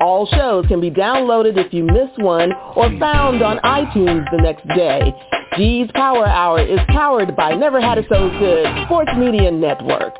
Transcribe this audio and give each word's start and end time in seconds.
All 0.00 0.26
shows 0.26 0.64
can 0.66 0.80
be 0.80 0.92
downloaded 0.92 1.56
if 1.56 1.72
you 1.72 1.82
miss 1.82 2.08
one 2.18 2.52
or 2.76 2.88
found 3.00 3.42
on 3.42 3.58
iTunes 3.58 4.30
the 4.30 4.36
next 4.40 4.64
day. 4.68 5.12
G's 5.56 5.90
Power 5.92 6.24
Hour 6.24 6.60
is 6.60 6.78
powered 6.88 7.34
by 7.34 7.54
Never 7.54 7.80
Had 7.80 7.98
It 7.98 8.06
So 8.08 8.30
Good 8.38 8.66
Sports 8.84 9.10
Media 9.16 9.50
Network. 9.50 10.14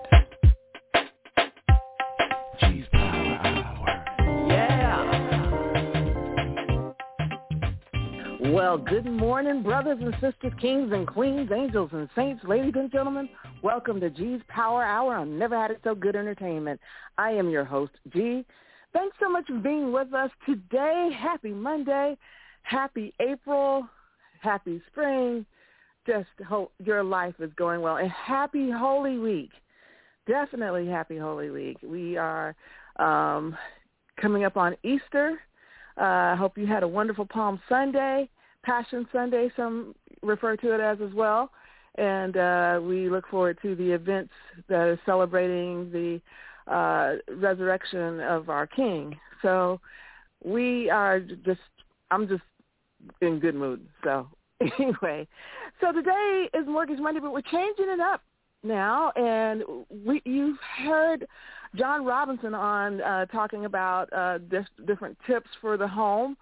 G's 2.59 2.87
Power 2.91 3.39
Hour. 3.45 4.49
Yeah. 4.49 5.05
Well, 8.51 8.79
good 8.79 9.07
morning, 9.07 9.63
brothers 9.63 9.99
and 10.01 10.13
sisters, 10.15 10.53
kings 10.61 10.91
and 10.93 11.07
queens, 11.07 11.53
angels 11.55 11.91
and 11.93 12.09
saints, 12.17 12.43
ladies 12.43 12.75
and 12.75 12.91
gentlemen. 12.91 13.29
Welcome 13.63 14.01
to 14.01 14.11
G's 14.11 14.41
Power 14.49 14.83
Hour 14.83 15.15
on 15.15 15.39
Never 15.39 15.57
Had 15.57 15.71
It 15.71 15.79
So 15.85 15.95
Good 15.95 16.17
Entertainment. 16.17 16.81
I 17.17 17.31
am 17.31 17.49
your 17.49 17.65
host, 17.65 17.93
G. 18.13 18.45
Thanks 18.93 19.17
so 19.21 19.29
much 19.29 19.47
for 19.47 19.59
being 19.59 19.93
with 19.93 20.13
us 20.15 20.31
today. 20.47 21.11
Happy 21.19 21.51
Monday. 21.51 22.17
Happy 22.63 23.13
April. 23.21 23.87
Happy 24.41 24.83
spring. 24.91 25.45
Just 26.07 26.29
hope 26.49 26.73
your 26.83 27.03
life 27.03 27.35
is 27.39 27.51
going 27.57 27.81
well. 27.83 27.97
And 27.97 28.11
happy 28.11 28.71
Holy 28.71 29.19
Week. 29.19 29.51
Definitely 30.27 30.87
happy 30.87 31.19
Holy 31.19 31.51
Week. 31.51 31.77
We 31.83 32.17
are 32.17 32.55
um, 32.99 33.57
coming 34.21 34.45
up 34.45 34.57
on 34.57 34.77
Easter. 34.83 35.39
I 35.97 36.33
uh, 36.33 36.37
hope 36.37 36.57
you 36.57 36.67
had 36.67 36.83
a 36.83 36.89
wonderful 36.89 37.27
Palm 37.27 37.61
Sunday, 37.69 38.29
Passion 38.63 39.07
Sunday, 39.13 39.51
some 39.57 39.95
refer 40.23 40.57
to 40.57 40.75
it 40.75 40.81
as 40.81 40.99
as 41.05 41.13
well. 41.13 41.51
And 41.97 42.37
uh, 42.37 42.81
we 42.83 43.11
look 43.11 43.27
forward 43.29 43.59
to 43.63 43.75
the 43.75 43.91
events 43.91 44.33
that 44.69 44.81
are 44.81 45.01
celebrating 45.05 45.91
the 45.91 46.21
uh, 46.69 47.15
resurrection 47.37 48.21
of 48.21 48.49
our 48.49 48.67
King. 48.67 49.17
So 49.43 49.81
we 50.45 50.91
are 50.91 51.21
just, 51.21 51.61
I'm 52.11 52.29
just 52.29 52.43
in 53.21 53.39
good 53.39 53.55
mood. 53.55 53.87
So 54.05 54.29
anyway, 54.61 55.27
so 55.81 55.93
today 55.93 56.49
is 56.55 56.67
Mortgage 56.67 56.99
Monday, 56.99 57.21
but 57.21 57.33
we're 57.33 57.41
changing 57.43 57.89
it 57.89 58.01
up 58.01 58.23
now. 58.63 59.13
And 59.17 59.63
we, 60.05 60.21
you've 60.25 60.59
heard 60.85 61.27
John 61.77 62.05
Robinson 62.05 62.55
on 62.55 63.01
uh, 63.01 63.27
talking 63.27 63.65
about 63.65 64.13
uh, 64.13 64.39
this, 64.51 64.67
different 64.87 65.17
tips 65.27 65.49
for 65.61 65.77
the 65.77 65.89
home. 65.89 66.37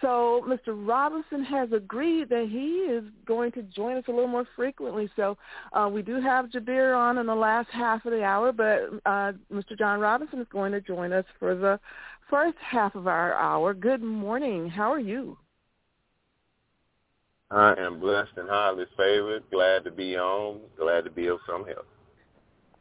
So 0.00 0.44
Mr. 0.46 0.74
Robinson 0.86 1.42
has 1.44 1.72
agreed 1.72 2.28
that 2.28 2.48
he 2.50 2.92
is 2.92 3.04
going 3.24 3.52
to 3.52 3.62
join 3.62 3.96
us 3.96 4.04
a 4.08 4.10
little 4.10 4.28
more 4.28 4.46
frequently. 4.54 5.08
So 5.16 5.38
uh, 5.72 5.88
we 5.90 6.02
do 6.02 6.20
have 6.20 6.46
Jabir 6.46 6.96
on 6.96 7.18
in 7.18 7.26
the 7.26 7.34
last 7.34 7.68
half 7.72 8.04
of 8.04 8.12
the 8.12 8.22
hour, 8.22 8.52
but 8.52 9.00
uh, 9.06 9.32
Mr. 9.52 9.78
John 9.78 10.00
Robinson 10.00 10.40
is 10.40 10.46
going 10.52 10.72
to 10.72 10.80
join 10.80 11.12
us 11.12 11.24
for 11.38 11.54
the 11.54 11.80
first 12.28 12.58
half 12.60 12.94
of 12.94 13.06
our 13.06 13.34
hour. 13.34 13.72
Good 13.72 14.02
morning. 14.02 14.68
How 14.68 14.92
are 14.92 15.00
you? 15.00 15.38
I 17.50 17.74
am 17.78 18.00
blessed 18.00 18.32
and 18.36 18.48
highly 18.48 18.86
favored. 18.96 19.44
Glad 19.50 19.84
to 19.84 19.90
be 19.90 20.16
on. 20.16 20.60
Glad 20.78 21.04
to 21.04 21.10
be 21.10 21.28
of 21.28 21.38
some 21.48 21.64
help. 21.64 21.86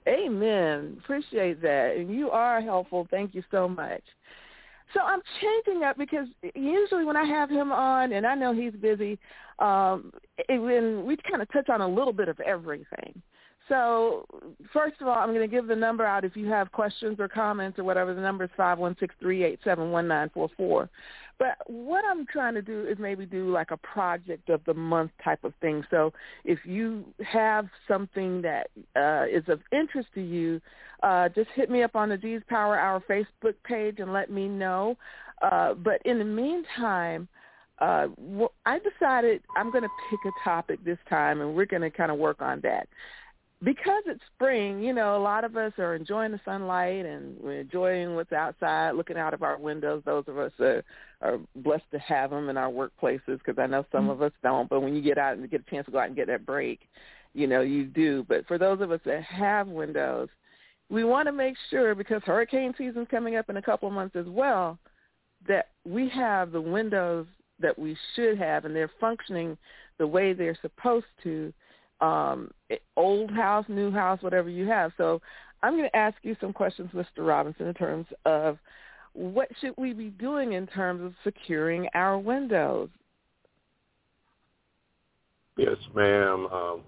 Amen. 0.08 0.98
Appreciate 1.04 1.62
that. 1.62 1.96
And 1.98 2.14
you 2.14 2.30
are 2.30 2.62
helpful. 2.62 3.08
Thank 3.10 3.34
you 3.34 3.44
so 3.52 3.68
much. 3.68 4.04
So 4.94 5.02
I'm 5.02 5.22
changing 5.42 5.84
up 5.84 5.98
because 5.98 6.28
usually 6.54 7.06
when 7.06 7.18
I 7.18 7.26
have 7.26 7.50
him 7.50 7.72
on, 7.72 8.14
and 8.14 8.26
I 8.26 8.36
know 8.36 8.54
he's 8.54 8.74
busy, 8.74 9.18
um, 9.60 10.12
when 10.50 11.06
we 11.06 11.18
kind 11.30 11.42
of 11.42 11.52
touch 11.52 11.70
on 11.70 11.82
a 11.82 11.88
little 11.88 12.14
bit 12.14 12.30
of 12.30 12.40
everything. 12.40 13.22
So 13.68 14.26
first 14.72 15.02
of 15.02 15.08
all, 15.08 15.18
I'm 15.18 15.30
going 15.30 15.48
to 15.50 15.54
give 15.54 15.68
the 15.68 15.76
number 15.76 16.06
out 16.06 16.24
if 16.24 16.36
you 16.36 16.48
have 16.48 16.72
questions 16.72 17.18
or 17.20 17.28
comments 17.28 17.80
or 17.80 17.84
whatever. 17.84 18.14
The 18.14 18.22
number 18.22 18.44
is 18.44 18.50
five 18.56 18.78
one 18.78 18.96
six 19.00 19.16
three 19.20 19.44
eight 19.44 19.60
seven 19.64 19.92
one 19.92 20.08
nine 20.08 20.30
four 20.34 20.50
four. 20.56 20.90
But 21.38 21.58
what 21.66 22.06
I'm 22.06 22.26
trying 22.28 22.54
to 22.54 22.62
do 22.62 22.88
is 22.88 22.98
maybe 22.98 23.26
do 23.26 23.52
like 23.52 23.72
a 23.72 23.78
project 23.78 24.50
of 24.50 24.62
the 24.66 24.74
month 24.74 25.12
type 25.24 25.44
of 25.44 25.54
thing. 25.62 25.84
So 25.92 26.14
if 26.46 26.60
you 26.64 27.04
have 27.30 27.68
something 27.88 28.42
that 28.44 28.68
uh, 28.96 29.26
is 29.30 29.44
of 29.50 29.60
interest 29.72 30.10
to 30.16 30.22
you, 30.22 30.62
uh, 31.04 31.30
just 31.30 31.50
hit 31.56 31.70
me 31.70 31.84
up 31.84 31.96
on 31.96 32.10
the 32.10 32.18
G's 32.18 32.42
Power 32.48 32.80
Hour 32.80 33.04
Facebook 33.10 33.56
page 33.66 33.96
and 34.00 34.14
let 34.14 34.32
me 34.32 34.48
know. 34.48 34.96
Uh, 35.42 35.74
but 35.74 36.02
in 36.06 36.20
the 36.20 36.26
meantime, 36.26 37.28
uh, 37.80 38.08
I 38.66 38.80
decided 38.80 39.42
I'm 39.58 39.72
going 39.72 39.84
to 39.84 39.90
pick 40.10 40.20
a 40.26 40.44
topic 40.44 40.84
this 40.86 40.98
time, 41.10 41.42
and 41.42 41.54
we're 41.54 41.66
going 41.66 41.82
to 41.82 41.90
kind 41.90 42.12
of 42.12 42.18
work 42.18 42.42
on 42.42 42.62
that 42.62 42.88
because 43.64 44.04
it's 44.06 44.22
spring, 44.36 44.82
you 44.82 44.94
know, 44.94 45.16
a 45.16 45.22
lot 45.22 45.44
of 45.44 45.56
us 45.56 45.72
are 45.78 45.96
enjoying 45.96 46.32
the 46.32 46.40
sunlight 46.44 47.06
and 47.06 47.38
we're 47.40 47.62
enjoying 47.62 48.16
what's 48.16 48.34
outside, 48.34 48.92
looking 48.92 49.18
out 49.18 49.34
of 49.34 49.44
our 49.44 49.58
windows. 49.58 50.04
Those 50.06 50.26
of 50.28 50.38
us 50.38 50.52
are, 50.60 50.84
are 51.22 51.40
blessed 51.56 51.90
to 51.92 52.00
have 52.00 52.32
them 52.32 52.50
in 52.50 52.58
our 52.58 52.70
workplaces 52.70 53.40
because 53.40 53.58
I 53.58 53.66
know 53.66 53.86
some 53.92 54.04
mm-hmm. 54.04 54.10
of 54.12 54.22
us 54.22 54.34
don't. 54.44 54.70
But 54.70 54.82
when 54.82 54.96
you 54.96 55.02
get 55.02 55.18
out 55.18 55.38
and 55.38 55.50
get 55.50 55.64
a 55.66 55.70
chance 55.70 55.86
to 55.86 55.92
go 55.92 56.00
out 56.00 56.08
and 56.08 56.16
get 56.16 56.28
that 56.28 56.46
break, 56.46 56.82
you 57.34 57.48
know, 57.48 57.62
you 57.62 57.86
do. 57.86 58.26
But 58.28 58.46
for 58.48 58.58
those 58.58 58.82
of 58.82 58.92
us 58.92 59.00
that 59.06 59.24
have 59.24 59.68
windows, 59.68 60.30
we 60.90 61.04
want 61.04 61.28
to 61.28 61.32
make 61.32 61.56
sure 61.70 61.96
because 61.96 62.22
hurricane 62.26 62.74
season's 62.78 63.08
coming 63.10 63.38
up 63.38 63.50
in 63.50 63.58
a 63.58 63.62
couple 63.62 63.88
of 63.88 63.96
months 63.96 64.16
as 64.16 64.28
well, 64.28 64.78
that 65.48 65.70
we 65.86 66.10
have 66.10 66.52
the 66.52 66.62
windows 66.62 67.26
that 67.60 67.78
we 67.78 67.96
should 68.16 68.38
have 68.38 68.66
and 68.66 68.76
they're 68.76 68.92
functioning 69.00 69.58
the 69.98 70.06
way 70.06 70.34
they're 70.34 70.58
supposed 70.62 71.06
to 71.24 71.54
um, 72.02 72.52
old 72.98 73.32
house, 73.32 73.66
new 73.68 73.92
house, 73.92 74.22
whatever 74.22 74.50
you 74.50 74.68
have. 74.68 74.92
So 74.98 75.22
I'm 75.64 75.74
going 75.74 75.90
to 75.90 75.96
ask 75.96 76.16
you 76.24 76.36
some 76.40 76.54
questions, 76.54 76.90
Mr. 76.94 77.26
Robinson, 77.26 77.68
in 77.68 77.74
terms 77.74 78.06
of 78.26 78.58
what 79.14 79.48
should 79.62 79.74
we 79.78 79.94
be 79.94 80.10
doing 80.10 80.54
in 80.54 80.68
terms 80.68 81.02
of 81.04 81.14
securing 81.24 81.88
our 81.94 82.20
windows? 82.20 82.90
Yes, 85.58 85.78
ma'am. 85.96 86.48
Um, 86.52 86.82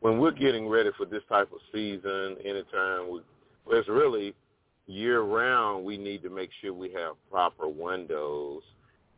when 0.00 0.18
we're 0.18 0.32
getting 0.32 0.68
ready 0.68 0.90
for 0.96 1.06
this 1.06 1.22
type 1.28 1.50
of 1.52 1.58
season, 1.72 2.36
anytime 2.44 3.10
we, 3.10 3.20
it's 3.70 3.88
really 3.88 4.34
year 4.86 5.20
round, 5.20 5.84
we 5.84 5.96
need 5.96 6.22
to 6.22 6.30
make 6.30 6.50
sure 6.60 6.72
we 6.72 6.92
have 6.92 7.14
proper 7.30 7.68
windows 7.68 8.62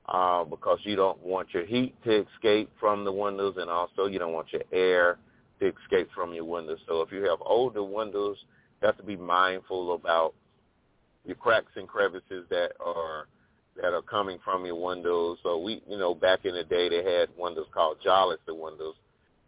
uh, 0.09 0.45
because 0.45 0.79
you 0.83 0.97
don't 0.97 1.23
want 1.23 1.49
your 1.55 1.65
heat 1.65 1.95
to 2.05 2.27
escape 2.27 2.71
from 2.79 3.05
the 3.05 3.13
windows 3.13 3.55
and 3.59 3.71
also 3.71 4.07
you 4.07 4.19
don't 4.19 4.33
want 4.33 4.53
your 4.53 4.63
air 4.73 5.19
to 5.61 5.73
escape 5.83 6.09
from 6.15 6.33
your 6.33 6.45
windows. 6.45 6.79
So 6.89 7.03
if 7.03 7.13
you 7.13 7.23
have 7.25 7.39
older 7.41 7.83
windows, 7.83 8.37
you 8.81 8.87
have 8.87 8.97
to 8.97 9.03
be 9.03 9.17
mindful 9.17 9.95
about 9.95 10.35
your 11.25 11.37
cracks 11.37 11.73
and 11.77 11.87
crevices 11.87 12.47
that 12.51 12.73
are 12.85 13.27
that 13.81 13.95
are 13.95 14.03
coming 14.03 14.39
from 14.45 14.67
your 14.67 14.81
windows. 14.81 15.39
So 15.43 15.59
we, 15.59 15.83
you 15.89 15.99
know, 15.99 16.15
back 16.15 16.45
in 16.45 16.55
the 16.55 16.65
day 16.65 16.89
they 16.89 17.05
had 17.05 17.29
windows 17.37 17.67
called 17.73 17.99
jalousie 18.05 18.39
windows, 18.49 18.95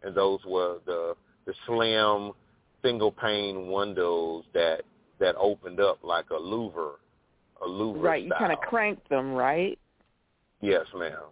and 0.01 0.15
those 0.15 0.39
were 0.45 0.77
the 0.85 1.15
the 1.45 1.53
slim 1.65 2.31
single 2.83 3.11
pane 3.11 3.71
windows 3.71 4.45
that 4.53 4.81
that 5.19 5.35
opened 5.37 5.79
up 5.79 5.99
like 6.03 6.25
a 6.31 6.39
louver, 6.39 6.93
a 7.63 7.67
louver. 7.67 8.01
Right, 8.01 8.25
style. 8.27 8.39
you 8.39 8.47
kind 8.47 8.53
of 8.53 8.59
cranked 8.59 9.09
them, 9.09 9.33
right? 9.33 9.77
Yes, 10.61 10.85
ma'am. 10.95 11.23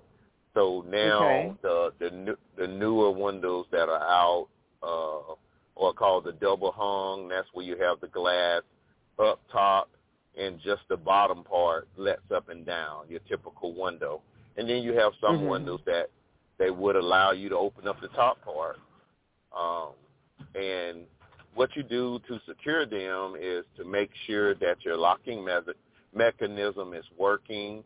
So 0.54 0.83
now 0.89 1.24
okay. 1.24 1.54
the 1.62 1.94
the 2.00 2.38
the 2.57 2.68
newer 2.68 3.12
windows 3.12 3.66
that 3.72 3.89
are 3.89 4.01
out 4.01 4.48
uh, 4.83 5.36
or 5.75 5.94
called 5.94 6.25
the 6.25 6.33
double 6.33 6.72
hung. 6.72 7.28
That's 7.30 7.48
where 7.54 7.66
you 7.66 7.78
have 7.78 8.00
the 8.00 8.07
glass 8.07 8.62
up 9.19 9.39
top 9.51 9.89
and 10.38 10.60
just 10.63 10.81
the 10.89 10.98
bottom 10.98 11.44
part 11.44 11.88
lets 11.98 12.31
up 12.33 12.50
and 12.50 12.66
down, 12.66 13.06
your 13.10 13.19
typical 13.28 13.74
window. 13.74 14.22
And 14.57 14.69
then 14.69 14.83
you 14.83 14.94
have 14.94 15.13
some 15.19 15.38
mm-hmm. 15.38 15.48
windows 15.48 15.81
that 15.86 16.10
they 16.57 16.69
would 16.69 16.95
allow 16.95 17.31
you 17.31 17.50
to 17.50 17.57
open 17.57 17.88
up 17.88 18.00
the 18.01 18.07
top 18.10 18.44
part. 18.44 18.78
Um, 19.57 19.92
and 20.56 21.00
what 21.56 21.69
you 21.75 21.83
do 21.83 22.19
to 22.28 22.39
secure 22.48 22.86
them 22.86 23.36
is 23.39 23.66
to 23.78 23.83
make 23.83 24.12
sure 24.28 24.56
that 24.56 24.78
your 24.86 24.98
locking 24.98 25.44
me- 25.44 25.74
mechanism 26.13 26.94
is 26.94 27.06
working 27.18 27.83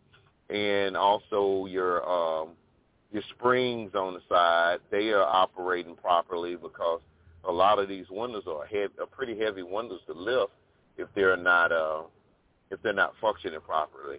and 0.50 0.96
also 0.96 1.66
your 1.66 2.08
um, 2.08 2.50
your 3.16 3.24
springs 3.30 3.92
on 3.96 4.14
the 4.14 4.20
side, 4.28 4.80
they 4.92 5.12
are 5.12 5.24
operating 5.24 5.96
properly 5.96 6.58
because 6.58 7.00
a 7.48 7.52
lot 7.52 7.80
of 7.80 7.88
these 7.88 8.06
windows 8.12 8.44
are 8.46 8.66
heavy, 8.66 8.94
are 9.00 9.06
pretty 9.06 9.40
heavy 9.40 9.64
windows 9.64 10.02
to 10.06 10.14
lift 10.14 10.52
if 10.98 11.08
they're 11.16 11.38
not 11.38 11.72
uh, 11.72 12.02
if 12.72 12.82
they're 12.82 12.92
not 12.92 13.14
functioning 13.22 13.62
properly. 13.62 14.18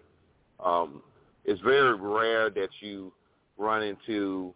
Um, 0.65 1.03
it's 1.45 1.61
very 1.61 1.95
rare 1.95 2.49
that 2.49 2.71
you 2.81 3.13
run 3.59 3.83
into 3.83 4.55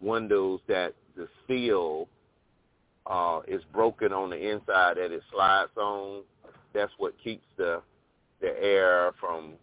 windows 0.00 0.60
that 0.68 0.94
the 1.16 1.26
seal 1.48 2.06
uh, 3.06 3.40
is 3.48 3.62
broken 3.72 4.12
on 4.12 4.30
the 4.30 4.52
inside 4.52 4.98
that 4.98 5.10
it 5.10 5.22
slides 5.32 5.72
on. 5.76 6.22
That's 6.72 6.92
what 6.98 7.12
keeps 7.24 7.46
the 7.56 7.82
the 8.40 8.54
air 8.62 9.10
from 9.18 9.54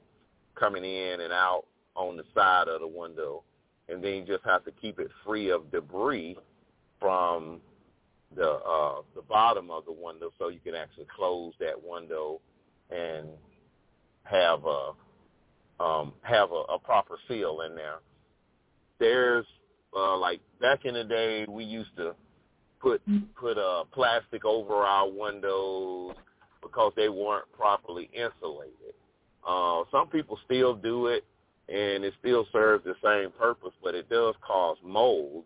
coming 0.55 0.83
in 0.83 1.21
and 1.21 1.31
out 1.31 1.63
on 1.95 2.17
the 2.17 2.23
side 2.35 2.67
of 2.67 2.81
the 2.81 2.87
window. 2.87 3.43
And 3.91 4.03
then 4.03 4.13
you 4.13 4.25
just 4.25 4.45
have 4.45 4.63
to 4.65 4.71
keep 4.71 4.99
it 4.99 5.09
free 5.25 5.51
of 5.51 5.71
debris 5.71 6.37
from 6.99 7.59
the 8.35 8.49
uh, 8.49 9.01
the 9.15 9.21
bottom 9.23 9.69
of 9.69 9.85
the 9.85 9.91
window 9.91 10.31
so 10.39 10.47
you 10.47 10.59
can 10.59 10.75
actually 10.75 11.07
close 11.13 11.53
that 11.59 11.75
window 11.83 12.39
and 12.89 13.27
have 14.23 14.61
a 14.65 14.91
um, 15.83 16.13
have 16.21 16.51
a, 16.51 16.73
a 16.73 16.79
proper 16.79 17.17
seal 17.27 17.61
in 17.67 17.75
there. 17.75 17.99
There's 18.99 19.45
uh, 19.95 20.17
like 20.17 20.39
back 20.61 20.85
in 20.85 20.93
the 20.93 21.03
day, 21.03 21.45
we 21.49 21.63
used 21.63 21.95
to 21.97 22.15
put 22.79 23.01
put 23.35 23.57
uh, 23.57 23.83
plastic 23.91 24.45
over 24.45 24.75
our 24.75 25.09
windows 25.09 26.15
because 26.61 26.93
they 26.95 27.09
weren't 27.09 27.51
properly 27.51 28.09
insulated. 28.13 28.93
Uh, 29.45 29.83
some 29.91 30.07
people 30.07 30.37
still 30.45 30.75
do 30.75 31.07
it, 31.07 31.25
and 31.71 32.03
it 32.03 32.13
still 32.19 32.45
serves 32.51 32.83
the 32.83 32.95
same 33.03 33.31
purpose, 33.31 33.73
but 33.83 33.95
it 33.95 34.09
does 34.09 34.35
cause 34.45 34.77
mold 34.83 35.43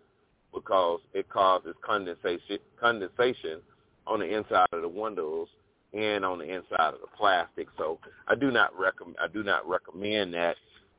because 0.54 1.00
it 1.13 1.30
causes 1.30 1.75
condensation 1.86 2.60
condensation 2.80 3.62
on 4.07 4.19
the 4.19 4.25
inside 4.25 4.68
of 4.72 4.81
the 4.81 4.88
windows 4.88 5.48
and 5.94 6.25
on 6.25 6.39
the 6.39 6.45
inside 6.45 6.94
of 6.94 7.01
the 7.01 7.07
plastic. 7.18 7.68
So 7.77 8.00
I 8.27 8.36
do 8.36 8.51
not 8.51 8.77
recommend 8.77 9.18
I 9.22 9.27
do 9.27 9.44
not 9.44 9.68
recommend 9.68 10.33
that 10.33 10.56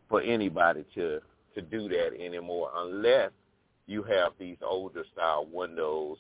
for 0.09 0.21
anybody 0.23 0.85
to 0.95 1.21
to 1.55 1.63
do 1.63 1.89
that 1.89 2.11
anymore 2.21 2.71
unless 2.77 3.31
you 3.87 4.03
have 4.03 4.33
these 4.39 4.59
older 4.63 5.05
style 5.13 5.47
windows 5.51 6.19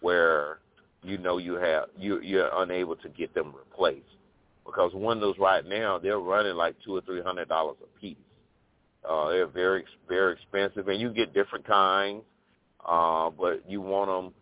where 0.00 0.58
you 1.02 1.18
know 1.18 1.38
you 1.38 1.54
have 1.54 1.84
you 1.98 2.20
you're 2.20 2.50
unable 2.62 2.96
to 2.96 3.08
get 3.10 3.34
them 3.34 3.54
replaced 3.54 4.04
because 4.64 4.92
windows 4.94 5.36
right 5.38 5.66
now 5.66 5.98
they're 5.98 6.18
running 6.18 6.54
like 6.54 6.76
two 6.84 6.96
or 6.96 7.00
three 7.02 7.22
hundred 7.22 7.48
dollars 7.48 7.76
a 7.82 8.00
piece. 8.00 8.16
Uh, 9.08 9.28
they're 9.28 9.46
very 9.46 9.84
very 10.08 10.32
expensive, 10.34 10.88
and 10.88 11.00
you 11.00 11.12
get 11.12 11.34
different 11.34 11.66
kinds, 11.66 12.22
uh, 12.86 13.30
but 13.30 13.62
you 13.68 13.80
want 13.80 14.08
them 14.08 14.32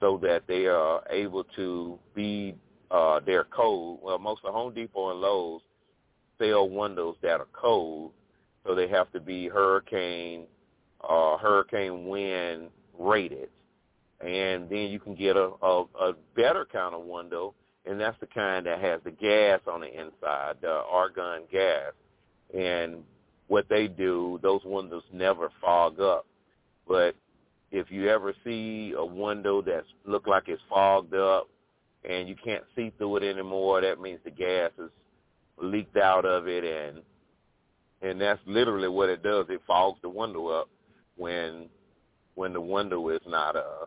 so 0.00 0.18
that 0.22 0.42
they 0.46 0.66
are 0.66 1.02
able 1.10 1.44
to 1.56 1.98
be 2.14 2.54
uh, 2.90 3.20
their 3.20 3.44
code. 3.44 3.98
Well, 4.02 4.18
most 4.18 4.42
of 4.44 4.54
Home 4.54 4.74
Depot 4.74 5.10
and 5.10 5.20
Lowe's 5.20 5.62
sell 6.38 6.68
windows 6.68 7.16
that 7.22 7.40
are 7.40 7.48
cold, 7.52 8.12
so 8.66 8.74
they 8.74 8.88
have 8.88 9.10
to 9.12 9.20
be 9.20 9.48
hurricane 9.48 10.46
uh, 11.08 11.36
hurricane 11.36 12.06
wind 12.06 12.70
rated, 12.98 13.50
and 14.20 14.68
then 14.70 14.88
you 14.88 14.98
can 14.98 15.14
get 15.14 15.36
a, 15.36 15.50
a, 15.62 15.84
a 16.00 16.12
better 16.34 16.66
kind 16.70 16.94
of 16.94 17.04
window, 17.04 17.54
and 17.84 18.00
that's 18.00 18.18
the 18.20 18.26
kind 18.26 18.64
that 18.66 18.80
has 18.80 19.00
the 19.04 19.10
gas 19.10 19.60
on 19.66 19.80
the 19.80 19.88
inside, 19.88 20.54
the 20.62 20.82
argon 20.90 21.42
gas, 21.52 21.92
and 22.56 23.02
what 23.48 23.68
they 23.68 23.88
do, 23.88 24.38
those 24.42 24.62
windows 24.64 25.02
never 25.12 25.50
fog 25.60 26.00
up, 26.00 26.26
but 26.88 27.14
if 27.70 27.90
you 27.90 28.08
ever 28.08 28.34
see 28.44 28.94
a 28.96 29.04
window 29.04 29.60
that's 29.60 29.86
look 30.06 30.26
like 30.26 30.44
it's 30.46 30.62
fogged 30.68 31.14
up 31.14 31.48
and 32.08 32.28
you 32.28 32.36
can't 32.36 32.62
see 32.76 32.92
through 32.96 33.16
it 33.16 33.22
anymore, 33.24 33.80
that 33.80 34.00
means 34.00 34.20
the 34.24 34.30
gas 34.30 34.70
is 34.78 34.90
leaked 35.58 35.96
out 35.96 36.24
of 36.24 36.46
it 36.46 36.64
and 36.64 37.02
and 38.02 38.20
that's 38.20 38.40
literally 38.46 38.88
what 38.88 39.08
it 39.08 39.22
does. 39.22 39.46
It 39.48 39.62
fogs 39.66 39.98
the 40.02 40.08
window 40.08 40.48
up 40.48 40.68
when 41.16 41.68
when 42.34 42.52
the 42.52 42.60
window 42.60 43.08
is 43.08 43.20
not 43.26 43.56
uh 43.56 43.86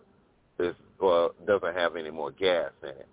is 0.60 0.76
or 1.00 1.32
doesn't 1.46 1.76
have 1.76 1.96
any 1.96 2.12
more 2.12 2.32
gas 2.32 2.72
in 2.84 2.90
it. 2.90 3.08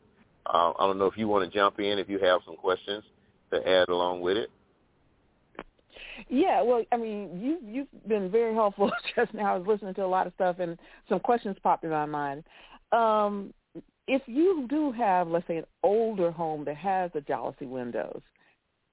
Uh, 0.46 0.73
I 0.79 0.87
don't 0.87 0.99
know 0.99 1.06
if 1.06 1.17
you 1.17 1.29
want 1.29 1.50
to 1.50 1.56
jump 1.56 1.79
in 1.79 1.99
if 1.99 2.08
you 2.08 2.19
have 2.19 2.41
some 2.44 2.56
questions 2.56 3.05
to 3.52 3.69
add 3.69 3.88
along 3.88 4.23
with 4.23 4.37
it. 4.37 4.50
Yeah, 6.28 6.62
well, 6.62 6.84
I 6.93 6.96
mean, 6.96 7.40
you 7.40 7.58
you've 7.64 8.08
been 8.08 8.31
very 8.31 8.55
helpful 8.55 8.90
just 9.16 9.34
now. 9.34 9.55
I 9.55 9.58
was 9.58 9.66
listening 9.66 9.94
to 9.94 10.05
a 10.05 10.06
lot 10.06 10.26
of 10.26 10.32
stuff, 10.34 10.56
and 10.58 10.78
some 11.08 11.20
questions 11.20 11.56
popped 11.62 11.84
in 11.84 11.90
my 11.90 12.06
mind. 12.06 12.44
Um, 12.93 13.52
if 14.06 14.22
you 14.26 14.66
do 14.69 14.93
have, 14.93 15.28
let's 15.28 15.46
say, 15.46 15.56
an 15.56 15.64
older 15.82 16.31
home 16.31 16.64
that 16.66 16.76
has 16.76 17.11
the 17.12 17.20
jalousie 17.20 17.69
windows, 17.69 18.20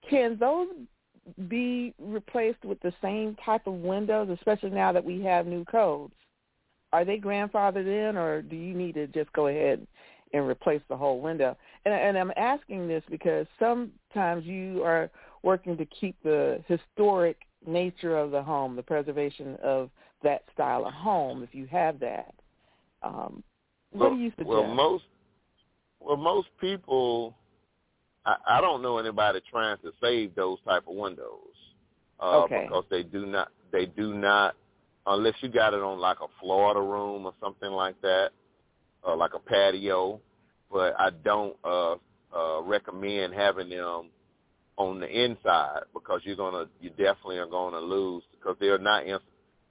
can 0.09 0.37
those 0.39 0.69
be 1.47 1.93
replaced 1.99 2.63
with 2.63 2.79
the 2.81 2.93
same 3.01 3.35
type 3.45 3.67
of 3.67 3.73
windows, 3.73 4.29
especially 4.29 4.71
now 4.71 4.91
that 4.91 5.03
we 5.03 5.21
have 5.21 5.45
new 5.45 5.65
codes? 5.65 6.13
Are 6.93 7.05
they 7.05 7.19
grandfathered 7.19 7.87
in, 7.87 8.17
or 8.17 8.41
do 8.41 8.55
you 8.55 8.73
need 8.73 8.95
to 8.95 9.07
just 9.07 9.31
go 9.33 9.47
ahead 9.47 9.85
and 10.33 10.47
replace 10.47 10.81
the 10.89 10.97
whole 10.97 11.21
window? 11.21 11.55
And, 11.85 11.93
and 11.93 12.17
I'm 12.17 12.31
asking 12.35 12.87
this 12.87 13.03
because 13.09 13.45
sometimes 13.59 14.45
you 14.45 14.83
are 14.83 15.09
working 15.43 15.77
to 15.77 15.85
keep 15.85 16.15
the 16.23 16.63
historic 16.67 17.37
nature 17.65 18.17
of 18.17 18.31
the 18.31 18.41
home, 18.41 18.75
the 18.75 18.83
preservation 18.83 19.57
of 19.63 19.89
that 20.23 20.43
style 20.53 20.85
of 20.85 20.93
home, 20.93 21.43
if 21.43 21.53
you 21.53 21.65
have 21.67 21.99
that. 21.99 22.33
Um, 23.03 23.43
what 23.91 24.09
well, 24.09 24.15
do 24.15 24.23
you 24.23 24.29
suggest? 24.31 24.47
Well, 24.47 24.67
most 24.67 25.03
well 25.99 26.17
most 26.17 26.47
people, 26.59 27.35
I, 28.25 28.35
I 28.47 28.61
don't 28.61 28.81
know 28.81 28.97
anybody 28.97 29.41
trying 29.49 29.77
to 29.77 29.91
save 30.01 30.35
those 30.35 30.59
type 30.65 30.83
of 30.87 30.95
windows 30.95 31.37
uh, 32.19 32.43
okay. 32.43 32.63
because 32.63 32.85
they 32.89 33.03
do 33.03 33.25
not 33.25 33.49
they 33.71 33.85
do 33.85 34.13
not 34.13 34.55
unless 35.07 35.33
you 35.41 35.49
got 35.49 35.73
it 35.73 35.81
on 35.81 35.99
like 35.99 36.17
a 36.21 36.27
Florida 36.39 36.79
room 36.79 37.25
or 37.25 37.33
something 37.41 37.71
like 37.71 37.99
that, 38.01 38.29
or 39.03 39.15
like 39.15 39.33
a 39.33 39.39
patio. 39.39 40.19
But 40.71 40.95
I 40.99 41.09
don't 41.23 41.55
uh, 41.63 41.95
uh, 42.35 42.61
recommend 42.61 43.33
having 43.33 43.69
them 43.69 44.09
on 44.77 44.99
the 44.99 45.07
inside 45.07 45.81
because 45.93 46.21
you're 46.23 46.35
gonna 46.35 46.65
you 46.79 46.89
definitely 46.91 47.37
are 47.37 47.45
gonna 47.45 47.79
lose 47.79 48.23
because 48.31 48.55
they're 48.59 48.77
not 48.77 49.05
ins- 49.05 49.21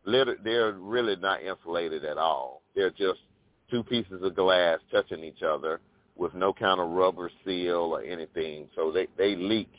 they're 0.04 0.72
really 0.72 1.16
not 1.16 1.42
insulated 1.42 2.04
at 2.04 2.18
all. 2.18 2.62
They're 2.74 2.90
just 2.90 3.20
two 3.70 3.82
pieces 3.82 4.22
of 4.22 4.34
glass 4.34 4.78
touching 4.90 5.22
each 5.24 5.42
other 5.42 5.80
with 6.16 6.34
no 6.34 6.52
kind 6.52 6.80
of 6.80 6.90
rubber 6.90 7.30
seal 7.44 7.94
or 7.94 8.02
anything, 8.02 8.68
so 8.74 8.92
they 8.92 9.08
they 9.16 9.36
leak. 9.36 9.70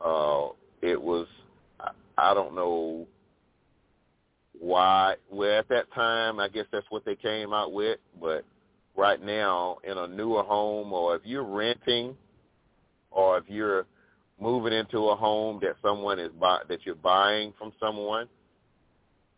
Uh, 0.00 0.48
it 0.82 1.00
was 1.00 1.26
I, 1.80 1.90
I 2.18 2.34
don't 2.34 2.54
know 2.54 3.06
why. 4.58 5.16
Well, 5.30 5.58
at 5.58 5.68
that 5.68 5.92
time, 5.92 6.40
I 6.40 6.48
guess 6.48 6.66
that's 6.72 6.86
what 6.90 7.04
they 7.04 7.16
came 7.16 7.52
out 7.52 7.72
with. 7.72 7.98
But 8.20 8.44
right 8.96 9.22
now, 9.22 9.78
in 9.84 9.96
a 9.96 10.06
newer 10.06 10.42
home, 10.42 10.92
or 10.92 11.16
if 11.16 11.22
you're 11.24 11.44
renting, 11.44 12.16
or 13.10 13.38
if 13.38 13.44
you're 13.48 13.86
moving 14.40 14.72
into 14.72 15.08
a 15.08 15.16
home 15.16 15.60
that 15.62 15.76
someone 15.82 16.18
is 16.18 16.32
buy, 16.32 16.60
that 16.68 16.84
you're 16.84 16.94
buying 16.94 17.52
from 17.58 17.72
someone, 17.78 18.28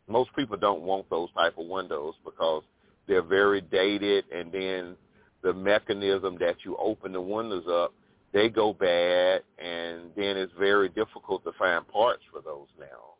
most 0.08 0.30
people 0.36 0.56
don't 0.56 0.82
want 0.82 1.08
those 1.10 1.28
type 1.32 1.58
of 1.58 1.66
windows 1.66 2.14
because 2.24 2.62
they're 3.06 3.22
very 3.22 3.60
dated, 3.60 4.24
and 4.32 4.52
then 4.52 4.96
the 5.42 5.52
mechanism 5.52 6.36
that 6.38 6.56
you 6.64 6.76
open 6.76 7.12
the 7.12 7.20
windows 7.20 7.64
up, 7.68 7.92
they 8.32 8.48
go 8.48 8.72
bad, 8.72 9.42
and 9.58 10.10
then 10.16 10.36
it's 10.36 10.52
very 10.58 10.88
difficult 10.88 11.44
to 11.44 11.52
find 11.58 11.86
parts 11.88 12.22
for 12.30 12.40
those 12.40 12.68
now. 12.78 13.14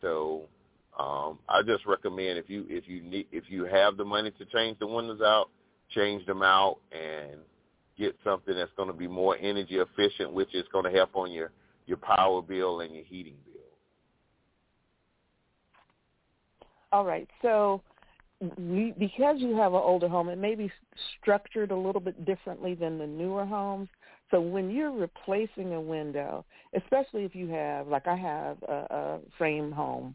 So 0.00 0.42
um, 0.98 1.38
I 1.48 1.62
just 1.62 1.86
recommend 1.86 2.38
if 2.38 2.50
you 2.50 2.66
if 2.68 2.84
you 2.86 3.02
need 3.02 3.28
if 3.32 3.44
you 3.48 3.64
have 3.64 3.96
the 3.96 4.04
money 4.04 4.30
to 4.32 4.44
change 4.46 4.78
the 4.78 4.86
windows 4.86 5.20
out, 5.22 5.48
change 5.94 6.26
them 6.26 6.42
out 6.42 6.78
and 6.90 7.38
get 8.02 8.16
something 8.24 8.54
that's 8.54 8.72
going 8.76 8.88
to 8.88 8.94
be 8.94 9.06
more 9.06 9.36
energy 9.40 9.76
efficient, 9.76 10.32
which 10.32 10.54
is 10.54 10.64
going 10.72 10.84
to 10.84 10.90
help 10.90 11.14
on 11.14 11.30
your 11.30 11.52
your 11.86 11.98
power 11.98 12.42
bill 12.42 12.80
and 12.80 12.94
your 12.94 13.04
heating 13.04 13.36
bill. 13.44 13.62
All 16.92 17.04
right, 17.04 17.28
so 17.40 17.80
because 18.40 19.36
you 19.38 19.56
have 19.56 19.72
an 19.72 19.80
older 19.82 20.08
home, 20.08 20.28
it 20.28 20.38
may 20.38 20.54
be 20.54 20.70
structured 21.20 21.70
a 21.70 21.76
little 21.76 22.00
bit 22.00 22.24
differently 22.24 22.74
than 22.74 22.98
the 22.98 23.06
newer 23.06 23.46
homes. 23.46 23.88
So 24.30 24.40
when 24.40 24.70
you're 24.70 24.92
replacing 24.92 25.74
a 25.74 25.80
window, 25.80 26.44
especially 26.74 27.24
if 27.24 27.34
you 27.34 27.48
have, 27.48 27.86
like 27.86 28.06
I 28.06 28.16
have 28.16 28.56
a, 28.68 28.86
a 28.90 29.18
frame 29.38 29.70
home, 29.70 30.14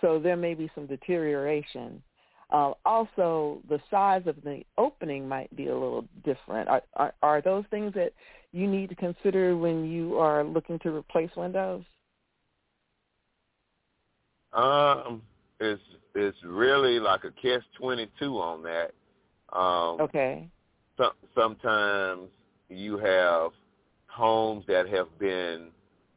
so 0.00 0.18
there 0.18 0.36
may 0.36 0.54
be 0.54 0.70
some 0.74 0.86
deterioration. 0.86 2.02
Uh, 2.50 2.72
also, 2.84 3.60
the 3.68 3.80
size 3.90 4.22
of 4.26 4.36
the 4.44 4.62
opening 4.78 5.28
might 5.28 5.54
be 5.56 5.66
a 5.66 5.74
little 5.74 6.04
different. 6.24 6.68
Are, 6.68 6.82
are, 6.94 7.14
are 7.22 7.42
those 7.42 7.64
things 7.70 7.92
that 7.94 8.12
you 8.52 8.68
need 8.68 8.88
to 8.90 8.94
consider 8.94 9.56
when 9.56 9.90
you 9.90 10.16
are 10.18 10.44
looking 10.44 10.78
to 10.80 10.94
replace 10.94 11.30
windows? 11.36 11.82
Um, 14.52 15.22
it's 15.60 15.82
it's 16.14 16.38
really 16.44 16.98
like 17.00 17.24
a 17.24 17.32
catch 17.32 17.62
twenty 17.78 18.08
two 18.18 18.38
on 18.38 18.62
that. 18.62 18.92
Um, 19.52 20.00
Okay. 20.00 20.48
some, 20.96 21.12
sometimes 21.34 22.28
you 22.68 22.96
have 22.98 23.50
homes 24.06 24.64
that 24.66 24.88
have 24.88 25.18
been, 25.18 25.68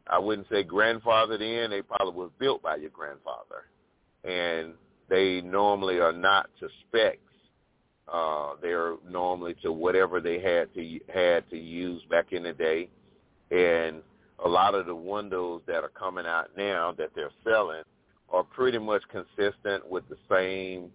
I 0.07 0.19
wouldn't 0.19 0.47
say 0.49 0.63
grandfathered 0.63 1.41
in, 1.41 1.71
they 1.71 1.81
probably 1.81 2.13
was 2.13 2.31
built 2.39 2.61
by 2.61 2.77
your 2.77 2.91
grandfather. 2.91 3.65
And 4.23 4.73
they 5.09 5.41
normally 5.41 5.99
are 5.99 6.13
not 6.13 6.49
to 6.59 6.67
specs. 6.87 7.17
Uh, 8.11 8.53
they're 8.61 8.95
normally 9.07 9.55
to 9.61 9.71
whatever 9.71 10.19
they 10.19 10.39
had 10.39 10.73
to 10.73 10.99
had 11.13 11.49
to 11.49 11.57
use 11.57 12.01
back 12.09 12.31
in 12.31 12.43
the 12.43 12.53
day. 12.53 12.89
And 13.51 14.01
a 14.43 14.47
lot 14.47 14.75
of 14.75 14.85
the 14.85 14.95
windows 14.95 15.61
that 15.67 15.83
are 15.83 15.89
coming 15.89 16.25
out 16.25 16.49
now 16.57 16.93
that 16.97 17.09
they're 17.15 17.31
selling 17.43 17.83
are 18.31 18.43
pretty 18.43 18.77
much 18.77 19.03
consistent 19.11 19.87
with 19.89 20.07
the 20.09 20.17
same 20.29 20.91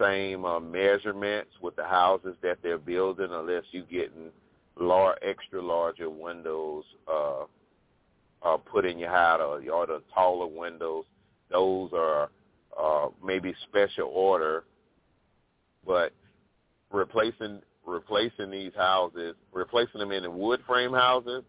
same 0.00 0.44
uh, 0.46 0.60
measurements 0.60 1.50
with 1.60 1.76
the 1.76 1.84
houses 1.84 2.34
that 2.42 2.58
they're 2.62 2.78
building, 2.78 3.28
unless 3.30 3.64
you're 3.70 3.84
getting 3.84 4.30
lar- 4.78 5.18
extra 5.20 5.60
larger 5.62 6.08
windows 6.08 6.84
uh, 7.06 7.44
uh, 8.42 8.56
put 8.56 8.86
in 8.86 8.98
your 8.98 9.10
house, 9.10 9.40
or, 9.42 9.60
or 9.70 9.86
the 9.86 10.02
taller 10.14 10.46
windows. 10.46 11.04
Those 11.50 11.90
are 11.92 12.30
uh, 12.78 13.08
maybe 13.24 13.54
special 13.68 14.08
order, 14.08 14.64
but 15.86 16.12
replacing 16.90 17.60
replacing 17.86 18.50
these 18.50 18.72
houses, 18.76 19.34
replacing 19.52 20.00
them 20.00 20.12
in 20.12 20.38
wood 20.38 20.60
frame 20.66 20.92
houses, 20.92 21.42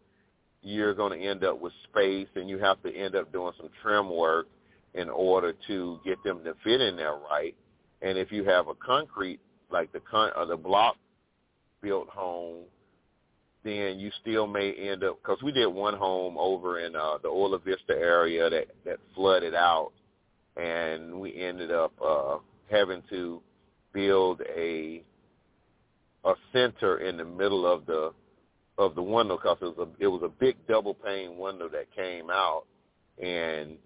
you're 0.62 0.94
going 0.94 1.20
to 1.20 1.26
end 1.26 1.44
up 1.44 1.60
with 1.60 1.74
space, 1.90 2.28
and 2.36 2.50
you 2.50 2.58
have 2.58 2.82
to 2.84 2.96
end 2.96 3.16
up 3.16 3.32
doing 3.32 3.54
some 3.58 3.70
trim 3.82 4.10
work 4.10 4.48
in 4.94 5.10
order 5.10 5.54
to 5.68 6.00
get 6.06 6.22
them 6.24 6.44
to 6.44 6.54
fit 6.64 6.82
in 6.82 6.96
there 6.96 7.16
right. 7.30 7.56
And 8.02 8.18
if 8.18 8.32
you 8.32 8.44
have 8.46 8.68
a 8.68 8.76
concrete, 8.76 9.40
like 9.72 9.92
the 9.94 10.00
con- 10.00 10.32
or 10.36 10.46
the 10.46 10.58
block 10.58 10.98
built 11.82 12.10
home, 12.10 12.64
then 13.64 14.00
you 14.00 14.12
still 14.22 14.48
may 14.48 14.74
end 14.74 15.04
up 15.04 15.20
because 15.22 15.42
we 15.44 15.52
did 15.52 15.68
one 15.68 15.96
home 15.96 16.36
over 16.38 16.80
in 16.80 16.96
uh, 16.96 17.18
the 17.22 17.28
Ola 17.28 17.60
Vista 17.60 17.94
area 17.94 18.50
that 18.50 18.68
that 18.86 18.98
flooded 19.16 19.54
out, 19.54 19.92
and 20.58 21.20
we 21.20 21.36
ended 21.42 21.72
up 21.72 21.94
uh, 22.06 22.38
having 22.70 23.04
to 23.10 23.42
build 23.94 24.42
a 24.56 25.04
a 26.24 26.34
center 26.54 27.00
in 27.00 27.18
the 27.18 27.26
middle 27.26 27.66
of 27.66 27.86
the 27.86 28.14
of 28.78 28.96
the 28.96 29.02
window 29.02 29.38
because 29.38 29.58
it 29.62 29.78
was 29.78 29.88
a 29.88 30.04
it 30.04 30.08
was 30.08 30.22
a 30.24 30.30
big 30.30 30.56
double 30.68 30.94
pane 30.94 31.38
window 31.38 31.70
that 31.70 31.94
came 31.96 32.30
out, 32.30 32.64
and 33.22 33.78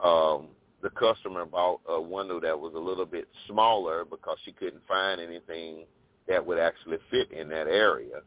um, 0.00 0.48
the 0.82 0.90
customer 0.90 1.44
bought 1.44 1.80
a 1.88 2.00
window 2.00 2.40
that 2.40 2.58
was 2.58 2.74
a 2.74 2.78
little 2.78 3.06
bit 3.06 3.28
smaller 3.48 4.04
because 4.04 4.36
she 4.44 4.52
couldn't 4.52 4.82
find 4.86 5.20
anything 5.20 5.84
that 6.28 6.44
would 6.44 6.58
actually 6.58 6.98
fit 7.10 7.30
in 7.32 7.48
that 7.48 7.66
area. 7.66 8.20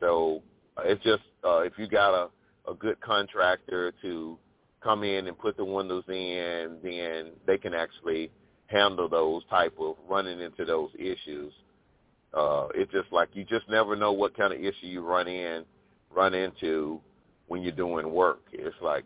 So 0.00 0.42
uh, 0.76 0.82
it's 0.84 1.02
just 1.02 1.22
uh, 1.44 1.60
if 1.60 1.72
you 1.76 1.88
got 1.88 2.14
a 2.14 2.28
a 2.70 2.74
good 2.74 3.00
contractor 3.00 3.92
to 4.02 4.38
come 4.82 5.02
in 5.02 5.26
and 5.26 5.38
put 5.38 5.56
the 5.56 5.64
windows 5.64 6.04
in, 6.08 6.78
then 6.82 7.32
they 7.46 7.58
can 7.58 7.74
actually 7.74 8.30
handle 8.66 9.08
those 9.08 9.42
type 9.50 9.74
of 9.80 9.96
running 10.08 10.40
into 10.40 10.64
those 10.64 10.90
issues. 10.98 11.52
Uh, 12.34 12.68
it's 12.74 12.92
just 12.92 13.10
like 13.10 13.28
you 13.32 13.44
just 13.44 13.68
never 13.68 13.96
know 13.96 14.12
what 14.12 14.36
kind 14.36 14.52
of 14.52 14.60
issue 14.60 14.86
you 14.86 15.00
run 15.00 15.26
in, 15.26 15.64
run 16.14 16.34
into 16.34 17.00
when 17.48 17.62
you're 17.62 17.72
doing 17.72 18.12
work. 18.12 18.40
It's 18.52 18.76
like 18.82 19.04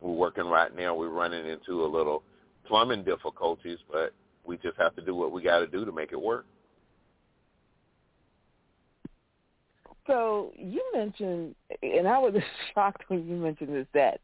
we're 0.00 0.12
working 0.12 0.46
right 0.46 0.74
now. 0.74 0.94
We're 0.94 1.08
running 1.08 1.46
into 1.46 1.84
a 1.84 1.88
little 1.88 2.22
plumbing 2.66 3.04
difficulties, 3.04 3.78
but 3.90 4.12
we 4.44 4.56
just 4.58 4.78
have 4.78 4.94
to 4.96 5.02
do 5.02 5.14
what 5.14 5.32
we 5.32 5.42
got 5.42 5.58
to 5.58 5.66
do 5.66 5.84
to 5.84 5.92
make 5.92 6.12
it 6.12 6.20
work. 6.20 6.46
So 10.06 10.52
you 10.56 10.82
mentioned, 10.94 11.54
and 11.82 12.08
I 12.08 12.18
was 12.18 12.34
shocked 12.74 13.04
when 13.08 13.26
you 13.28 13.36
mentioned 13.36 13.74
this, 13.74 13.86
that 13.94 14.20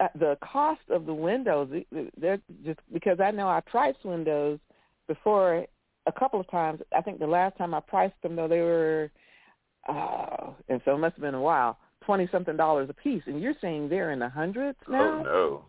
uh, 0.00 0.08
the 0.18 0.36
cost 0.40 0.80
of 0.90 1.06
the 1.06 1.14
windows, 1.14 1.68
they're 2.16 2.40
just 2.64 2.80
because 2.92 3.20
I 3.20 3.30
know 3.30 3.48
I 3.48 3.60
priced 3.60 4.04
windows 4.04 4.58
before 5.06 5.66
a 6.06 6.12
couple 6.12 6.40
of 6.40 6.50
times. 6.50 6.80
I 6.96 7.00
think 7.00 7.18
the 7.18 7.26
last 7.26 7.56
time 7.56 7.74
I 7.74 7.80
priced 7.80 8.20
them, 8.22 8.36
though, 8.36 8.48
they 8.48 8.60
were, 8.60 9.10
uh, 9.88 10.50
and 10.68 10.80
so 10.84 10.94
it 10.94 10.98
must 10.98 11.14
have 11.14 11.22
been 11.22 11.34
a 11.34 11.40
while, 11.40 11.78
twenty 12.04 12.28
something 12.32 12.56
dollars 12.56 12.90
a 12.90 12.94
piece. 12.94 13.22
And 13.26 13.40
you're 13.40 13.54
saying 13.60 13.88
they're 13.88 14.12
in 14.12 14.18
the 14.18 14.28
hundreds 14.28 14.78
now? 14.88 15.20
Oh 15.20 15.22
no, 15.22 15.64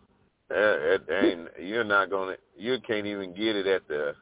that, 0.48 1.02
that 1.06 1.24
ain't. 1.24 1.48
You're 1.60 1.84
not 1.84 2.10
gonna. 2.10 2.36
You 2.56 2.78
can't 2.86 3.06
even 3.06 3.34
get 3.34 3.56
it 3.56 3.66
at 3.66 3.86
the. 3.88 4.14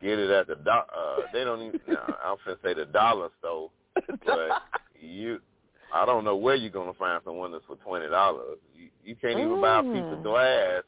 Get 0.00 0.18
it 0.18 0.30
at 0.30 0.48
the 0.48 0.56
do, 0.56 0.70
uh 0.70 1.16
They 1.32 1.44
don't 1.44 1.62
even. 1.62 1.80
No, 1.86 2.00
I'm 2.24 2.36
gonna 2.44 2.58
say 2.62 2.74
the 2.74 2.86
dollar 2.86 3.28
store, 3.38 3.70
but 4.26 4.62
you. 5.00 5.40
I 5.92 6.06
don't 6.06 6.24
know 6.24 6.36
where 6.36 6.54
you're 6.54 6.70
gonna 6.70 6.94
find 6.94 7.20
some 7.24 7.38
windows 7.38 7.62
for 7.66 7.76
twenty 7.76 8.08
dollars. 8.08 8.58
You, 8.76 8.88
you 9.04 9.16
can't 9.16 9.38
even 9.38 9.60
buy 9.60 9.80
a 9.80 9.82
piece 9.82 10.12
of 10.12 10.18
Mm. 10.18 10.22
glass 10.22 10.82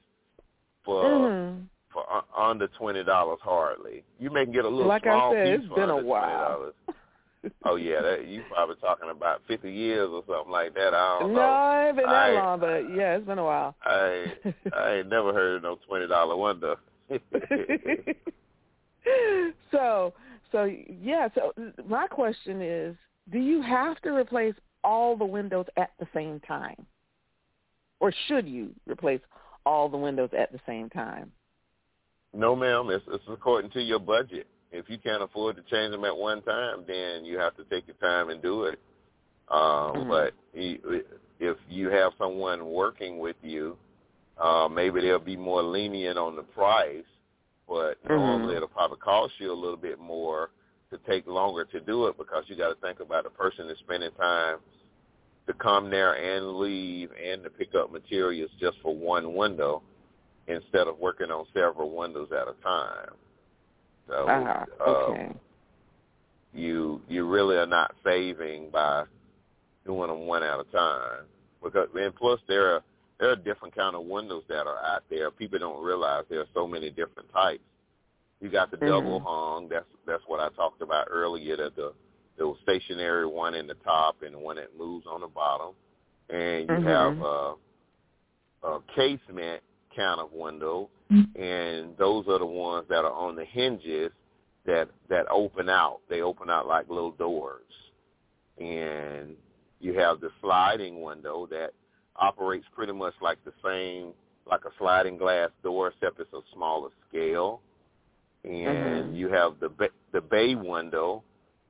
for 0.85 1.05
Mhm. 1.05 1.65
for 1.93 2.05
uh, 2.11 2.23
under 2.41 2.69
twenty 2.69 3.05
dollars 3.05 3.39
hardly. 3.43 4.05
You 4.19 4.31
may 4.31 4.47
get 4.47 4.65
a 4.65 4.69
little 4.69 4.87
Like 4.87 5.07
I 5.07 5.11
small 5.17 5.33
said, 5.33 5.47
piece 5.47 5.59
it's 5.65 5.69
for 5.69 5.75
been 5.77 5.91
a 5.91 5.97
while. 5.97 6.73
$20. 6.89 6.95
Oh 7.67 7.77
yeah, 7.77 8.01
that, 8.01 8.27
you 8.27 8.43
probably 8.51 8.77
talking 8.77 9.11
about 9.11 9.43
fifty 9.47 9.71
years 9.71 10.09
or 10.11 10.25
something 10.27 10.51
like 10.51 10.73
that. 10.75 10.95
I 10.95 11.19
don't 11.21 11.35
No, 11.35 11.41
know. 11.41 11.81
it 11.85 11.89
ain't 11.89 11.97
been 11.99 12.07
that 12.07 12.15
I- 12.15 12.33
long, 12.33 12.59
but 12.61 12.91
yeah, 12.95 13.17
it's 13.17 13.27
been 13.27 13.39
a 13.39 13.45
while. 13.45 13.75
I 13.85 14.33
I 14.75 14.93
ain't 14.95 15.09
never 15.11 15.33
heard 15.35 15.57
of 15.57 15.63
no 15.63 15.77
twenty 15.87 16.07
dollar 16.07 16.37
window. 16.37 16.77
so, 19.71 20.15
so 20.53 20.65
yeah. 20.89 21.29
So 21.35 21.53
my 21.87 22.07
question 22.07 22.63
is, 22.63 22.97
do 23.31 23.39
you 23.39 23.61
have 23.63 24.01
to 24.03 24.11
replace 24.15 24.55
all 24.85 25.17
the 25.17 25.25
windows 25.25 25.67
at 25.77 25.93
the 25.99 26.07
same 26.15 26.41
time, 26.41 26.87
or 28.01 28.13
should 28.29 28.49
you 28.49 28.75
replace 28.87 29.21
all 29.67 29.89
the 29.89 29.97
windows 29.99 30.31
at 30.39 30.53
the 30.53 30.61
same 30.67 30.91
time? 30.91 31.33
no, 32.35 32.57
ma'am. 32.57 32.91
It's, 32.91 33.05
it's 33.09 33.25
according 33.29 33.71
to 33.73 33.83
your 33.83 34.01
budget. 34.01 34.47
If 34.73 34.91
you 34.91 34.99
can't 34.99 35.23
afford 35.23 35.57
to 35.57 35.63
change 35.63 35.93
them 35.93 36.05
at 36.05 36.17
one 36.17 36.43
time, 36.43 36.85
then 36.87 37.25
you 37.25 37.39
have 37.39 37.57
to 37.57 37.65
take 37.65 37.87
your 37.87 37.97
time 37.97 38.31
and 38.31 38.43
do 38.43 38.65
it. 38.65 38.79
Um, 39.51 40.07
Mhm. 40.07 40.09
But 40.09 40.35
if 40.55 41.57
you 41.69 41.91
have 41.91 42.13
someone 42.19 42.67
working 42.67 43.19
with 43.19 43.37
you, 43.43 43.77
uh, 44.39 44.69
maybe 44.69 45.01
they'll 45.01 45.19
be 45.19 45.37
more 45.37 45.63
lenient 45.63 46.19
on 46.19 46.37
the 46.37 46.43
price. 46.43 47.05
But 47.69 47.99
Mhm. 48.05 48.11
normally 48.11 48.57
it'll 48.57 48.69
probably 48.69 48.99
cost 48.99 49.35
you 49.39 49.53
a 49.53 49.55
little 49.55 49.77
bit 49.77 49.99
more 49.99 50.51
to 50.95 51.11
take 51.11 51.27
longer 51.27 51.65
to 51.65 51.81
do 51.81 52.07
it 52.07 52.17
because 52.17 52.45
you 52.47 52.57
got 52.57 52.69
to 52.69 52.81
think 52.81 53.01
about 53.01 53.25
the 53.25 53.31
person 53.31 53.67
that's 53.67 53.81
spending 53.81 54.11
time 54.13 54.59
to 55.47 55.53
come 55.55 55.91
there 55.91 56.15
and 56.15 56.57
leave 56.57 57.11
and 57.13 57.43
to 57.43 57.51
pick 57.51 57.75
up 57.75 57.93
materials 57.93 58.51
just 58.61 58.77
for 58.83 58.95
one 58.95 59.35
window 59.35 59.83
instead 60.47 60.87
of 60.87 60.99
working 60.99 61.31
on 61.31 61.47
several 61.53 61.95
windows 61.95 62.29
at 62.33 62.49
a 62.49 62.55
time. 62.63 63.11
So 64.09 64.27
Ah, 64.29 64.65
uh, 64.81 64.91
okay. 64.91 65.33
you 66.53 67.01
you 67.09 67.29
really 67.29 67.57
are 67.57 67.67
not 67.67 67.95
saving 68.05 68.71
by 68.71 69.05
doing 69.85 70.09
them 70.09 70.27
one 70.27 70.43
at 70.43 70.61
a 70.61 70.65
time 70.65 71.25
because 71.63 71.89
and 71.95 72.15
plus 72.15 72.39
there 72.47 72.75
are 72.75 72.83
there 73.19 73.31
are 73.31 73.37
different 73.37 73.75
kind 73.75 73.97
of 73.97 74.05
windows 74.05 74.43
that 74.49 74.67
are 74.67 74.79
out 74.85 75.03
there. 75.09 75.31
People 75.31 75.59
don't 75.59 75.83
realize 75.83 76.25
there 76.29 76.41
are 76.41 76.49
so 76.53 76.67
many 76.67 76.91
different 76.91 77.33
types. 77.33 77.63
You 78.45 78.51
got 78.51 78.71
the 78.71 78.77
Mhm. 78.77 78.87
double 78.89 79.21
hung. 79.21 79.69
That's 79.71 79.87
that's 80.07 80.23
what 80.27 80.39
I 80.39 80.51
talked 80.51 80.83
about 80.83 81.09
earlier. 81.11 81.57
That 81.57 81.75
the 81.77 81.95
the 82.37 82.55
stationary 82.63 83.27
one 83.27 83.55
in 83.55 83.67
the 83.67 83.75
top 83.77 84.21
and 84.21 84.35
the 84.35 84.39
one 84.39 84.57
that 84.57 84.77
moves 84.77 85.07
on 85.07 85.23
the 85.23 85.29
bottom, 85.29 85.75
and 86.29 86.69
you 86.69 86.75
Mhm. 86.77 86.85
have 86.85 87.23
uh, 87.23 87.55
a 88.65 88.81
casement 88.95 89.63
kind 89.97 90.21
of 90.21 90.31
window, 90.35 90.91
and 91.37 91.97
those 91.97 92.29
are 92.29 92.39
the 92.39 92.45
ones 92.45 92.87
that 92.89 93.07
are 93.07 93.13
on 93.13 93.35
the 93.35 93.47
hinges 93.47 94.13
that 94.67 94.91
that 95.09 95.27
open 95.31 95.71
out. 95.71 96.03
They 96.11 96.21
open 96.21 96.51
out 96.51 96.67
like 96.67 96.87
little 96.91 97.13
doors, 97.13 97.73
and 98.59 99.39
you 99.81 99.95
have 99.95 100.21
the 100.21 100.31
sliding 100.43 101.01
window 101.03 101.47
that 101.47 101.73
operates 102.17 102.67
pretty 102.75 102.93
much 102.93 103.15
like 103.23 103.43
the 103.47 103.55
same 103.65 104.13
like 104.47 104.67
a 104.67 104.73
sliding 104.77 105.17
glass 105.17 105.51
door, 105.63 105.89
except 105.89 106.21
it's 106.21 106.33
a 106.35 106.43
smaller 106.53 106.91
scale. 107.09 107.63
And 108.45 109.15
Mhm. 109.15 109.17
you 109.17 109.29
have 109.29 109.59
the 109.61 109.69
ba- 109.71 109.91
the 110.13 110.21
bay 110.21 110.55
window, 110.55 111.23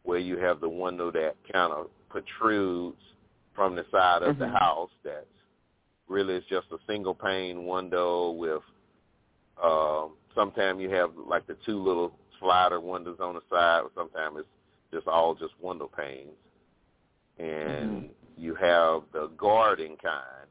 where 0.02 0.18
you 0.18 0.36
have 0.38 0.60
the 0.60 0.68
window 0.68 1.10
that 1.12 1.36
kind 1.52 1.72
of 1.72 1.90
protrudes 2.08 3.00
from 3.54 3.74
the 3.76 3.84
side 3.90 4.22
of 4.22 4.38
the 4.38 4.46
Mhm. 4.46 4.58
house. 4.58 4.90
That's 5.02 5.26
really 6.08 6.34
is 6.36 6.44
just 6.46 6.70
a 6.72 6.78
single 6.86 7.14
pane 7.14 7.66
window 7.66 8.30
with. 8.32 8.62
Um, 9.62 10.16
sometimes 10.34 10.80
you 10.80 10.90
have 10.90 11.16
like 11.16 11.46
the 11.46 11.54
two 11.64 11.80
little 11.82 12.18
slider 12.40 12.80
windows 12.80 13.20
on 13.20 13.34
the 13.34 13.42
side, 13.48 13.82
or 13.82 13.90
sometimes 13.94 14.38
it's 14.38 14.48
just 14.92 15.06
all 15.06 15.34
just 15.34 15.58
window 15.60 15.86
panes. 15.88 16.36
And 17.38 18.14
you 18.36 18.54
have 18.56 19.04
the 19.12 19.28
garden 19.28 19.96
kind. 19.96 20.48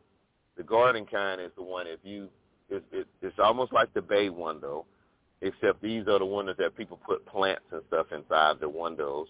The 0.56 0.63
garden 0.63 1.06
kind 1.06 1.42
is 1.42 1.51
the 1.56 1.63
one 1.63 1.88
if 1.88 2.00
you 2.03 2.30
it, 2.70 2.84
it, 2.92 3.08
it's 3.22 3.39
almost 3.39 3.74
like 3.74 3.94
the 3.94 4.01
bay 4.01 4.30
window, 4.30 4.86
except 5.44 5.82
these 5.82 6.08
are 6.08 6.20
the 6.20 6.26
windows 6.26 6.56
that 6.58 6.76
people 6.76 7.00
put 7.06 7.26
plants 7.26 7.66
and 7.72 7.82
stuff 7.88 8.08
inside 8.12 8.60
the 8.60 8.70
windows, 8.70 9.28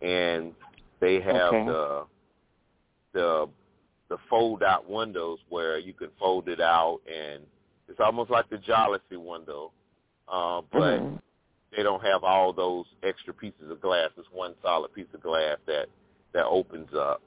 and 0.00 0.54
they 1.00 1.20
have 1.20 1.54
Okay. 1.54 1.64
the 1.66 2.06
the 3.12 3.48
the 4.08 4.18
fold 4.30 4.62
out 4.62 4.88
windows 4.88 5.38
where 5.50 5.78
you 5.78 5.92
can 5.92 6.08
fold 6.18 6.48
it 6.48 6.60
out 6.60 7.00
and 7.06 7.42
it's 7.88 8.00
almost 8.00 8.30
like 8.30 8.48
the 8.48 8.56
jalousie 8.56 9.18
window, 9.18 9.72
uh, 10.28 10.62
but 10.72 11.00
Mhm. 11.00 11.20
they 11.76 11.82
don't 11.82 12.02
have 12.02 12.24
all 12.24 12.52
those 12.52 12.86
extra 13.02 13.34
pieces 13.34 13.70
of 13.70 13.80
glass. 13.80 14.10
It's 14.16 14.30
one 14.32 14.54
solid 14.62 14.92
piece 14.94 15.12
of 15.14 15.22
glass 15.22 15.58
that 15.66 15.88
that 16.32 16.46
opens 16.46 16.94
up, 16.94 17.22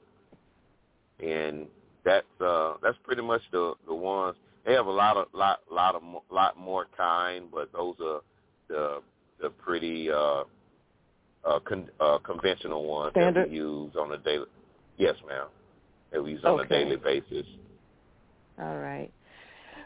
and 1.20 1.68
that's 2.04 2.40
uh 2.40 2.74
that's 2.82 2.98
pretty 3.04 3.22
much 3.22 3.42
the 3.50 3.74
the 3.86 3.94
ones. 3.94 4.36
They 4.64 4.72
have 4.74 4.86
a 4.86 4.90
lot 4.90 5.16
of 5.16 5.26
lot 5.32 5.60
lot 5.70 5.94
of 5.94 6.02
lot 6.30 6.58
more 6.58 6.86
kind, 6.96 7.46
but 7.52 7.72
those 7.72 7.96
are 8.00 8.20
the 8.68 9.02
the 9.40 9.50
pretty 9.50 10.10
uh 10.10 10.44
uh, 11.44 11.58
con- 11.64 11.90
uh 11.98 12.18
conventional 12.18 12.84
ones 12.84 13.12
that 13.34 13.48
we 13.50 13.56
use 13.56 13.92
on 13.98 14.12
a 14.12 14.18
daily. 14.18 14.46
Yes, 14.96 15.16
ma'am. 15.26 15.46
That 16.12 16.22
we 16.22 16.32
use 16.32 16.44
on 16.44 16.60
a 16.60 16.68
daily 16.68 16.96
basis. 16.96 17.46
All 18.60 18.78
right. 18.78 19.10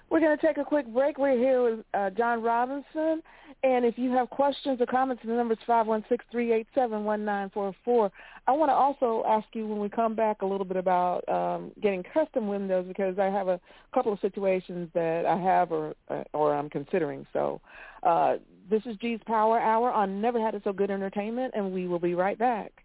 We're 0.08 0.20
going 0.20 0.36
to 0.36 0.46
take 0.46 0.58
a 0.58 0.64
quick 0.64 0.86
break. 0.86 1.18
We're 1.18 1.36
here 1.36 1.62
with 1.62 1.80
uh, 1.92 2.10
John 2.10 2.40
Robinson. 2.42 3.22
And 3.64 3.84
if 3.84 3.98
you 3.98 4.12
have 4.12 4.30
questions 4.30 4.80
or 4.80 4.86
comments, 4.86 5.24
the 5.24 5.32
number 5.32 5.54
is 5.54 5.58
516-387-1944. 5.68 8.10
I 8.46 8.52
want 8.52 8.70
to 8.70 8.74
also 8.74 9.24
ask 9.26 9.48
you 9.54 9.66
when 9.66 9.80
we 9.80 9.88
come 9.88 10.14
back 10.14 10.42
a 10.42 10.46
little 10.46 10.64
bit 10.64 10.76
about 10.76 11.28
um, 11.28 11.72
getting 11.82 12.04
custom 12.14 12.46
windows 12.46 12.84
because 12.86 13.18
I 13.18 13.24
have 13.24 13.48
a 13.48 13.58
couple 13.92 14.12
of 14.12 14.20
situations 14.20 14.88
that 14.94 15.26
I 15.26 15.36
have 15.36 15.72
or, 15.72 15.96
uh, 16.08 16.22
or 16.32 16.54
I'm 16.54 16.70
considering. 16.70 17.26
So 17.32 17.60
uh, 18.04 18.36
this 18.70 18.82
is 18.86 18.96
G's 18.98 19.18
Power 19.26 19.58
Hour 19.58 19.90
on 19.90 20.20
Never 20.20 20.40
Had 20.40 20.54
It 20.54 20.62
So 20.62 20.72
Good 20.72 20.92
Entertainment, 20.92 21.54
and 21.56 21.72
we 21.72 21.88
will 21.88 21.98
be 21.98 22.14
right 22.14 22.38
back. 22.38 22.84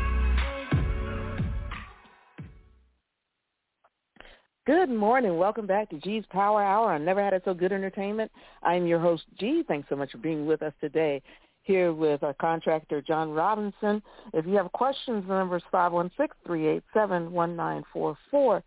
Good 4.67 4.91
morning. 4.91 5.39
Welcome 5.39 5.69
back 5.69 5.91
to 5.91 6.01
G's 6.01 6.25
Power 6.29 6.61
Hour 6.63 6.93
on 6.93 7.05
Never 7.05 7.23
Had 7.23 7.35
It 7.35 7.43
So 7.45 7.55
Good 7.55 7.71
Entertainment. 7.73 8.33
I'm 8.65 8.85
your 8.87 8.99
host, 8.99 9.23
G. 9.39 9.63
Thanks 9.67 9.89
so 9.89 9.95
much 9.95 10.11
for 10.11 10.19
being 10.19 10.45
with 10.45 10.61
us 10.63 10.73
today 10.81 11.23
here 11.69 11.93
with 11.93 12.25
our 12.25 12.35
contractor, 12.35 13.01
John 13.03 13.31
Robinson. 13.31 14.03
If 14.33 14.47
you 14.47 14.55
have 14.55 14.73
questions, 14.73 15.23
the 15.29 15.35
number 15.35 15.59
is 15.59 15.63
516-387-1944. 15.73 18.63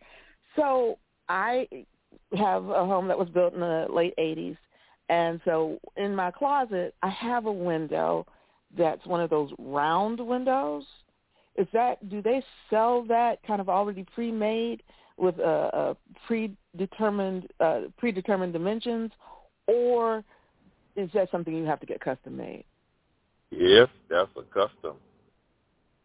So 0.56 0.98
I 1.28 1.68
have 2.38 2.70
a 2.70 2.86
home 2.86 3.08
that 3.08 3.18
was 3.18 3.30
built 3.30 3.56
in 3.56 3.60
the 3.60 3.88
late 3.90 4.14
80s. 4.18 4.56
And 5.10 5.42
so 5.44 5.80
in 5.98 6.16
my 6.16 6.32
closet, 6.32 6.96
I 7.02 7.10
have 7.10 7.48
a 7.48 7.52
window 7.52 8.26
that's 8.78 9.06
one 9.06 9.20
of 9.20 9.30
those 9.30 9.52
round 9.58 10.26
windows. 10.26 10.86
Is 11.58 11.68
that, 11.74 12.10
do 12.10 12.22
they 12.22 12.42
sell 12.70 13.04
that 13.08 13.44
kind 13.46 13.60
of 13.60 13.68
already 13.68 14.06
pre-made 14.14 14.84
with 15.18 15.38
a, 15.40 15.70
a 15.74 15.98
predetermined, 16.28 17.50
uh, 17.60 17.82
predetermined 17.98 18.54
dimensions? 18.54 19.12
Or 19.68 20.24
is 20.96 21.10
that 21.14 21.30
something 21.32 21.54
you 21.54 21.66
have 21.66 21.80
to 21.80 21.86
get 21.86 22.00
custom 22.00 22.38
made? 22.38 22.64
Yes, 23.52 23.90
that's 24.10 24.30
a 24.38 24.44
custom. 24.44 24.96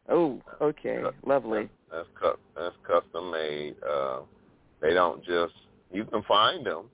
Oh, 0.09 0.41
okay, 0.61 1.03
lovely. 1.25 1.69
That's 1.91 2.09
cu- 2.21 2.39
that's 2.57 2.75
custom 2.87 3.31
made. 3.31 3.77
Uh, 3.89 4.21
they 4.81 4.93
don't 4.93 5.25
just 5.25 5.55
you 5.93 6.05
can 6.05 6.23
find 6.25 6.67
them, 6.67 6.91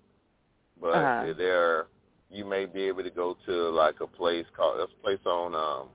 but 0.80 0.88
Uh-huh. 0.94 1.34
they're 1.36 1.86
you 2.30 2.44
may 2.44 2.64
be 2.66 2.82
able 2.84 3.02
to 3.02 3.10
go 3.10 3.36
to 3.46 3.70
like 3.70 4.00
a 4.00 4.06
place 4.06 4.46
called 4.56 4.78
that's 4.80 4.92
a 4.92 5.02
place 5.02 5.18
on 5.26 5.54
um 5.54 5.88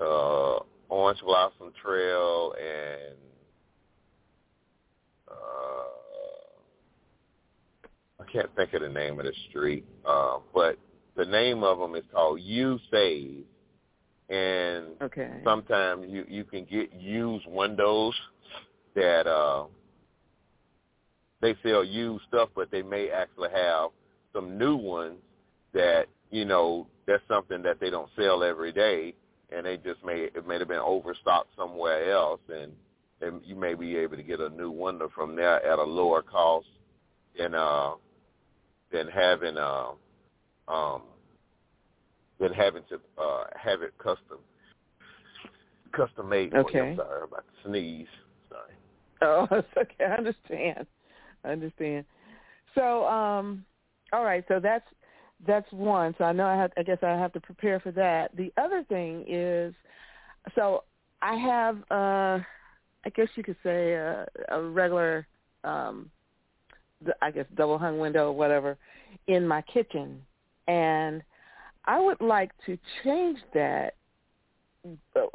uh 0.00 0.58
Orange 0.88 1.20
Blossom 1.20 1.72
Trail 1.82 2.54
and 2.60 3.16
uh 5.30 5.84
I 8.20 8.24
can't 8.30 8.54
think 8.54 8.72
of 8.74 8.82
the 8.82 8.88
name 8.88 9.18
of 9.18 9.26
the 9.26 9.32
street, 9.48 9.84
uh, 10.06 10.38
but 10.54 10.78
the 11.16 11.24
name 11.24 11.62
of 11.62 11.78
them 11.78 11.94
is 11.94 12.04
called 12.12 12.40
You 12.40 12.78
Save, 12.90 13.44
and 14.28 14.86
Okay. 15.02 15.40
sometimes 15.44 16.06
you 16.08 16.24
you 16.28 16.44
can 16.44 16.64
get 16.64 16.92
used 16.92 17.46
windows 17.46 18.14
that 18.94 19.26
uh 19.26 19.64
they 21.40 21.54
sell 21.62 21.84
used 21.84 22.24
stuff 22.28 22.48
but 22.54 22.70
they 22.70 22.82
may 22.82 23.10
actually 23.10 23.50
have 23.50 23.90
some 24.32 24.56
new 24.56 24.76
ones 24.76 25.18
that 25.74 26.06
you 26.30 26.44
know 26.44 26.86
that's 27.06 27.22
something 27.28 27.62
that 27.62 27.80
they 27.80 27.90
don't 27.90 28.08
sell 28.16 28.42
every 28.42 28.72
day 28.72 29.14
and 29.50 29.66
they 29.66 29.76
just 29.76 30.02
may 30.04 30.28
it 30.34 30.46
may 30.46 30.58
have 30.58 30.68
been 30.68 30.78
overstocked 30.78 31.50
somewhere 31.56 32.10
else 32.10 32.40
and 32.48 32.72
then 33.20 33.40
you 33.44 33.54
may 33.54 33.74
be 33.74 33.96
able 33.96 34.16
to 34.16 34.22
get 34.22 34.40
a 34.40 34.48
new 34.50 34.70
window 34.70 35.10
from 35.14 35.36
there 35.36 35.64
at 35.64 35.78
a 35.78 35.82
lower 35.82 36.22
cost 36.22 36.66
than 37.38 37.54
uh 37.54 37.92
than 38.92 39.08
having 39.08 39.56
uh 39.58 39.88
um 40.68 41.02
than 42.40 42.52
having 42.52 42.82
to 42.88 43.00
uh 43.20 43.44
have 43.56 43.82
it 43.82 43.92
custom 43.98 44.38
custom 45.92 46.28
made. 46.28 46.54
Okay. 46.54 46.90
I'm 46.90 46.96
sorry 46.96 47.18
I'm 47.18 47.28
about 47.28 47.44
to 47.46 47.68
sneeze. 47.68 48.06
Sorry. 48.48 48.72
Oh, 49.22 49.46
it's 49.56 49.68
okay. 49.76 50.04
I 50.04 50.16
understand. 50.16 50.86
I 51.44 51.48
understand. 51.48 52.04
So, 52.74 53.04
um, 53.06 53.64
all 54.12 54.24
right. 54.24 54.44
So 54.48 54.60
that's 54.60 54.86
that's 55.46 55.70
one. 55.72 56.14
So 56.18 56.24
I 56.24 56.32
know 56.32 56.46
I 56.46 56.56
have. 56.56 56.72
I 56.76 56.82
guess 56.82 56.98
I 57.02 57.10
have 57.10 57.32
to 57.34 57.40
prepare 57.40 57.80
for 57.80 57.92
that. 57.92 58.36
The 58.36 58.52
other 58.56 58.84
thing 58.88 59.24
is, 59.28 59.74
so 60.54 60.84
I 61.20 61.34
have. 61.36 61.78
uh 61.90 62.42
I 63.04 63.10
guess 63.10 63.28
you 63.34 63.42
could 63.42 63.56
say 63.62 63.94
a, 63.94 64.26
a 64.48 64.62
regular, 64.62 65.26
um, 65.64 66.10
I 67.20 67.30
guess 67.30 67.46
double 67.56 67.78
hung 67.78 67.98
window 67.98 68.28
or 68.28 68.32
whatever, 68.32 68.76
in 69.26 69.46
my 69.46 69.62
kitchen, 69.62 70.22
and 70.68 71.22
I 71.84 72.00
would 72.00 72.20
like 72.20 72.52
to 72.66 72.78
change 73.02 73.38
that 73.54 73.94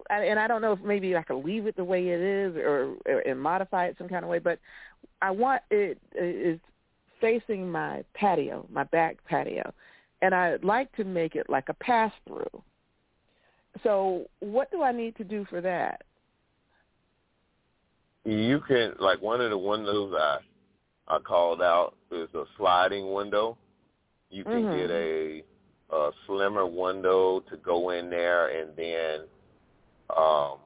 and 0.09 0.39
I 0.39 0.47
don't 0.47 0.61
know 0.61 0.73
if 0.73 0.81
maybe 0.81 1.15
I 1.15 1.23
could 1.23 1.43
leave 1.43 1.67
it 1.67 1.77
the 1.77 1.83
way 1.83 2.09
it 2.09 2.19
is 2.19 2.55
or, 2.57 2.95
or 3.05 3.19
and 3.19 3.39
modify 3.39 3.85
it 3.85 3.95
some 3.97 4.09
kind 4.09 4.23
of 4.23 4.29
way, 4.29 4.39
but 4.39 4.59
I 5.21 5.31
want 5.31 5.61
it 5.71 5.97
is 6.15 6.59
facing 7.21 7.69
my 7.69 8.03
patio, 8.13 8.65
my 8.69 8.83
back 8.85 9.17
patio, 9.25 9.73
and 10.21 10.35
I'd 10.35 10.63
like 10.63 10.93
to 10.97 11.03
make 11.03 11.35
it 11.35 11.49
like 11.49 11.69
a 11.69 11.73
pass 11.75 12.11
through. 12.27 12.61
So 13.83 14.25
what 14.39 14.69
do 14.71 14.81
I 14.81 14.91
need 14.91 15.15
to 15.17 15.23
do 15.23 15.45
for 15.49 15.61
that? 15.61 16.03
You 18.25 18.59
can 18.67 18.95
like 18.99 19.21
one 19.21 19.39
of 19.39 19.49
the 19.49 19.57
windows 19.57 20.13
I 20.17 20.39
I 21.07 21.19
called 21.19 21.61
out 21.61 21.95
is 22.11 22.27
a 22.33 22.43
sliding 22.57 23.13
window. 23.13 23.57
You 24.29 24.43
can 24.43 24.63
Mhm. 24.65 24.75
get 24.77 24.91
a 24.91 25.43
a 25.89 26.11
slimmer 26.25 26.65
window 26.65 27.39
to 27.39 27.55
go 27.57 27.91
in 27.91 28.09
there 28.09 28.47
and 28.49 28.75
then 28.75 29.21
um 30.15 30.59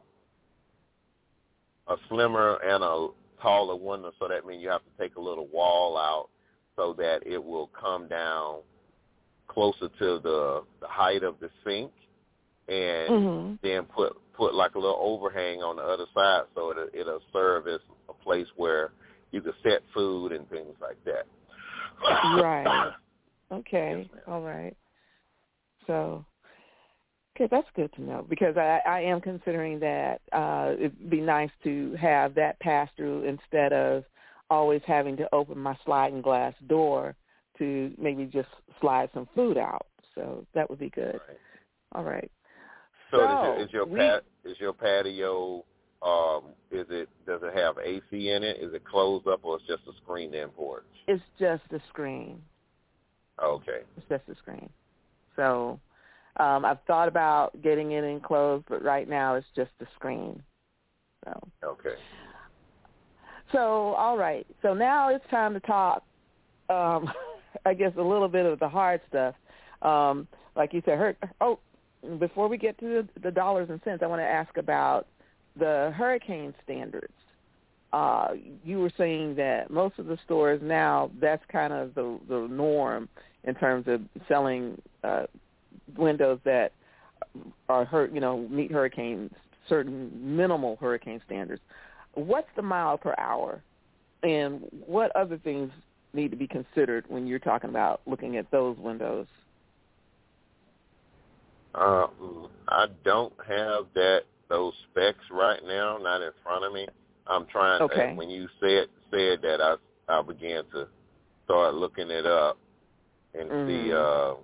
a 1.88 1.96
slimmer 2.10 2.56
and 2.64 2.84
a 2.84 3.08
taller 3.40 3.76
window 3.76 4.12
so 4.20 4.28
that 4.28 4.46
means 4.48 4.64
you 4.64 4.70
have 4.70 4.84
to 4.84 4.92
take 4.98 5.16
a 5.18 5.22
little 5.22 5.46
wall 5.48 5.98
out 5.98 6.30
so 6.76 6.94
that 6.94 7.22
it 7.26 7.44
will 7.44 7.68
come 7.68 8.08
down 8.08 8.62
closer 9.48 9.90
to 10.00 10.20
the 10.24 10.64
the 10.80 10.88
height 10.88 11.22
of 11.24 11.40
the 11.40 11.50
sink 11.64 11.92
and 12.68 13.10
Mhm. 13.14 13.60
then 13.62 13.86
put 13.86 14.18
put 14.34 14.56
like 14.56 14.74
a 14.74 14.80
little 14.80 14.98
overhang 15.00 15.62
on 15.62 15.76
the 15.76 15.84
other 15.84 16.08
side 16.16 16.46
so 16.56 16.72
it'll, 16.72 16.90
it'll 16.94 17.22
serve 17.32 17.68
as 17.68 17.82
a 18.10 18.14
place 18.14 18.48
where 18.56 18.92
you 19.32 19.42
can 19.42 19.54
set 19.62 19.84
food 19.94 20.32
and 20.32 20.50
things 20.50 20.76
like 20.82 20.98
that. 21.06 21.28
right. 22.42 22.94
Okay. 23.52 24.08
Yes, 24.14 24.24
All 24.28 24.42
right. 24.42 24.76
So, 25.88 26.26
okay, 27.36 27.48
that's 27.52 27.68
good 27.76 27.92
to 27.94 28.02
know 28.02 28.26
because 28.30 28.56
I, 28.58 28.80
I 28.88 29.02
am 29.02 29.20
considering 29.20 29.80
that 29.80 30.22
uh, 30.32 30.74
it'd 30.78 31.10
be 31.10 31.22
nice 31.22 31.50
to 31.64 31.96
have 32.00 32.34
that 32.36 32.60
pass 32.60 32.90
through 32.96 33.24
instead 33.24 33.74
of 33.74 34.04
always 34.50 34.82
having 34.86 35.18
to 35.18 35.34
open 35.34 35.58
my 35.58 35.78
sliding 35.86 36.22
glass 36.22 36.54
door 36.68 37.16
to 37.58 37.94
maybe 37.98 38.26
just 38.26 38.50
slide 38.80 39.10
some 39.14 39.28
food 39.36 39.58
out. 39.58 39.88
So 40.16 40.46
that 40.54 40.70
would 40.70 40.80
be 40.80 40.90
good. 40.90 41.20
Right. 41.28 41.38
All 41.94 42.04
right. 42.04 42.32
So, 43.12 43.18
So, 43.18 43.24
is, 43.24 43.30
your, 43.44 43.62
is 43.62 43.74
your 43.74 43.86
we- 43.86 44.00
pat 44.00 44.24
is 44.44 44.60
your 44.60 44.74
patio 44.74 45.64
um 46.02 46.46
is 46.72 46.88
it 46.90 47.08
does 47.28 47.42
it 47.44 47.56
have 47.56 47.78
AC 47.78 48.30
in 48.30 48.44
it? 48.44 48.58
Is 48.60 48.74
it 48.74 48.84
closed 48.86 49.28
up 49.28 49.42
or 49.44 49.58
it's 49.58 49.68
just 49.68 49.84
a 49.88 49.92
screened 50.04 50.34
in 50.34 50.50
porch? 50.50 50.84
It's 51.08 51.22
just 51.40 51.64
a 51.72 51.80
screen. 51.90 52.42
Okay. 53.44 53.82
It's 53.98 54.06
just 54.10 54.24
a 54.30 54.36
screen. 54.36 54.70
So 55.36 55.80
um, 56.38 56.66
I've 56.66 56.82
thought 56.88 57.08
about 57.08 57.62
getting 57.62 57.92
it 57.92 58.04
enclosed, 58.04 58.66
but 58.70 58.84
right 58.84 59.10
now 59.10 59.36
it's 59.36 59.48
just 59.56 59.72
a 59.82 59.86
screen. 59.96 60.42
So, 61.26 61.40
Okay. 61.64 61.96
so 63.52 63.94
all 63.94 64.18
right. 64.18 64.46
So 64.62 64.74
now 64.74 65.10
it's 65.10 65.26
time 65.30 65.54
to 65.54 65.60
talk. 65.62 66.04
Um, 66.70 67.12
I 67.66 67.74
guess 67.74 67.92
a 67.98 68.02
little 68.02 68.30
bit 68.30 68.46
of 68.46 68.60
the 68.60 68.70
hard 68.70 69.02
stuff. 69.10 69.36
Um, 69.82 70.28
like 70.56 70.74
you 70.74 70.82
said, 70.86 70.98
hur- 70.98 71.18
oh, 71.42 71.60
before 72.18 72.48
we 72.48 72.58
get 72.58 72.78
to 72.80 72.86
the, 73.16 73.22
the 73.22 73.32
dollars 73.32 73.70
and 73.70 73.82
cents, 73.84 74.02
I 74.04 74.08
want 74.08 74.22
to 74.22 74.26
ask 74.26 74.58
about 74.58 75.08
the 75.58 75.94
hurricane 75.96 76.54
standards. 76.64 77.14
Uh, 77.94 78.30
you 78.64 78.80
were 78.80 78.92
saying 78.98 79.36
that 79.36 79.70
most 79.70 80.00
of 80.00 80.06
the 80.06 80.18
stores 80.24 80.62
now 80.64 81.12
that's 81.20 81.44
kind 81.52 81.74
of 81.74 81.94
the 81.94 82.18
the 82.30 82.48
norm 82.50 83.10
in 83.44 83.56
terms 83.56 83.88
of 83.88 84.02
selling 84.28 84.80
uh, 85.04 85.26
windows 85.98 86.40
that 86.46 86.72
are 87.70 87.86
hurt, 87.86 88.12
you 88.14 88.20
know, 88.20 88.48
meet 88.50 88.72
hurricane 88.72 89.30
certain 89.70 90.12
minimal 90.14 90.78
hurricane 90.82 91.22
standards. 91.26 91.62
What's 92.14 92.48
the 92.56 92.62
mile 92.62 92.98
per 92.98 93.16
hour, 93.18 93.62
and 94.24 94.62
what 94.86 95.16
other 95.16 95.38
things 95.38 95.72
need 96.14 96.30
to 96.32 96.38
be 96.38 96.48
considered 96.48 97.06
when 97.08 97.26
you're 97.26 97.40
talking 97.40 97.70
about 97.70 98.02
looking 98.06 98.38
at 98.38 98.50
those 98.52 98.78
windows? 98.78 99.28
Uh, 101.74 102.08
I 102.68 102.88
don't 103.06 103.34
have 103.48 103.86
that 103.96 104.24
those 104.50 104.74
specs 104.92 105.24
right 105.32 105.62
now, 105.66 105.98
not 106.02 106.22
in 106.22 106.32
front 106.44 106.66
of 106.66 106.74
me. 106.74 106.88
I'm 107.28 107.46
trying. 107.46 107.82
Okay. 107.82 108.12
Uh, 108.12 108.16
when 108.16 108.30
you 108.30 108.48
said 108.60 108.88
said 109.10 109.42
that, 109.42 109.62
I 109.62 109.76
I 110.10 110.22
began 110.22 110.64
to 110.74 110.88
start 111.46 111.76
looking 111.76 112.10
it 112.10 112.26
up 112.26 112.58
and 113.34 113.50
see 113.50 113.90
Mhm. 113.90 113.94
uh 113.94 114.36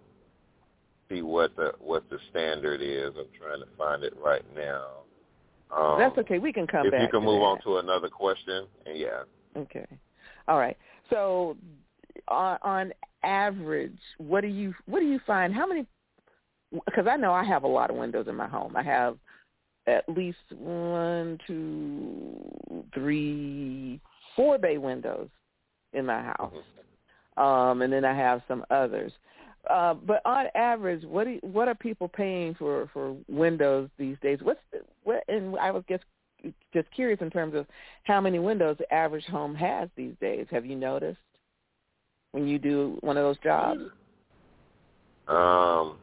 see 1.10 1.22
what 1.22 1.56
the 1.56 1.74
what 1.80 2.10
the 2.10 2.20
standard 2.30 2.82
is. 2.82 3.12
I'm 3.18 3.28
trying 3.40 3.60
to 3.60 3.68
find 3.78 4.04
it 4.04 4.14
right 4.18 4.44
now. 4.56 4.88
Um, 5.76 6.00
That's 6.00 6.18
okay. 6.20 6.40
We 6.40 6.54
can 6.54 6.66
come 6.68 6.86
if 6.86 6.92
back. 6.92 7.02
you 7.02 7.08
can 7.10 7.24
move 7.24 7.40
that. 7.42 7.46
on 7.46 7.62
to 7.62 7.78
another 7.78 8.10
question, 8.10 8.68
and 8.86 8.98
yeah. 8.98 9.24
Okay. 9.56 9.86
All 10.48 10.58
right. 10.58 10.78
So 11.10 11.58
on, 12.28 12.58
on 12.62 12.94
average, 13.24 13.98
what 14.18 14.42
do 14.42 14.48
you 14.48 14.74
what 14.86 15.00
do 15.00 15.06
you 15.06 15.20
find? 15.28 15.54
How 15.54 15.68
many? 15.68 15.86
Because 16.86 17.08
I 17.08 17.16
know 17.16 17.34
I 17.34 17.44
have 17.44 17.64
a 17.64 17.68
lot 17.68 17.90
of 17.90 17.96
windows 17.96 18.28
in 18.28 18.36
my 18.36 18.48
home. 18.48 18.76
I 18.76 18.84
have 18.84 19.18
at 19.88 20.08
least 20.10 20.38
one, 20.52 21.38
two, 21.48 22.86
three, 22.94 24.02
four 24.36 24.58
bay 24.58 24.78
windows 24.78 25.30
in 25.94 26.06
my 26.06 26.22
house, 26.22 26.54
um, 27.38 27.82
and 27.82 27.92
then 27.92 28.04
I 28.04 28.16
have 28.16 28.42
some 28.48 28.66
others. 28.70 29.12
Uh, 29.70 29.94
but 29.94 30.22
on 30.26 30.46
average, 30.56 31.04
what 31.04 31.26
do 31.26 31.40
what 31.42 31.68
are 31.68 31.76
people 31.76 32.08
paying 32.08 32.56
for 32.56 32.90
for 32.94 33.16
windows 33.28 33.90
these 33.98 34.18
days? 34.22 34.40
What's 34.42 34.62
the, 34.72 34.80
what? 35.04 35.24
And 35.28 35.58
I 35.58 35.72
was 35.72 35.84
just 35.90 36.04
just 36.74 36.90
curious 36.92 37.20
in 37.22 37.30
terms 37.30 37.56
of 37.56 37.66
how 38.04 38.22
many 38.22 38.40
windows 38.40 38.78
the 38.80 38.92
average 38.94 39.26
home 39.26 39.56
has 39.56 39.90
these 39.96 40.14
days. 40.22 40.48
Have 40.52 40.66
you 40.66 40.76
noticed 40.76 41.20
when 42.32 42.48
you 42.48 42.60
do 42.60 42.98
one 43.02 43.18
of 43.18 43.24
those 43.24 43.40
jobs? 43.40 43.82
Um, 45.28 45.98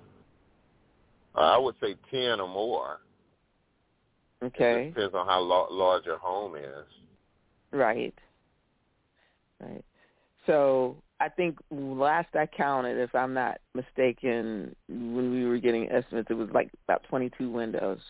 I 1.35 1.57
would 1.57 1.77
say 1.81 1.97
ten 2.11 2.41
or 2.41 2.49
more. 2.49 2.99
Okay, 4.43 4.89
It 4.89 4.95
depends 4.95 5.15
on 5.15 5.27
how 5.27 5.41
la- 5.41 5.69
large 5.71 6.05
your 6.05 6.19
home 6.19 6.55
is. 6.57 6.85
right, 7.73 8.15
right. 9.63 9.85
So 10.47 10.97
I 11.25 11.31
think 11.31 11.59
last 11.71 12.29
I 12.35 12.45
counted, 12.45 12.99
if 13.01 13.15
I'm 13.15 13.33
not 13.33 13.59
mistaken, 13.75 14.77
when 14.89 15.33
we 15.33 15.47
were 15.47 15.57
getting 15.57 15.91
estimates, 15.91 16.29
it 16.31 16.35
was 16.35 16.51
like 16.53 16.71
about 16.87 17.03
22 17.09 17.51
windows 17.51 18.01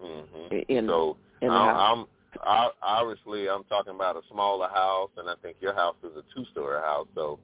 hmm 0.00 0.20
in 0.68 0.86
so 0.86 1.16
in 1.42 1.48
the 1.48 1.54
I'm, 1.54 1.76
house. 1.76 1.98
I'm 1.98 2.40
I, 2.42 2.70
obviously 2.82 3.50
I'm 3.50 3.64
talking 3.64 3.94
about 3.94 4.16
a 4.16 4.20
smaller 4.30 4.68
house, 4.68 5.10
and 5.16 5.28
I 5.28 5.34
think 5.42 5.56
your 5.60 5.74
house 5.74 5.96
is 6.04 6.12
a 6.16 6.22
two-story 6.34 6.80
house, 6.80 7.08
so 7.16 7.40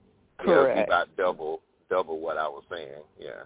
yeah, 0.47 0.55
Correct. 0.55 0.89
about 0.89 1.09
double 1.17 1.63
double 1.91 2.21
what 2.21 2.39
I 2.39 2.47
was 2.47 2.63
saying. 2.71 3.03
Yeah. 3.19 3.43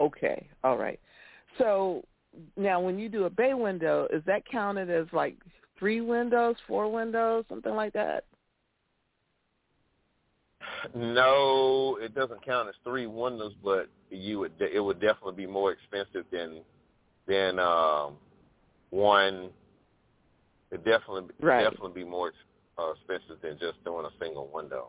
Okay, 0.00 0.46
all 0.64 0.78
right. 0.78 0.98
So 1.58 2.02
now, 2.56 2.80
when 2.80 2.98
you 2.98 3.10
do 3.10 3.24
a 3.24 3.30
bay 3.30 3.52
window, 3.52 4.08
is 4.10 4.22
that 4.24 4.48
counted 4.50 4.88
as 4.88 5.06
like 5.12 5.36
three 5.78 6.00
windows, 6.00 6.56
four 6.66 6.90
windows, 6.90 7.44
something 7.50 7.74
like 7.74 7.92
that? 7.92 8.24
No, 10.94 11.98
it 12.00 12.14
doesn't 12.14 12.44
count 12.44 12.68
as 12.68 12.74
three 12.84 13.06
windows, 13.06 13.54
but 13.62 13.88
you 14.10 14.38
would 14.40 14.52
it 14.60 14.80
would 14.80 15.00
definitely 15.00 15.34
be 15.34 15.46
more 15.46 15.72
expensive 15.72 16.24
than 16.30 16.60
than 17.26 17.58
um, 17.58 18.14
one. 18.90 19.50
It 20.70 20.84
definitely 20.84 21.34
Right. 21.40 21.64
definitely 21.64 22.02
be 22.02 22.08
more 22.08 22.32
uh, 22.78 22.92
expensive 22.92 23.40
than 23.42 23.58
just 23.58 23.82
doing 23.84 24.06
a 24.06 24.10
single 24.22 24.48
window. 24.52 24.88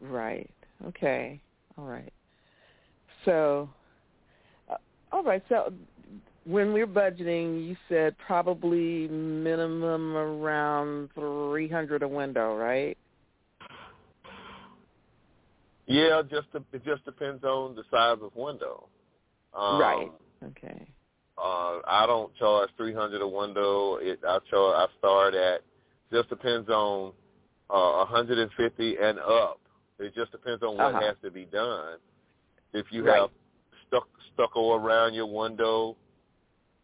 Right. 0.00 0.50
Okay. 0.86 1.40
All 1.76 1.84
right. 1.84 2.12
So, 3.24 3.68
uh, 4.70 4.76
all 5.12 5.22
right. 5.22 5.42
So, 5.48 5.72
when 6.44 6.72
we're 6.72 6.86
budgeting, 6.86 7.66
you 7.66 7.76
said 7.88 8.16
probably 8.18 9.08
minimum 9.08 10.16
around 10.16 11.10
three 11.14 11.68
hundred 11.68 12.02
a 12.02 12.08
window, 12.08 12.56
right? 12.56 12.96
Yeah, 15.90 16.22
just 16.22 16.46
it 16.72 16.84
just 16.84 17.04
depends 17.04 17.42
on 17.44 17.74
the 17.74 17.82
size 17.90 18.18
of 18.22 18.34
window. 18.36 18.88
Um, 19.54 19.80
right. 19.80 20.10
Okay. 20.44 20.86
Uh, 21.36 21.80
I 21.86 22.04
don't 22.06 22.34
charge 22.36 22.70
three 22.76 22.94
hundred 22.94 23.22
a 23.22 23.26
window. 23.28 23.96
It 23.96 24.20
I 24.26 24.38
charge 24.50 24.74
I 24.76 24.86
start 24.98 25.34
at 25.34 25.62
just 26.12 26.28
depends 26.28 26.68
on 26.68 27.12
uh, 27.70 28.04
150 28.04 28.96
and 29.00 29.18
up. 29.20 29.60
It 29.98 30.14
just 30.14 30.32
depends 30.32 30.62
on 30.62 30.76
what 30.76 30.94
Uh-huh. 30.94 31.00
has 31.06 31.16
to 31.22 31.30
be 31.30 31.44
done. 31.46 31.98
If 32.72 32.86
you 32.92 33.04
Right. 33.04 33.20
have 33.20 33.30
stuck 33.86 34.08
stucco 34.34 34.74
around 34.74 35.14
your 35.14 35.26
window, 35.26 35.96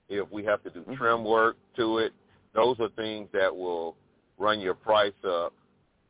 if 0.08 0.30
we 0.30 0.44
have 0.44 0.62
to 0.62 0.70
do 0.70 0.82
Mhm. 0.84 0.96
trim 0.96 1.24
work 1.24 1.56
to 1.76 1.98
it, 1.98 2.12
those 2.52 2.78
are 2.80 2.88
things 2.90 3.30
that 3.32 3.54
will 3.54 3.96
run 4.38 4.60
your 4.60 4.74
price 4.74 5.14
up 5.24 5.52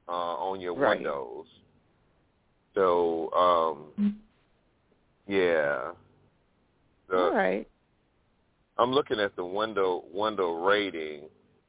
uh, 0.09 0.13
on 0.13 0.61
your 0.61 0.75
Right. 0.75 0.99
windows. 0.99 1.47
So, 2.77 3.33
um, 3.33 4.13
yeah. 5.27 5.93
The, 7.09 7.17
all 7.17 7.33
right. 7.35 7.67
I'm 8.79 8.93
looking 8.93 9.19
at 9.19 9.35
the 9.35 9.45
window 9.45 10.05
window 10.13 10.53
rating, 10.65 11.23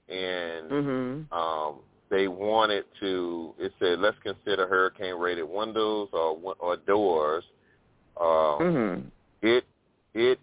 and 0.09 0.69
Mhm. 0.69 1.31
um, 1.31 1.79
they 2.09 2.27
wanted 2.27 2.85
to. 2.99 3.55
It 3.57 3.73
said 3.79 3.99
let's 3.99 4.17
consider 4.19 4.67
hurricane 4.67 5.15
rated 5.15 5.45
windows 5.49 6.09
or 6.11 6.55
or 6.59 6.75
doors. 6.75 7.45
Um, 8.19 8.59
Mhm. 8.59 9.11
It 9.41 9.65
it 10.13 10.39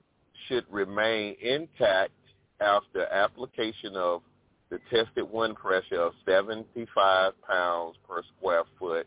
should 0.47 0.65
remain 0.73 1.37
intact 1.41 2.13
after 2.61 3.07
application 3.07 3.97
of 3.97 4.23
the 4.71 4.79
tested 4.91 5.31
wind 5.31 5.57
pressure 5.57 6.01
of 6.01 6.15
75 6.25 7.35
pounds 7.43 7.97
per 8.09 8.23
square 8.23 8.65
foot 8.79 9.07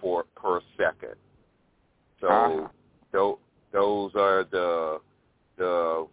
for 0.00 0.24
per 0.34 0.60
second. 0.76 1.14
So 2.20 2.28
Uh-huh. 2.28 2.68
tho- 3.12 3.38
those 3.72 4.14
are 4.14 4.44
the 4.44 5.00
the 5.56 6.06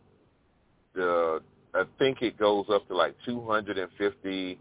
the 0.94 1.42
I 1.74 1.84
think 1.98 2.22
it 2.22 2.38
goes 2.38 2.66
up 2.70 2.88
to 2.88 2.96
like 2.96 3.16
250 3.26 4.60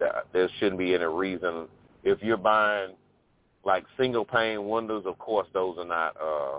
That 0.00 0.26
there 0.32 0.48
shouldn't 0.58 0.78
be 0.78 0.94
any 0.94 1.04
reason 1.04 1.66
if 2.04 2.22
you're 2.22 2.36
buying 2.36 2.90
like 3.64 3.84
single 3.98 4.24
pane 4.24 4.68
windows. 4.68 5.04
Of 5.06 5.18
course, 5.18 5.48
those 5.52 5.78
are 5.78 5.86
not. 5.86 6.16
Uh, 6.20 6.58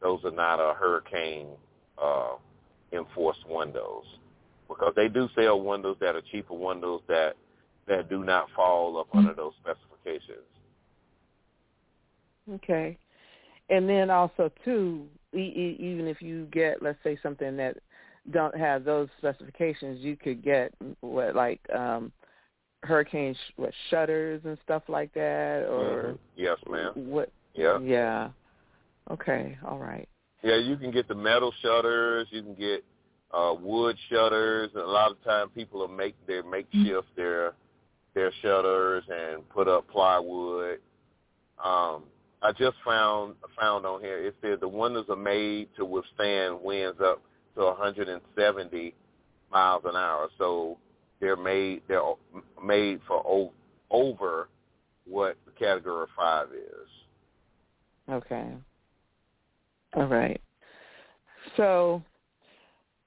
those 0.00 0.20
are 0.24 0.32
not 0.32 0.58
uh, 0.60 0.74
hurricane 0.74 1.46
uh, 2.02 2.34
enforced 2.92 3.48
windows 3.48 4.04
because 4.68 4.92
they 4.96 5.08
do 5.08 5.28
sell 5.34 5.60
windows 5.60 5.96
that 6.00 6.16
are 6.16 6.22
cheaper 6.32 6.54
windows 6.54 7.02
that 7.08 7.34
that 7.86 8.08
do 8.08 8.24
not 8.24 8.48
fall 8.54 8.98
up 8.98 9.08
under 9.14 9.34
those 9.34 9.52
specifications. 9.60 9.91
Okay. 12.50 12.98
And 13.70 13.88
then 13.88 14.10
also 14.10 14.50
too, 14.64 15.06
e- 15.34 15.38
e- 15.38 15.76
even 15.80 16.06
if 16.06 16.20
you 16.20 16.46
get, 16.52 16.82
let's 16.82 16.98
say, 17.02 17.16
something 17.22 17.56
that 17.56 17.76
don't 18.30 18.56
have 18.56 18.84
those 18.84 19.08
specifications, 19.18 20.00
you 20.00 20.16
could 20.16 20.42
get 20.42 20.72
what 21.00 21.34
like 21.34 21.60
um 21.74 22.12
hurricane 22.84 23.34
sh- 23.34 23.52
what 23.56 23.72
shutters 23.90 24.40
and 24.44 24.58
stuff 24.64 24.82
like 24.88 25.12
that, 25.14 25.66
or 25.68 26.14
Mhm. 26.14 26.18
yes, 26.36 26.58
ma'am. 26.68 26.92
what? 26.94 27.30
Yeah, 27.54 27.78
Yeah. 27.78 28.30
Okay. 29.10 29.58
All 29.64 29.78
right. 29.78 30.08
yeah. 30.42 30.56
You 30.56 30.76
can 30.76 30.90
get 30.90 31.08
the 31.08 31.14
metal 31.14 31.52
shutters. 31.60 32.28
You 32.30 32.42
can 32.42 32.54
get 32.54 32.84
uh, 33.32 33.54
wood 33.58 33.98
shutters. 34.10 34.70
And 34.74 34.82
a 34.82 34.86
lot 34.86 35.10
of 35.10 35.22
time 35.24 35.48
people 35.50 35.80
will 35.80 35.88
make 35.88 36.14
their 36.26 36.42
makeshift 36.42 37.14
their 37.16 37.54
their 38.14 38.32
shutters 38.42 39.04
and 39.08 39.48
put 39.48 39.68
up 39.68 39.88
plywood. 39.88 40.78
Um, 41.62 42.04
I 42.42 42.52
just 42.52 42.76
found 42.84 43.34
found 43.58 43.86
on 43.86 44.00
here 44.00 44.18
it 44.18 44.34
said 44.40 44.60
the 44.60 44.68
windows 44.68 45.06
are 45.08 45.16
made 45.16 45.68
to 45.76 45.84
withstand 45.84 46.58
winds 46.60 47.00
up 47.00 47.22
to 47.54 47.64
170 47.64 48.94
miles 49.50 49.82
an 49.84 49.96
hour. 49.96 50.28
So 50.38 50.78
they're 51.20 51.36
made 51.36 51.82
they're 51.88 52.02
made 52.62 53.00
for 53.06 53.22
o- 53.26 53.52
over 53.90 54.48
what 55.06 55.36
category 55.58 56.06
five 56.16 56.48
is. 56.52 56.88
Okay. 58.10 58.52
All 59.94 60.06
right. 60.06 60.40
So, 61.56 62.02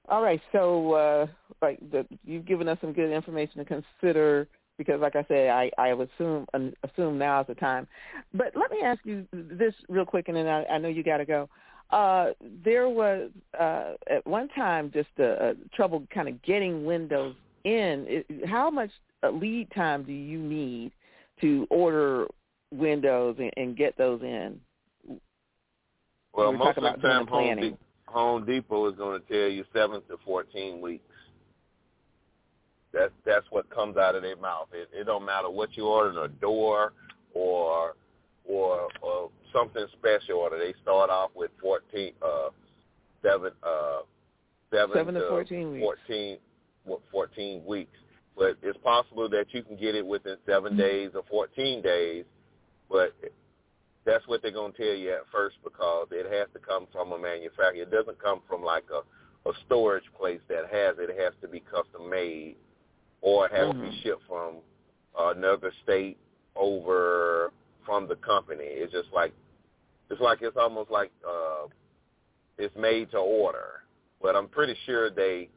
all 0.08 0.22
right. 0.22 0.40
So, 0.52 0.92
uh, 0.92 1.26
like 1.60 1.78
the, 1.90 2.06
you've 2.24 2.46
given 2.46 2.68
us 2.68 2.78
some 2.80 2.92
good 2.92 3.10
information 3.10 3.58
to 3.58 3.64
consider 3.64 4.48
because, 4.78 5.00
like 5.00 5.16
I 5.16 5.24
said, 5.28 5.48
I 5.48 5.70
I 5.78 5.94
would 5.94 6.08
assume 6.14 6.46
assume 6.82 7.18
now 7.18 7.40
is 7.40 7.46
the 7.46 7.54
time. 7.54 7.86
But 8.34 8.52
let 8.54 8.70
me 8.70 8.80
ask 8.82 9.00
you 9.04 9.26
this 9.32 9.74
real 9.88 10.04
quick, 10.04 10.28
and 10.28 10.36
then 10.36 10.46
I, 10.46 10.64
I 10.66 10.78
know 10.78 10.88
you 10.88 11.02
got 11.02 11.18
to 11.18 11.24
go. 11.24 11.48
Uh, 11.90 12.32
there 12.64 12.88
was 12.88 13.30
uh, 13.58 13.92
at 14.10 14.26
one 14.26 14.48
time 14.48 14.90
just 14.92 15.08
a, 15.18 15.50
a 15.50 15.54
trouble 15.74 16.06
kind 16.12 16.28
of 16.28 16.42
getting 16.42 16.84
windows 16.84 17.34
in. 17.64 18.06
It, 18.08 18.48
how 18.48 18.70
much 18.70 18.90
uh, 19.22 19.30
lead 19.30 19.68
time 19.74 20.02
do 20.02 20.12
you 20.12 20.38
need 20.38 20.92
to 21.40 21.66
order 21.70 22.26
windows 22.72 23.36
and, 23.38 23.52
and 23.56 23.76
get 23.76 23.96
those 23.96 24.20
in? 24.22 24.58
Well, 26.32 26.50
We 26.50 26.58
most 26.58 26.76
of 26.76 26.82
the 26.82 27.02
time, 27.02 27.26
Home. 27.28 27.56
De- 27.56 27.78
Home 28.06 28.46
Depot 28.46 28.88
is 28.88 28.96
going 28.96 29.20
to 29.20 29.26
tell 29.26 29.48
you 29.48 29.64
seven 29.74 30.00
to 30.08 30.16
fourteen 30.24 30.80
weeks. 30.80 31.05
That 32.96 33.12
that's 33.26 33.44
what 33.50 33.68
comes 33.68 33.98
out 33.98 34.14
of 34.14 34.22
their 34.22 34.36
mouth. 34.36 34.68
It, 34.72 34.88
it 34.92 35.04
don't 35.04 35.26
matter 35.26 35.50
what 35.50 35.76
you 35.76 35.86
order, 35.86 36.24
a 36.24 36.28
door 36.28 36.94
or 37.34 37.94
or 38.46 38.88
or 39.02 39.30
something 39.52 39.84
special 39.98 40.38
order. 40.38 40.58
They 40.58 40.72
start 40.82 41.10
off 41.10 41.30
with 41.34 41.50
fourteen, 41.60 42.12
uh, 42.22 42.48
seven, 43.22 43.52
uh, 43.62 44.00
seven, 44.72 44.96
Seven 44.96 45.14
to 45.14 45.28
14 45.28 45.72
weeks. 45.72 45.84
14, 46.06 46.38
what, 46.84 47.00
14 47.12 47.64
weeks. 47.66 47.98
But 48.34 48.56
it's 48.62 48.78
possible 48.82 49.28
that 49.28 49.46
you 49.50 49.62
can 49.62 49.76
get 49.76 49.94
it 49.94 50.06
within 50.06 50.36
seven 50.46 50.72
Mm-hmm. 50.72 50.80
days 50.80 51.10
or 51.14 51.22
14 51.30 51.82
days. 51.82 52.24
But 52.88 53.14
that's 54.06 54.26
what 54.26 54.40
they're 54.40 54.52
going 54.52 54.72
to 54.72 54.78
tell 54.78 54.94
you 54.94 55.12
at 55.12 55.26
first 55.30 55.56
because 55.62 56.08
it 56.12 56.32
has 56.32 56.48
to 56.54 56.60
come 56.66 56.86
from 56.92 57.12
a 57.12 57.18
manufacturer. 57.18 57.82
It 57.82 57.90
doesn't 57.90 58.22
come 58.22 58.40
from 58.48 58.62
like 58.62 58.84
a, 58.90 59.48
a 59.48 59.52
storage 59.66 60.04
place 60.18 60.40
that 60.48 60.64
has 60.72 60.96
it. 60.98 61.10
It 61.10 61.18
has 61.22 61.34
to 61.42 61.48
be 61.48 61.60
custom 61.60 62.08
made 62.08 62.56
or 63.20 63.46
it 63.46 63.52
has 63.52 63.68
to 63.68 63.74
Mhm. 63.74 63.90
be 63.90 63.96
shipped 64.02 64.22
from 64.24 64.62
another 65.18 65.72
state 65.82 66.18
over 66.54 67.52
from 67.84 68.06
the 68.08 68.16
company. 68.16 68.64
It's 68.64 68.92
just 68.92 69.12
like 69.12 69.32
it's 70.10 70.20
like 70.20 70.42
it's 70.42 70.56
almost 70.56 70.90
like 70.90 71.10
uh, 71.26 71.66
it's 72.58 72.74
made 72.76 73.10
to 73.10 73.18
order. 73.18 73.82
But 74.20 74.36
I'm 74.36 74.48
pretty 74.48 74.74
sure 74.84 75.10
they 75.10 75.48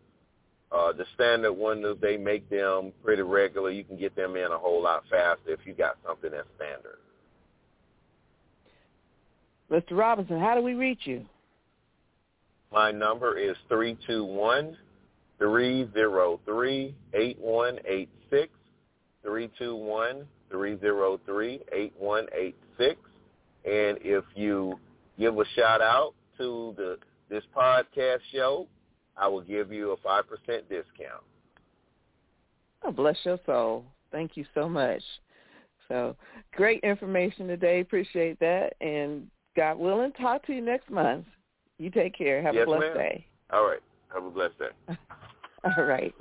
uh, 0.72 0.91
the 0.91 1.06
standard 1.15 1.54
windows 1.54 1.98
they 2.02 2.17
make 2.17 2.48
them 2.50 2.91
pretty 3.04 3.24
regular. 3.24 3.72
You 3.72 3.84
can 3.84 3.98
get 3.98 4.15
them 4.15 4.36
in 4.36 4.52
a 4.52 4.58
whole 4.58 4.82
lot 4.82 5.04
faster 5.10 5.52
if 5.52 5.65
you 5.65 5.74
got 5.74 5.98
something 6.06 6.32
that's 6.32 6.48
standard. 6.56 7.00
Mr. 9.72 9.98
Robinson, 9.98 10.39
how 10.39 10.56
do 10.56 10.62
we 10.62 10.74
reach 10.74 11.06
you? 11.06 11.26
My 12.72 12.91
number 12.91 13.38
is 13.38 13.56
three 13.67 13.98
two 14.06 14.24
one 14.24 14.78
three 15.39 15.89
zero 15.93 16.39
three 16.45 16.95
eight 17.13 17.39
one 17.39 17.80
eight 17.86 18.10
six. 18.30 18.52
Three 19.23 19.49
two 19.58 19.75
one 19.75 20.25
three 20.49 20.80
zero 20.80 21.19
three 21.25 21.62
eight 21.73 21.93
one 21.97 22.28
eight 22.34 22.58
six. 22.78 22.99
And 23.65 23.97
if 24.02 24.23
you 24.36 24.80
give 25.17 25.38
a 25.38 25.45
shout 25.56 25.82
out 25.82 26.13
to 26.38 26.73
the 26.78 26.97
this 27.30 27.43
podcast 27.56 28.19
show, 28.32 28.67
I 29.17 29.28
will 29.28 29.41
give 29.41 29.71
you 29.71 29.91
a 29.91 29.97
five 29.97 30.25
percent 30.28 30.69
discount. 30.69 31.23
Oh, 32.84 32.91
bless 32.91 33.17
your 33.23 33.39
soul. 33.45 33.86
Thank 34.12 34.38
you 34.38 34.45
so 34.54 34.69
much. 34.69 35.04
So 35.88 36.15
great 36.54 36.82
information 36.84 37.47
today. 37.47 37.82
Appreciate 37.82 38.39
that. 38.39 38.73
And 38.80 39.28
God 39.56 39.78
willing, 39.78 40.12
talk 40.13 40.45
to 40.45 40.54
you 40.54 40.62
next 40.62 40.89
month. 40.89 41.25
You 41.78 41.89
take 41.89 42.17
care. 42.17 42.41
Have 42.41 42.56
Yes, 42.56 42.63
a 42.63 42.65
blessed 42.67 42.82
ma'am. 42.82 42.93
day. 42.97 43.25
All 43.52 43.67
right. 43.67 43.80
Have 44.13 44.26
a 44.26 44.30
blessed 44.30 44.60
day. 44.60 44.95
All 45.78 45.84
right. 45.84 46.13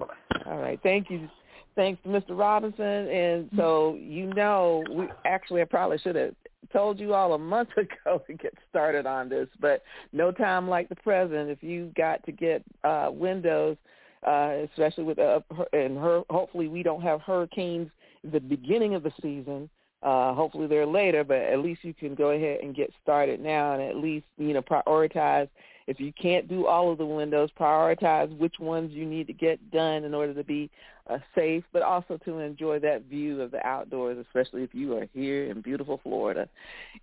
All 0.46 0.58
right. 0.58 0.80
Thank 0.82 1.10
you. 1.10 1.28
Thanks 1.76 2.02
to 2.02 2.08
Mr. 2.08 2.36
Robinson. 2.36 2.84
And 2.84 3.48
so 3.56 3.96
you 4.00 4.32
know, 4.34 4.82
we 4.92 5.06
actually 5.24 5.62
I 5.62 5.64
probably 5.64 5.98
should 5.98 6.16
have 6.16 6.34
told 6.72 6.98
you 6.98 7.14
all 7.14 7.34
a 7.34 7.38
month 7.38 7.70
ago 7.76 8.22
to 8.26 8.32
get 8.34 8.52
started 8.68 9.06
on 9.06 9.28
this, 9.28 9.48
but 9.60 9.82
no 10.12 10.32
time 10.32 10.68
like 10.68 10.88
the 10.88 10.96
present. 10.96 11.50
If 11.50 11.62
you 11.62 11.92
got 11.96 12.24
to 12.26 12.32
get 12.32 12.62
uh, 12.84 13.10
windows, 13.12 13.76
uh, 14.26 14.56
especially 14.70 15.04
with 15.04 15.18
uh, 15.18 15.40
and 15.72 15.96
her, 15.96 16.22
hopefully 16.30 16.68
we 16.68 16.82
don't 16.82 17.02
have 17.02 17.20
hurricanes 17.20 17.90
the 18.24 18.40
beginning 18.40 18.94
of 18.94 19.02
the 19.02 19.12
season. 19.22 19.70
Uh, 20.02 20.32
hopefully 20.32 20.66
they're 20.66 20.86
later, 20.86 21.24
but 21.24 21.38
at 21.38 21.58
least 21.58 21.82
you 21.82 21.92
can 21.92 22.14
go 22.14 22.30
ahead 22.30 22.60
and 22.62 22.74
get 22.74 22.92
started 23.02 23.40
now, 23.40 23.74
and 23.74 23.82
at 23.82 23.96
least 23.96 24.26
you 24.36 24.52
know 24.52 24.62
prioritize. 24.62 25.48
If 25.88 25.98
you 25.98 26.12
can't 26.12 26.46
do 26.48 26.66
all 26.66 26.92
of 26.92 26.98
the 26.98 27.06
windows, 27.06 27.48
prioritize 27.58 28.36
which 28.36 28.56
ones 28.60 28.92
you 28.92 29.06
need 29.06 29.26
to 29.26 29.32
get 29.32 29.70
done 29.70 30.04
in 30.04 30.12
order 30.12 30.34
to 30.34 30.44
be 30.44 30.70
uh, 31.08 31.16
safe, 31.34 31.64
but 31.72 31.80
also 31.80 32.18
to 32.26 32.40
enjoy 32.40 32.78
that 32.80 33.04
view 33.04 33.40
of 33.40 33.50
the 33.50 33.66
outdoors, 33.66 34.18
especially 34.18 34.62
if 34.62 34.74
you 34.74 34.94
are 34.98 35.08
here 35.14 35.50
in 35.50 35.62
beautiful 35.62 35.98
Florida. 36.02 36.46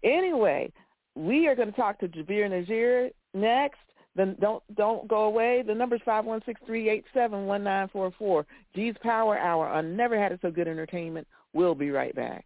Anyway, 0.04 0.72
we 1.16 1.48
are 1.48 1.56
going 1.56 1.72
to 1.72 1.76
talk 1.76 2.00
to 2.00 2.08
Jabir 2.08 2.48
Nazir 2.48 3.10
next. 3.34 3.80
Then 4.16 4.38
don't 4.40 4.64
don't 4.76 5.08
go 5.08 5.24
away. 5.24 5.64
The 5.66 5.74
number 5.74 5.96
is 5.96 6.02
five 6.06 6.24
one 6.24 6.42
six 6.46 6.62
three 6.66 6.88
eight 6.88 7.06
seven 7.12 7.48
one 7.48 7.64
nine 7.64 7.90
four 7.92 8.14
four. 8.20 8.46
G's 8.76 8.94
Power 9.02 9.38
Hour 9.38 9.68
on 9.68 9.98
Never 9.98 10.18
Had 10.22 10.32
It 10.32 10.40
So 10.44 10.52
Good 10.52 10.68
Entertainment. 10.68 11.28
We'll 11.54 11.76
be 11.76 11.90
right 11.90 12.16
back. 12.16 12.46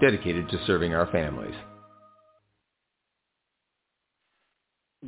dedicated 0.00 0.48
to 0.50 0.64
serving 0.66 0.94
our 0.94 1.10
families. 1.10 1.54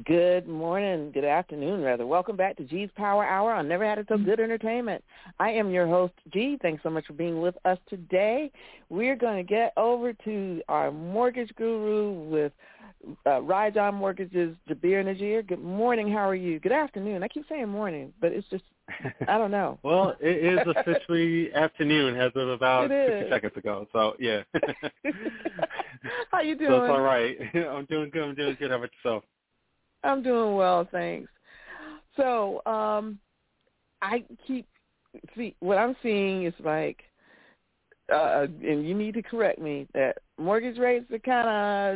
Good 0.05 0.47
morning, 0.47 1.11
good 1.13 1.25
afternoon, 1.25 1.83
rather. 1.83 2.07
Welcome 2.07 2.37
back 2.37 2.57
to 2.59 2.65
G's 2.65 2.91
Power 2.95 3.25
Hour 3.25 3.53
on 3.53 3.67
Never 3.67 3.85
Had 3.85 3.99
It 3.99 4.07
So 4.09 4.17
Good 4.17 4.39
Entertainment. 4.39 5.03
I 5.41 5.51
am 5.51 5.71
your 5.71 5.89
host, 5.89 6.13
G. 6.33 6.57
Thanks 6.63 6.83
so 6.85 6.91
much 6.91 7.07
for 7.07 7.15
being 7.15 7.41
with 7.41 7.57
us 7.65 7.79
today. 7.89 8.53
We're 8.91 9.17
going 9.17 9.39
to 9.39 9.43
get 9.43 9.73
over 9.77 10.13
to 10.13 10.63
our 10.69 10.93
mortgage 10.93 11.53
guru 11.57 12.13
with 12.13 12.53
uh, 13.27 13.41
Rajon 13.43 13.95
Mortgages, 13.95 14.55
Jabir 14.69 15.05
Najir. 15.05 15.47
Good 15.47 15.63
morning. 15.63 16.13
How 16.13 16.29
are 16.29 16.35
you? 16.35 16.61
Good 16.61 16.73
afternoon. 16.73 17.25
I 17.25 17.29
keep 17.29 17.47
saying 17.49 17.69
morning, 17.69 18.13
but 18.21 18.33
it's 18.33 18.49
just 18.51 18.65
I 19.29 19.39
don't 19.39 19.51
know. 19.51 19.79
well, 19.83 20.17
it 20.21 20.45
is 20.45 20.61
officially 20.77 21.53
afternoon 21.55 22.17
as 22.17 22.33
of 22.35 22.49
about 22.49 22.89
50 22.89 23.31
seconds 23.31 23.53
ago. 23.57 23.87
So 23.93 24.15
yeah. 24.19 24.43
How 26.31 26.41
you 26.41 26.57
doing? 26.57 26.71
So 26.71 26.85
it's 26.85 26.91
all 26.91 27.01
right. 27.01 27.37
I'm 27.55 27.85
doing 27.87 28.11
good. 28.11 28.23
I'm 28.23 28.35
doing 28.35 28.57
good. 28.59 28.71
How 28.71 28.77
about 28.77 28.91
yourself? 29.03 29.25
I'm 30.05 30.23
doing 30.23 30.55
well, 30.55 30.87
thanks. 30.91 31.31
So, 32.17 32.63
um, 32.67 33.19
I 34.01 34.25
keep 34.47 34.67
see 35.37 35.55
what 35.61 35.79
I'm 35.79 35.97
seeing 36.03 36.45
is 36.45 36.55
like, 36.65 37.03
uh, 38.13 38.47
and 38.63 38.87
you 38.87 38.95
need 38.95 39.15
to 39.15 39.23
correct 39.23 39.59
me 39.59 39.87
that 39.95 40.19
mortgage 40.39 40.79
rates 40.79 41.11
are 41.11 41.19
kind 41.19 41.49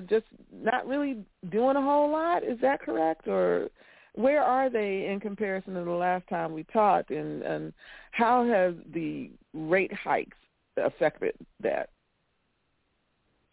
of 0.02 0.09
just 0.09 0.26
not 0.52 0.87
really 0.87 1.18
doing 1.50 1.76
a 1.76 1.83
whole 1.83 2.11
lot. 2.11 2.42
Is 2.42 2.59
that 2.61 2.81
correct, 2.81 3.28
or 3.28 3.68
where 4.14 4.42
are 4.42 4.68
they 4.68 5.07
in 5.07 5.20
comparison 5.20 5.75
to 5.75 5.85
the 5.85 5.90
last 5.90 6.29
time 6.29 6.53
we 6.53 6.64
talked, 6.64 7.11
and 7.11 7.42
and 7.42 7.72
how 8.11 8.46
has 8.46 8.75
the 8.92 9.31
rate 9.55 9.92
hikes 9.92 10.37
affected 10.77 11.35
that? 11.61 11.90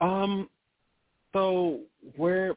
Um, 0.02 0.50
so 1.34 1.80
where 2.16 2.56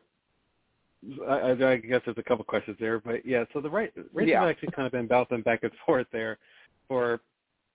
I, 1.29 1.51
I 1.51 1.77
guess 1.77 2.01
there's 2.05 2.19
a 2.19 2.23
couple 2.23 2.45
questions 2.45 2.77
there, 2.81 3.01
but 3.01 3.27
yeah. 3.27 3.45
So 3.53 3.61
the 3.61 3.71
rate 3.71 3.93
rates 4.13 4.31
yeah. 4.31 4.41
have 4.41 4.51
actually 4.51 4.73
kind 4.73 4.87
of 4.87 4.93
been 4.93 5.07
bouncing 5.07 5.43
back 5.43 5.61
and 5.63 5.73
forth 5.87 6.07
there 6.13 6.39
for 6.89 7.21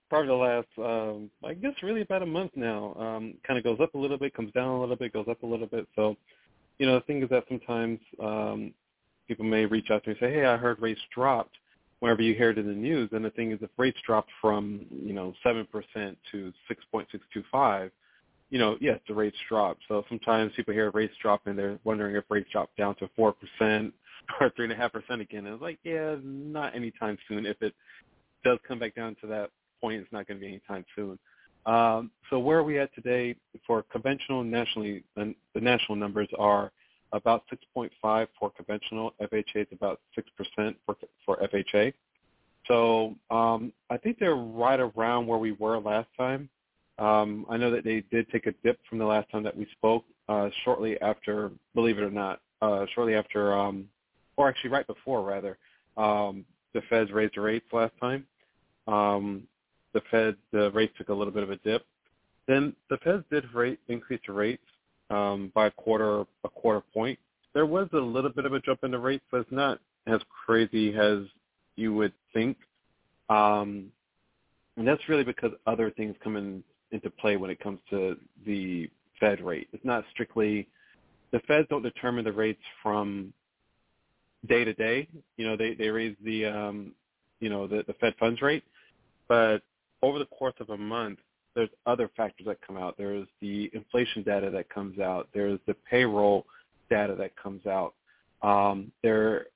probably 0.08 0.28
the 0.28 0.34
last, 0.34 0.68
um, 0.78 1.30
I 1.44 1.54
guess, 1.54 1.74
really 1.82 2.00
about 2.00 2.22
a 2.22 2.26
month 2.26 2.52
now. 2.54 2.94
Um, 2.98 3.34
kind 3.46 3.58
of 3.58 3.64
goes 3.64 3.78
up 3.80 3.94
a 3.94 3.98
little 3.98 4.16
bit, 4.16 4.34
comes 4.34 4.52
down 4.52 4.68
a 4.68 4.80
little 4.80 4.96
bit, 4.96 5.12
goes 5.12 5.26
up 5.28 5.42
a 5.42 5.46
little 5.46 5.66
bit. 5.66 5.86
So, 5.96 6.16
you 6.78 6.86
know, 6.86 6.94
the 6.94 7.00
thing 7.02 7.22
is 7.22 7.28
that 7.28 7.44
sometimes 7.48 7.98
um, 8.22 8.72
people 9.28 9.44
may 9.44 9.66
reach 9.66 9.90
out 9.90 10.02
to 10.04 10.10
me 10.10 10.16
and 10.20 10.28
say, 10.28 10.34
"Hey, 10.34 10.46
I 10.46 10.56
heard 10.56 10.80
rates 10.80 11.00
dropped." 11.14 11.56
Whenever 12.00 12.22
you 12.22 12.34
hear 12.34 12.50
it 12.50 12.58
in 12.58 12.66
the 12.66 12.72
news, 12.72 13.10
and 13.12 13.24
the 13.24 13.30
thing 13.30 13.50
is, 13.50 13.58
if 13.60 13.70
rates 13.76 13.98
dropped 14.06 14.30
from 14.40 14.86
you 14.90 15.12
know 15.12 15.34
seven 15.42 15.66
percent 15.66 16.18
to 16.32 16.52
six 16.66 16.84
point 16.90 17.08
six 17.12 17.24
two 17.32 17.44
five, 17.52 17.90
you 18.50 18.58
know, 18.58 18.76
yes, 18.80 18.98
the 19.06 19.14
rates 19.14 19.36
dropped. 19.48 19.82
So 19.88 20.04
sometimes 20.08 20.52
people 20.56 20.74
hear 20.74 20.90
rates 20.92 21.14
drop 21.20 21.46
and 21.46 21.58
they're 21.58 21.78
wondering 21.84 22.16
if 22.16 22.24
rates 22.30 22.48
drop 22.50 22.70
down 22.78 22.94
to 22.96 23.10
four 23.14 23.34
percent 23.34 23.92
or 24.40 24.50
three 24.50 24.64
and 24.64 24.72
a 24.72 24.76
half 24.76 24.92
percent 24.92 25.20
again. 25.20 25.46
And 25.46 25.54
it's 25.54 25.62
like, 25.62 25.78
yeah, 25.84 26.16
not 26.22 26.74
anytime 26.74 27.18
soon. 27.28 27.46
If 27.46 27.60
it 27.62 27.74
does 28.44 28.58
come 28.66 28.78
back 28.78 28.94
down 28.94 29.16
to 29.20 29.26
that 29.28 29.50
point, 29.80 30.00
it's 30.00 30.12
not 30.12 30.26
going 30.26 30.40
to 30.40 30.40
be 30.40 30.48
anytime 30.48 30.84
soon. 30.96 31.18
Um, 31.66 32.10
so 32.30 32.38
where 32.38 32.58
are 32.58 32.64
we 32.64 32.78
at 32.78 32.94
today 32.94 33.36
for 33.66 33.84
conventional 33.92 34.42
nationally? 34.42 35.04
The, 35.16 35.34
the 35.54 35.60
national 35.60 35.96
numbers 35.96 36.28
are 36.38 36.72
about 37.12 37.44
6.5 37.76 38.26
for 38.38 38.50
conventional. 38.50 39.14
FHA 39.20 39.62
is 39.62 39.66
about 39.72 40.00
6% 40.16 40.74
for, 40.84 40.96
for 41.24 41.36
FHA. 41.36 41.92
So 42.66 43.14
um, 43.30 43.72
I 43.90 43.96
think 43.96 44.18
they're 44.18 44.34
right 44.34 44.78
around 44.78 45.26
where 45.26 45.38
we 45.38 45.52
were 45.52 45.78
last 45.78 46.08
time. 46.16 46.48
Um, 46.98 47.46
I 47.48 47.56
know 47.56 47.70
that 47.70 47.84
they 47.84 48.02
did 48.10 48.28
take 48.30 48.46
a 48.46 48.52
dip 48.64 48.78
from 48.88 48.98
the 48.98 49.06
last 49.06 49.30
time 49.30 49.42
that 49.44 49.56
we 49.56 49.66
spoke, 49.72 50.04
uh, 50.28 50.50
shortly 50.64 51.00
after, 51.00 51.52
believe 51.74 51.98
it 51.98 52.02
or 52.02 52.10
not, 52.10 52.40
uh, 52.60 52.86
shortly 52.94 53.14
after, 53.14 53.56
um, 53.56 53.88
or 54.36 54.48
actually 54.48 54.70
right 54.70 54.86
before, 54.86 55.22
rather, 55.22 55.56
um, 55.96 56.44
the 56.74 56.82
Feds 56.90 57.10
raised 57.12 57.36
the 57.36 57.40
rates 57.40 57.66
last 57.72 57.92
time. 58.00 58.26
Um, 58.86 59.44
the 59.92 60.02
Fed, 60.10 60.36
the 60.52 60.70
rates 60.72 60.92
took 60.98 61.08
a 61.08 61.14
little 61.14 61.32
bit 61.32 61.42
of 61.42 61.50
a 61.50 61.56
dip. 61.56 61.84
Then 62.46 62.74
the 62.90 62.98
Feds 62.98 63.24
did 63.30 63.52
rate 63.54 63.78
increase 63.88 64.20
the 64.26 64.32
rates 64.32 64.64
um, 65.10 65.52
by 65.54 65.66
a 65.66 65.70
quarter, 65.70 66.24
a 66.44 66.48
quarter 66.48 66.82
point. 66.92 67.18
There 67.54 67.66
was 67.66 67.88
a 67.92 67.98
little 67.98 68.30
bit 68.30 68.44
of 68.44 68.52
a 68.52 68.60
jump 68.60 68.84
in 68.84 68.90
the 68.90 68.98
rates, 68.98 69.24
but 69.30 69.40
it's 69.40 69.52
not 69.52 69.80
as 70.06 70.20
crazy 70.46 70.94
as 70.94 71.20
you 71.76 71.94
would 71.94 72.12
think. 72.32 72.56
Um, 73.28 73.90
and 74.76 74.86
that's 74.86 75.08
really 75.08 75.24
because 75.24 75.52
other 75.66 75.90
things 75.90 76.14
come 76.22 76.36
in 76.36 76.62
into 76.90 77.10
play 77.10 77.36
when 77.36 77.50
it 77.50 77.60
comes 77.60 77.78
to 77.90 78.16
the 78.46 78.88
Fed 79.20 79.40
rate. 79.40 79.68
It's 79.72 79.84
not 79.84 80.04
strictly 80.12 80.68
the 81.30 81.40
Feds 81.40 81.68
don't 81.68 81.82
determine 81.82 82.24
the 82.24 82.32
rates 82.32 82.62
from 82.82 83.32
day 84.46 84.64
to 84.64 84.72
day. 84.72 85.08
You 85.36 85.46
know, 85.46 85.56
they 85.56 85.74
they 85.74 85.88
raise 85.88 86.16
the 86.24 86.46
um, 86.46 86.92
you 87.40 87.50
know 87.50 87.66
the, 87.66 87.84
the 87.86 87.94
Fed 87.94 88.14
funds 88.18 88.40
rate, 88.40 88.64
but 89.28 89.62
over 90.02 90.18
the 90.18 90.26
course 90.26 90.54
of 90.60 90.70
a 90.70 90.76
month, 90.76 91.18
there's 91.58 91.70
other 91.86 92.08
factors 92.16 92.46
that 92.46 92.58
come 92.64 92.76
out. 92.76 92.94
There's 92.96 93.26
the 93.40 93.68
inflation 93.74 94.22
data 94.22 94.48
that 94.50 94.70
comes 94.70 95.00
out. 95.00 95.28
There's 95.34 95.58
the 95.66 95.74
payroll 95.90 96.46
data 96.88 97.16
that 97.18 97.34
comes 97.36 97.66
out. 97.66 97.94
Um, 98.42 98.92
there 99.02 99.46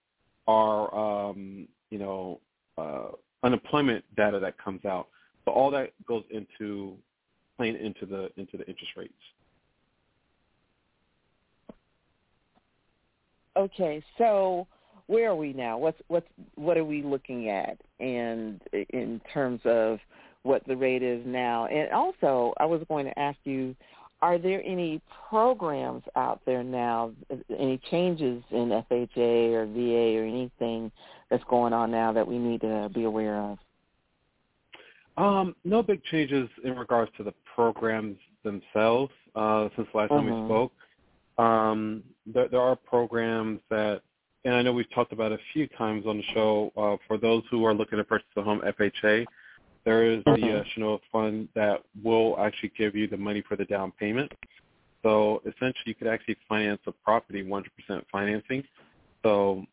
are 0.48 0.92
um, 1.30 1.68
you 1.90 1.98
know 1.98 2.40
uh, 2.76 3.10
unemployment 3.44 4.04
data 4.16 4.40
that 4.40 4.58
comes 4.58 4.84
out. 4.84 5.06
So 5.44 5.52
all 5.52 5.70
that 5.70 5.92
goes 6.04 6.24
into 6.32 6.96
playing 7.56 7.76
into 7.76 8.04
the 8.04 8.30
into 8.36 8.56
the 8.56 8.66
interest 8.66 8.92
rates. 8.96 9.14
Okay, 13.56 14.02
so 14.18 14.66
where 15.06 15.30
are 15.30 15.36
we 15.36 15.52
now? 15.52 15.78
What's 15.78 16.02
what's 16.08 16.26
what 16.56 16.76
are 16.76 16.84
we 16.84 17.04
looking 17.04 17.48
at, 17.48 17.78
and 18.00 18.60
in 18.72 19.20
terms 19.32 19.60
of 19.64 20.00
what 20.42 20.66
the 20.66 20.76
rate 20.76 21.02
is 21.02 21.22
now? 21.26 21.66
And 21.66 21.90
also, 21.92 22.54
I 22.58 22.64
was 22.64 22.82
going 22.88 23.06
to 23.06 23.18
ask 23.18 23.38
you, 23.44 23.74
are 24.20 24.38
there 24.38 24.62
any 24.64 25.00
programs 25.28 26.04
out 26.14 26.40
there 26.46 26.62
now? 26.62 27.12
Any 27.58 27.80
changes 27.90 28.42
in 28.50 28.68
FHA 28.68 29.52
or 29.52 29.66
VA 29.66 30.18
or 30.18 30.24
anything 30.24 30.92
that's 31.28 31.42
going 31.44 31.72
on 31.72 31.90
now 31.90 32.12
that 32.12 32.26
we 32.26 32.38
need 32.38 32.60
to 32.60 32.90
be 32.94 33.04
aware 33.04 33.36
of? 33.36 33.58
Um, 35.16 35.54
no 35.64 35.82
big 35.82 36.02
changes 36.04 36.48
in 36.64 36.76
regards 36.76 37.10
to 37.16 37.24
the 37.24 37.34
programs 37.54 38.16
themselves 38.44 39.12
uh, 39.34 39.68
since 39.76 39.88
last 39.92 40.10
time 40.10 40.26
Mhm. 40.26 40.42
we 40.42 40.46
spoke. 40.46 40.72
Um, 41.38 42.02
there, 42.26 42.48
there 42.48 42.60
are 42.60 42.76
programs 42.76 43.60
that, 43.70 44.02
and 44.44 44.54
I 44.54 44.62
know 44.62 44.72
we've 44.72 44.90
talked 44.90 45.12
about 45.12 45.32
a 45.32 45.38
few 45.52 45.66
times 45.66 46.06
on 46.06 46.18
the 46.18 46.22
show. 46.34 46.72
Uh, 46.76 46.96
for 47.06 47.18
those 47.18 47.42
who 47.50 47.64
are 47.64 47.74
looking 47.74 47.98
to 47.98 48.04
purchase 48.04 48.28
a 48.36 48.42
home 48.42 48.60
FHA, 48.60 49.26
there 49.84 50.04
is 50.04 50.22
the 50.24 50.64
uh, 50.84 50.96
fund 51.10 51.48
that 51.54 51.82
will 52.02 52.38
actually 52.38 52.72
give 52.78 52.94
you 52.94 53.08
the 53.08 53.16
money 53.16 53.42
for 53.48 53.56
the 53.56 53.64
down 53.64 53.92
payment. 53.98 54.30
So 55.02 55.42
essentially, 55.44 55.84
you 55.86 55.94
could 55.94 56.06
actually 56.06 56.36
finance 56.48 56.80
a 56.86 56.92
property 56.92 57.42
100% 57.42 57.64
financing. 58.10 58.62
So 59.24 59.66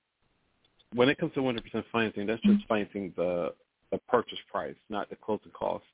when 0.94 1.10
it 1.10 1.18
comes 1.20 1.34
to 1.34 1.42
100% 1.42 1.84
financing, 1.92 2.26
that's 2.26 2.42
just 2.42 2.66
financing 2.68 3.14
the 3.16 3.54
the 3.92 3.98
purchase 4.08 4.38
price, 4.52 4.76
not 4.90 5.10
the 5.10 5.16
closing 5.16 5.52
costs. 5.52 5.88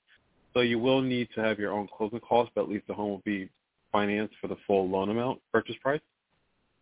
So 0.54 0.60
you 0.60 0.80
will 0.80 1.02
need 1.02 1.30
to 1.36 1.42
have 1.42 1.60
your 1.60 1.72
own 1.72 1.88
closing 1.96 2.20
costs, 2.20 2.52
but 2.54 2.64
at 2.64 2.70
least 2.70 2.88
the 2.88 2.94
home 2.94 3.10
will 3.10 3.22
be 3.24 3.50
financed 3.92 4.36
for 4.42 4.48
the 4.48 4.58
full 4.68 4.90
loan 4.90 5.10
amount 5.10 5.42
purchase 5.54 5.76
price. 5.82 6.02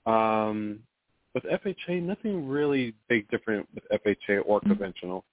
Um, 0.07 0.79
with 1.35 1.43
FHA, 1.43 2.01
nothing 2.01 2.47
really 2.47 2.95
big 3.09 3.29
different 3.29 3.67
with 3.75 3.83
FHA 3.91 4.41
or 4.45 4.59
Mm-hmm. 4.59 4.69
conventional. 4.69 5.23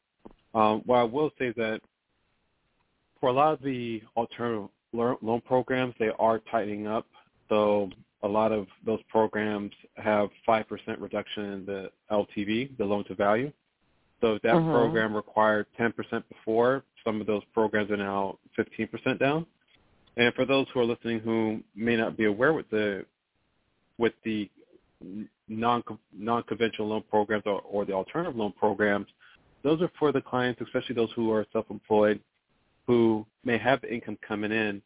Um, 0.55 0.83
what 0.85 0.97
I 0.97 1.05
will 1.05 1.31
say 1.39 1.47
is 1.47 1.55
that 1.57 1.81
for 3.21 3.29
a 3.29 3.33
lot 3.33 3.53
of 3.53 3.63
the 3.63 4.03
alternative 4.17 4.69
loan 4.93 5.41
programs, 5.43 5.95
they 5.99 6.11
are 6.19 6.41
tightening 6.51 6.87
up. 6.87 7.07
So 7.49 7.91
a 8.23 8.29
lot 8.29 8.53
of 8.53 8.67
those 8.85 9.01
programs 9.09 9.73
have 9.97 10.31
5% 10.49 10.65
reduction 11.01 11.45
in 11.53 11.67
the 11.67 11.91
LTV, 12.11 12.77
the 12.79 12.85
loan 12.85 13.05
to 13.05 13.15
value. 13.15 13.53
So 14.21 14.35
if 14.35 14.43
that 14.43 14.57
Mhm. 14.57 14.71
program 14.71 15.15
required 15.15 15.67
10% 15.77 16.29
before, 16.29 16.85
some 17.05 17.21
of 17.21 17.27
those 17.27 17.45
programs 17.47 17.91
are 17.91 17.97
now 17.97 18.39
15% 18.57 19.19
down. 19.19 19.47
And 20.17 20.35
for 20.35 20.45
those 20.45 20.69
who 20.71 20.81
are 20.81 20.85
listening 20.85 21.21
who 21.21 21.63
may 21.75 21.97
not 21.97 22.17
be 22.17 22.25
aware 22.25 22.53
with 22.53 22.69
the 22.71 23.07
with 23.97 24.15
the 24.23 24.51
non 25.49 25.83
non-conventional 26.13 26.89
loan 26.89 27.03
programs 27.03 27.45
or, 27.47 27.61
or 27.63 27.85
the 27.85 27.93
alternative 27.93 28.37
loan 28.37 28.53
programs, 28.53 29.07
those 29.63 29.81
are 29.83 29.89
for 29.99 30.13
the 30.13 30.21
clients, 30.21 30.61
especially 30.61 30.95
those 30.95 31.13
who 31.13 31.33
are 31.33 31.47
self-employed, 31.53 32.21
who 32.87 33.27
may 33.45 33.59
have 33.59 33.83
income 33.85 34.19
coming 34.27 34.53
in, 34.53 34.83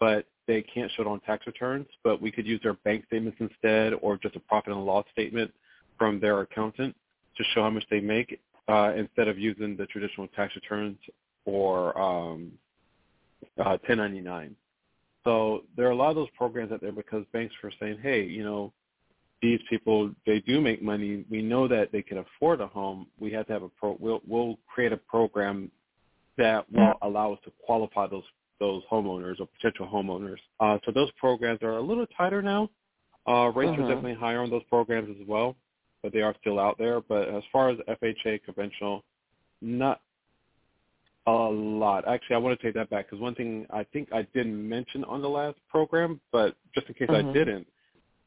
but 0.00 0.26
they 0.46 0.62
can't 0.62 0.90
show 0.92 1.02
it 1.02 1.08
on 1.08 1.20
tax 1.20 1.46
returns. 1.46 1.86
But 2.02 2.20
we 2.20 2.30
could 2.30 2.46
use 2.46 2.60
their 2.62 2.74
bank 2.74 3.04
statements 3.06 3.38
instead, 3.40 3.94
or 3.94 4.16
just 4.16 4.36
a 4.36 4.40
profit 4.40 4.72
and 4.72 4.84
loss 4.84 5.06
statement 5.12 5.52
from 5.98 6.20
their 6.20 6.40
accountant 6.40 6.94
to 7.36 7.44
show 7.54 7.62
how 7.62 7.70
much 7.70 7.84
they 7.90 8.00
make, 8.00 8.40
uh, 8.68 8.92
instead 8.96 9.28
of 9.28 9.38
using 9.38 9.76
the 9.76 9.86
traditional 9.86 10.28
tax 10.28 10.54
returns 10.54 10.98
or 11.44 11.98
um, 11.98 12.52
uh, 13.58 13.78
1099. 13.86 14.56
So 15.24 15.64
there 15.76 15.86
are 15.86 15.90
a 15.90 15.96
lot 15.96 16.10
of 16.10 16.16
those 16.16 16.28
programs 16.36 16.70
out 16.70 16.80
there 16.80 16.92
because 16.92 17.24
banks 17.32 17.54
are 17.62 17.72
saying, 17.80 17.98
hey, 18.02 18.24
you 18.24 18.44
know, 18.44 18.72
these 19.40 19.60
people 19.68 20.10
they 20.26 20.40
do 20.40 20.60
make 20.60 20.82
money. 20.82 21.24
We 21.30 21.42
know 21.42 21.68
that 21.68 21.92
they 21.92 22.02
can 22.02 22.18
afford 22.18 22.60
a 22.60 22.66
home. 22.66 23.06
We 23.18 23.30
have 23.32 23.46
to 23.48 23.52
have 23.52 23.62
a 23.62 23.68
pro. 23.68 23.96
We'll 24.00 24.22
we'll 24.26 24.58
create 24.66 24.92
a 24.92 24.96
program 24.96 25.70
that 26.36 26.70
will 26.72 26.94
allow 27.02 27.32
us 27.32 27.38
to 27.44 27.52
qualify 27.64 28.06
those 28.06 28.24
those 28.60 28.82
homeowners 28.90 29.40
or 29.40 29.46
potential 29.46 29.86
homeowners. 29.86 30.38
Uh, 30.60 30.78
so 30.84 30.92
those 30.92 31.10
programs 31.12 31.60
are 31.62 31.78
a 31.78 31.80
little 31.80 32.06
tighter 32.16 32.40
now. 32.40 32.70
Uh, 33.26 33.50
rates 33.54 33.72
Mhm. 33.72 33.78
are 33.78 33.88
definitely 33.88 34.14
higher 34.14 34.40
on 34.40 34.48
those 34.48 34.62
programs 34.64 35.10
as 35.20 35.26
well, 35.26 35.56
but 36.02 36.12
they 36.12 36.20
are 36.22 36.34
still 36.40 36.60
out 36.60 36.78
there. 36.78 37.00
But 37.00 37.28
as 37.28 37.42
far 37.46 37.68
as 37.70 37.78
FHA 37.88 38.38
conventional, 38.38 39.02
not 39.60 40.00
a 41.26 41.32
lot. 41.32 42.06
Actually, 42.06 42.36
I 42.36 42.38
want 42.38 42.58
to 42.60 42.66
take 42.66 42.74
that 42.74 42.90
back 42.90 43.06
because 43.06 43.18
one 43.20 43.34
thing 43.34 43.66
I 43.70 43.82
think 43.84 44.12
I 44.12 44.22
didn't 44.22 44.68
mention 44.68 45.04
on 45.04 45.20
the 45.22 45.28
last 45.28 45.58
program, 45.68 46.20
but 46.30 46.54
just 46.74 46.86
in 46.88 46.94
case 46.94 47.08
I 47.10 47.22
Mhm. 47.22 47.32
didn't, 47.32 47.66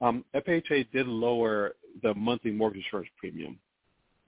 um, 0.02 0.26
FHA 0.34 0.84
did 0.92 1.08
lower 1.08 1.76
the 2.02 2.14
monthly 2.16 2.52
mortgage 2.52 2.84
insurance 2.84 3.10
premium. 3.18 3.60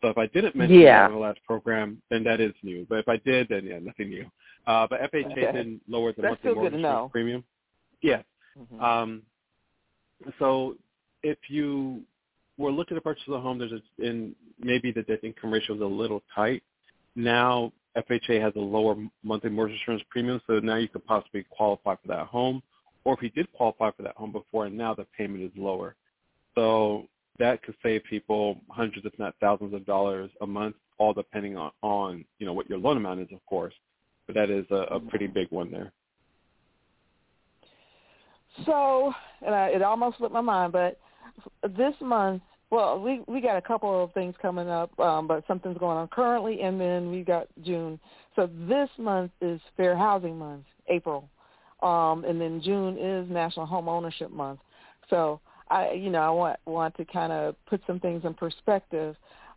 So 0.01 0.07
if 0.09 0.17
I 0.17 0.27
didn't 0.27 0.55
mention 0.55 0.79
Yeah. 0.79 0.99
that 1.01 1.05
on 1.07 1.13
the 1.13 1.19
last 1.19 1.43
program, 1.45 2.01
then 2.09 2.23
that 2.23 2.39
is 2.39 2.53
new. 2.63 2.85
But 2.89 2.99
if 2.99 3.09
I 3.09 3.17
did, 3.17 3.49
then 3.49 3.65
yeah, 3.65 3.79
nothing 3.79 4.09
new. 4.09 4.29
Uh, 4.67 4.87
but 4.87 5.01
FHA 5.01 5.31
Okay. 5.31 5.51
did 5.51 5.81
lower 5.87 6.13
the 6.13 6.21
That's 6.21 6.31
monthly 6.31 6.53
mortgage 6.53 6.71
to 6.73 6.77
insurance 6.77 7.03
know. 7.05 7.09
premium. 7.09 7.43
Yeah. 8.01 8.23
Mhm. 8.57 8.81
Um, 8.81 9.23
so 10.37 10.77
if 11.23 11.37
you 11.49 12.03
were 12.57 12.71
looking 12.71 12.95
to 12.95 13.01
purchase 13.01 13.27
a 13.29 13.39
home, 13.39 13.57
there's 13.57 13.71
a, 13.73 13.81
in 13.99 14.35
maybe 14.59 14.91
the 14.91 15.03
debt 15.03 15.23
income 15.23 15.51
ratio 15.51 15.75
is 15.75 15.81
a 15.81 15.85
little 15.85 16.21
tight. 16.33 16.63
Now 17.15 17.71
FHA 17.97 18.39
has 18.41 18.55
a 18.55 18.59
lower 18.59 18.95
monthly 19.23 19.49
mortgage 19.49 19.79
insurance 19.79 20.03
premium, 20.09 20.41
so 20.47 20.59
now 20.59 20.75
you 20.75 20.87
could 20.87 21.05
possibly 21.05 21.43
qualify 21.49 21.95
for 21.95 22.07
that 22.07 22.27
home. 22.27 22.61
Or 23.05 23.13
if 23.15 23.23
you 23.23 23.29
did 23.29 23.51
qualify 23.53 23.91
for 23.91 24.03
that 24.03 24.15
home 24.15 24.31
before, 24.31 24.65
and 24.65 24.77
now 24.77 24.93
the 24.93 25.05
payment 25.17 25.43
is 25.43 25.51
lower, 25.57 25.95
so 26.55 27.07
that 27.39 27.63
could 27.63 27.75
save 27.81 28.03
people 28.03 28.59
hundreds, 28.69 29.05
if 29.05 29.17
not 29.17 29.33
thousands, 29.39 29.73
of 29.73 29.85
dollars 29.85 30.29
a 30.41 30.47
month, 30.47 30.75
all 30.97 31.13
depending 31.13 31.57
on, 31.57 31.71
on 31.81 32.25
you 32.37 32.45
know 32.45 32.53
what 32.53 32.69
your 32.69 32.77
loan 32.77 32.97
amount 32.97 33.21
is, 33.21 33.27
of 33.31 33.43
course. 33.45 33.73
But 34.27 34.35
that 34.35 34.49
is 34.49 34.65
a, 34.69 34.95
a 34.95 34.99
pretty 34.99 35.27
big 35.27 35.47
one 35.49 35.71
there. 35.71 35.91
So, 38.65 39.13
and 39.45 39.55
I, 39.55 39.67
it 39.67 39.81
almost 39.81 40.17
slipped 40.17 40.33
my 40.33 40.41
mind, 40.41 40.73
but 40.73 40.99
this 41.75 41.93
month, 42.01 42.41
well, 42.69 42.99
we 43.01 43.21
we 43.27 43.41
got 43.41 43.57
a 43.57 43.61
couple 43.61 44.03
of 44.03 44.13
things 44.13 44.35
coming 44.41 44.69
up, 44.69 44.97
um, 44.99 45.27
but 45.27 45.43
something's 45.47 45.77
going 45.77 45.97
on 45.97 46.07
currently, 46.09 46.61
and 46.61 46.79
then 46.79 47.09
we 47.09 47.23
got 47.23 47.47
June. 47.63 47.99
So 48.35 48.49
this 48.67 48.89
month 48.97 49.31
is 49.41 49.59
Fair 49.75 49.97
Housing 49.97 50.37
Month, 50.37 50.65
April, 50.87 51.29
um, 51.81 52.25
and 52.25 52.39
then 52.39 52.61
June 52.61 52.97
is 52.97 53.29
National 53.29 53.65
Home 53.65 53.89
Ownership 53.89 54.29
Month. 54.29 54.59
So 55.09 55.39
I, 55.69 55.91
you 55.91 56.09
know, 56.09 56.21
I 56.21 56.29
want 56.29 56.59
want 56.65 56.97
to 56.97 57.05
kind 57.05 57.31
of 57.31 57.55
put 57.67 57.81
some 57.85 57.99
things 57.99 58.23
in 58.25 58.33
perspective. 58.33 59.15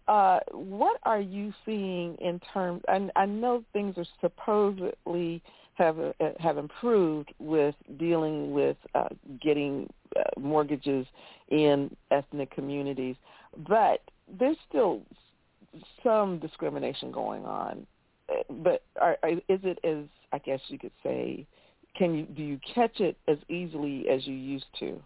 Uh, 0.09 0.41
what 0.51 0.99
are 1.05 1.21
you 1.21 1.53
seeing 1.65 2.17
in 2.17 2.41
terms? 2.53 2.83
I, 2.89 3.09
I 3.17 3.27
know 3.27 3.65
things 3.73 3.97
are 3.97 4.07
supposedly 4.21 5.43
have 5.75 5.97
have 6.39 6.59
improved 6.59 7.33
with 7.39 7.75
dealing 7.99 8.53
with 8.53 8.77
uh, 8.95 9.09
getting 9.41 9.89
uh, 10.17 10.23
mortgages 10.39 11.07
in 11.49 11.95
ethnic 12.11 12.51
communities, 12.51 13.17
but 13.69 14.03
there's 14.39 14.57
still 14.69 15.03
some 16.03 16.39
discrimination 16.39 17.11
going 17.11 17.45
on. 17.45 17.87
But 18.51 18.85
are, 19.01 19.17
is 19.23 19.61
it 19.63 19.79
as 19.85 20.05
I 20.33 20.39
guess 20.39 20.61
you 20.69 20.79
could 20.79 20.93
say? 21.03 21.47
Can 21.97 22.15
you 22.15 22.25
do 22.25 22.43
you 22.43 22.59
catch 22.75 23.01
it 23.01 23.17
as 23.29 23.39
easily 23.49 24.09
as 24.09 24.27
you 24.27 24.35
used 24.35 24.67
to? 24.81 25.01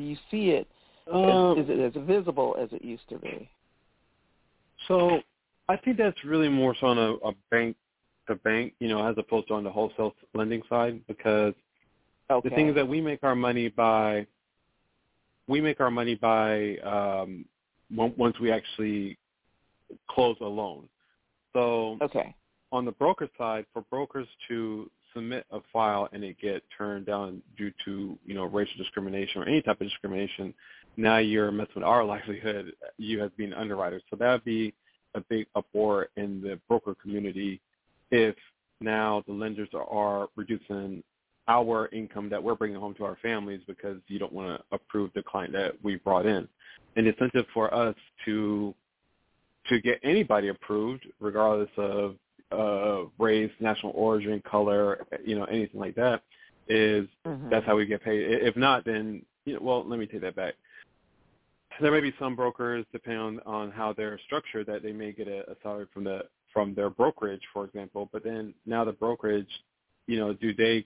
Do 0.00 0.06
you 0.06 0.16
see 0.30 0.48
it? 0.48 0.66
Um, 1.12 1.58
is, 1.58 1.66
is 1.66 1.70
it 1.78 1.94
as 1.94 2.02
visible 2.06 2.56
as 2.58 2.70
it 2.72 2.82
used 2.82 3.06
to 3.10 3.18
be? 3.18 3.50
So 4.88 5.20
I 5.68 5.76
think 5.76 5.98
that's 5.98 6.24
really 6.24 6.48
more 6.48 6.74
so 6.80 6.86
on 6.86 6.96
a, 6.98 7.12
a 7.28 7.32
bank 7.50 7.76
to 8.26 8.36
bank, 8.36 8.72
you 8.78 8.88
know, 8.88 9.06
as 9.06 9.14
opposed 9.18 9.48
to 9.48 9.54
on 9.54 9.64
the 9.64 9.70
wholesale 9.70 10.14
lending 10.34 10.62
side 10.70 11.02
because 11.06 11.52
Okay. 12.30 12.48
the 12.48 12.54
thing 12.54 12.68
is 12.68 12.74
that 12.76 12.86
we 12.86 13.00
make 13.00 13.24
our 13.24 13.34
money 13.34 13.68
by 13.68 14.24
we 15.48 15.60
make 15.60 15.80
our 15.80 15.90
money 15.90 16.14
by 16.14 16.76
um 16.78 17.44
once 17.94 18.38
we 18.40 18.50
actually 18.52 19.18
close 20.08 20.36
a 20.40 20.44
loan. 20.46 20.88
So 21.52 21.98
okay. 22.00 22.34
on 22.72 22.84
the 22.86 22.92
broker 22.92 23.28
side, 23.36 23.66
for 23.72 23.82
brokers 23.90 24.28
to 24.48 24.88
submit 25.14 25.46
a 25.50 25.60
file 25.72 26.08
and 26.12 26.24
it 26.24 26.36
get 26.40 26.62
turned 26.76 27.06
down 27.06 27.42
due 27.56 27.72
to, 27.84 28.18
you 28.24 28.34
know, 28.34 28.44
racial 28.44 28.76
discrimination 28.78 29.42
or 29.42 29.46
any 29.46 29.62
type 29.62 29.80
of 29.80 29.86
discrimination, 29.86 30.54
now 30.96 31.18
you're 31.18 31.50
messing 31.50 31.74
with 31.76 31.84
our 31.84 32.04
livelihood, 32.04 32.72
you 32.98 33.22
as 33.22 33.30
being 33.36 33.52
underwriters. 33.52 34.02
So 34.10 34.16
that 34.16 34.32
would 34.32 34.44
be 34.44 34.74
a 35.14 35.20
big 35.20 35.46
uproar 35.54 36.08
in 36.16 36.40
the 36.40 36.60
broker 36.68 36.94
community 37.00 37.60
if 38.10 38.36
now 38.80 39.22
the 39.26 39.32
lenders 39.32 39.68
are 39.74 40.28
reducing 40.36 41.02
our 41.48 41.88
income 41.88 42.28
that 42.30 42.42
we're 42.42 42.54
bringing 42.54 42.78
home 42.78 42.94
to 42.94 43.04
our 43.04 43.18
families 43.22 43.60
because 43.66 43.96
you 44.06 44.18
don't 44.18 44.32
want 44.32 44.60
to 44.60 44.64
approve 44.74 45.10
the 45.14 45.22
client 45.22 45.52
that 45.52 45.72
we 45.82 45.96
brought 45.96 46.26
in. 46.26 46.48
The 46.94 47.06
incentive 47.06 47.46
for 47.52 47.72
us 47.72 47.94
to 48.24 48.74
to 49.68 49.80
get 49.80 50.00
anybody 50.02 50.48
approved, 50.48 51.06
regardless 51.20 51.68
of 51.76 52.16
uh, 52.52 53.04
race, 53.18 53.52
national 53.60 53.92
origin, 53.94 54.42
color, 54.42 55.06
you 55.24 55.38
know, 55.38 55.44
anything 55.44 55.80
like 55.80 55.94
that, 55.94 56.22
is 56.68 57.08
Mhm. 57.26 57.50
that's 57.50 57.66
how 57.66 57.76
we 57.76 57.86
get 57.86 58.02
paid. 58.02 58.22
If 58.22 58.56
not, 58.56 58.84
then 58.84 59.24
you 59.44 59.54
know, 59.54 59.60
well, 59.60 59.84
let 59.84 59.98
me 59.98 60.06
take 60.06 60.20
that 60.22 60.36
back. 60.36 60.54
There 61.80 61.90
may 61.90 62.00
be 62.00 62.14
some 62.18 62.36
brokers, 62.36 62.84
depending 62.92 63.22
on, 63.22 63.40
on 63.40 63.70
how 63.70 63.92
they're 63.92 64.18
structured, 64.26 64.66
that 64.66 64.82
they 64.82 64.92
may 64.92 65.12
get 65.12 65.28
a, 65.28 65.50
a 65.50 65.56
salary 65.62 65.86
from 65.92 66.04
the 66.04 66.28
from 66.52 66.74
their 66.74 66.90
brokerage, 66.90 67.42
for 67.52 67.64
example. 67.64 68.08
But 68.12 68.24
then 68.24 68.54
now 68.66 68.84
the 68.84 68.92
brokerage, 68.92 69.48
you 70.06 70.18
know, 70.18 70.32
do 70.32 70.52
they 70.52 70.84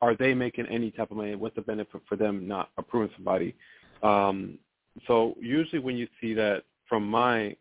are 0.00 0.16
they 0.16 0.34
making 0.34 0.66
any 0.66 0.90
type 0.90 1.10
of 1.10 1.16
money? 1.16 1.34
What's 1.36 1.54
the 1.54 1.62
benefit 1.62 2.02
for 2.08 2.16
them 2.16 2.46
not 2.46 2.70
approving 2.76 3.14
somebody? 3.14 3.54
Um, 4.02 4.58
so 5.06 5.36
usually 5.40 5.78
when 5.78 5.96
you 5.96 6.08
see 6.20 6.34
that 6.34 6.64
from 6.88 7.08
my 7.08 7.56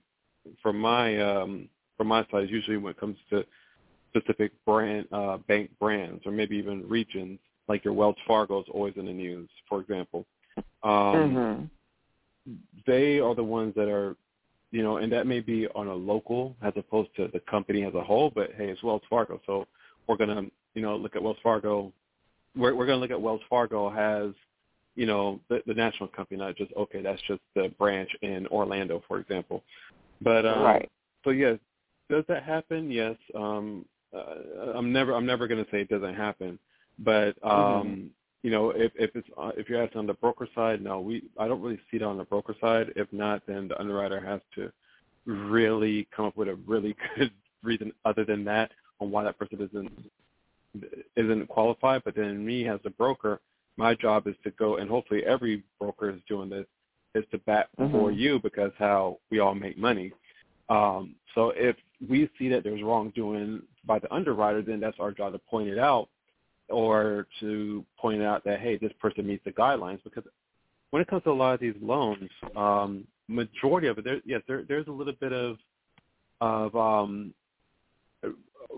from 0.61 0.79
my 0.79 1.19
um, 1.21 1.69
from 2.01 2.07
my 2.07 2.25
side, 2.31 2.45
is 2.45 2.49
usually 2.49 2.77
when 2.77 2.89
it 2.89 2.99
comes 2.99 3.15
to 3.29 3.45
specific 4.09 4.51
brand 4.65 5.05
uh, 5.11 5.37
bank 5.47 5.69
brands 5.79 6.25
or 6.25 6.31
maybe 6.31 6.55
even 6.55 6.83
regions, 6.89 7.37
like 7.67 7.85
your 7.85 7.93
Wells 7.93 8.15
Fargo 8.27 8.59
is 8.59 8.65
always 8.73 8.95
in 8.97 9.05
the 9.05 9.13
news, 9.13 9.47
for 9.69 9.81
example. 9.81 10.25
Um, 10.81 11.13
Mhm. 11.13 11.69
They 12.87 13.19
are 13.19 13.35
the 13.35 13.43
ones 13.43 13.75
that 13.75 13.87
are, 13.87 14.15
you 14.71 14.81
know, 14.81 14.97
and 14.97 15.11
that 15.11 15.27
may 15.27 15.41
be 15.41 15.67
on 15.75 15.87
a 15.89 15.93
local 15.93 16.55
as 16.63 16.73
opposed 16.75 17.15
to 17.17 17.27
the 17.27 17.39
company 17.41 17.83
as 17.83 17.93
a 17.93 18.03
whole. 18.03 18.31
But 18.31 18.53
hey, 18.53 18.69
it's 18.69 18.81
Wells 18.81 19.03
Fargo, 19.07 19.39
so 19.45 19.67
we're 20.07 20.17
gonna, 20.17 20.45
you 20.73 20.81
know, 20.81 20.95
look 20.95 21.15
at 21.15 21.21
Wells 21.21 21.37
Fargo. 21.43 21.93
We're 22.55 22.73
we're 22.73 22.87
gonna 22.87 22.97
look 22.97 23.11
at 23.11 23.21
Wells 23.21 23.43
Fargo 23.47 23.93
as 23.93 24.33
you 24.95 25.05
know, 25.05 25.39
the, 25.49 25.61
the 25.67 25.75
national 25.75 26.09
company, 26.09 26.39
not 26.39 26.55
just 26.55 26.73
okay, 26.73 27.01
that's 27.03 27.21
just 27.27 27.41
the 27.53 27.69
branch 27.77 28.09
in 28.23 28.47
Orlando, 28.47 29.03
for 29.07 29.19
example. 29.19 29.63
But 30.19 30.47
um, 30.47 30.63
right. 30.63 30.91
so 31.23 31.29
yes, 31.29 31.59
does 32.11 32.25
that 32.27 32.43
happen? 32.43 32.91
Yes. 32.91 33.15
Um, 33.33 33.85
uh, 34.13 34.73
I'm 34.75 34.91
never 34.91 35.13
I'm 35.13 35.25
never 35.25 35.47
going 35.47 35.63
to 35.63 35.71
say 35.71 35.81
it 35.81 35.89
doesn't 35.89 36.15
happen, 36.15 36.59
but 36.99 37.35
um, 37.43 38.11
you 38.43 38.51
know, 38.51 38.71
if 38.71 38.91
if 38.95 39.15
it's 39.15 39.27
uh, 39.37 39.51
if 39.55 39.69
you're 39.69 39.81
asking 39.81 39.99
on 39.99 40.07
the 40.07 40.13
broker 40.15 40.47
side, 40.53 40.81
no, 40.81 40.99
we 40.99 41.23
I 41.39 41.47
don't 41.47 41.61
really 41.61 41.79
see 41.89 41.97
it 41.97 42.03
on 42.03 42.17
the 42.17 42.25
broker 42.25 42.53
side. 42.59 42.91
If 42.95 43.11
not, 43.13 43.41
then 43.47 43.69
the 43.69 43.79
underwriter 43.79 44.19
has 44.19 44.41
to 44.55 44.71
really 45.25 46.07
come 46.15 46.25
up 46.25 46.35
with 46.35 46.49
a 46.49 46.55
really 46.67 46.95
good 47.17 47.31
reason 47.63 47.93
other 48.03 48.25
than 48.25 48.43
that 48.45 48.71
on 48.99 49.11
why 49.11 49.23
that 49.23 49.39
person 49.39 49.61
isn't 49.61 49.91
isn't 51.15 51.47
qualified. 51.47 52.03
But 52.03 52.15
then 52.15 52.45
me 52.45 52.67
as 52.67 52.81
a 52.83 52.89
broker, 52.89 53.39
my 53.77 53.95
job 53.95 54.27
is 54.27 54.35
to 54.43 54.51
go 54.51 54.75
and 54.75 54.89
hopefully 54.89 55.23
every 55.25 55.63
broker 55.79 56.09
is 56.09 56.19
doing 56.27 56.49
this 56.49 56.65
is 57.13 57.25
to 57.31 57.37
bat 57.39 57.69
mm-hmm. 57.79 57.91
for 57.91 58.11
you 58.11 58.39
because 58.39 58.71
how 58.77 59.19
we 59.29 59.39
all 59.39 59.55
make 59.55 59.77
money. 59.77 60.11
Um, 60.69 61.15
so 61.35 61.51
if 61.55 61.75
we 62.09 62.29
see 62.37 62.49
that 62.49 62.63
there's 62.63 62.81
wrongdoing 62.81 63.61
by 63.85 63.99
the 63.99 64.13
underwriter, 64.13 64.61
then 64.61 64.79
that's 64.79 64.97
our 64.99 65.11
job 65.11 65.33
to 65.33 65.39
point 65.39 65.69
it 65.69 65.79
out 65.79 66.09
or 66.69 67.27
to 67.39 67.85
point 67.97 68.21
out 68.21 68.43
that, 68.45 68.59
hey, 68.59 68.77
this 68.77 68.93
person 68.99 69.27
meets 69.27 69.43
the 69.43 69.51
guidelines. 69.51 70.03
Because 70.03 70.23
when 70.91 71.01
it 71.01 71.07
comes 71.07 71.23
to 71.23 71.31
a 71.31 71.33
lot 71.33 71.53
of 71.53 71.59
these 71.59 71.75
loans, 71.81 72.29
um, 72.55 73.05
majority 73.27 73.87
of 73.87 73.97
it, 73.97 74.03
there, 74.03 74.21
yes, 74.25 74.41
there, 74.47 74.63
there's 74.67 74.87
a 74.87 74.91
little 74.91 75.13
bit 75.19 75.33
of 75.33 75.57
of 76.41 76.75
um, 76.75 77.35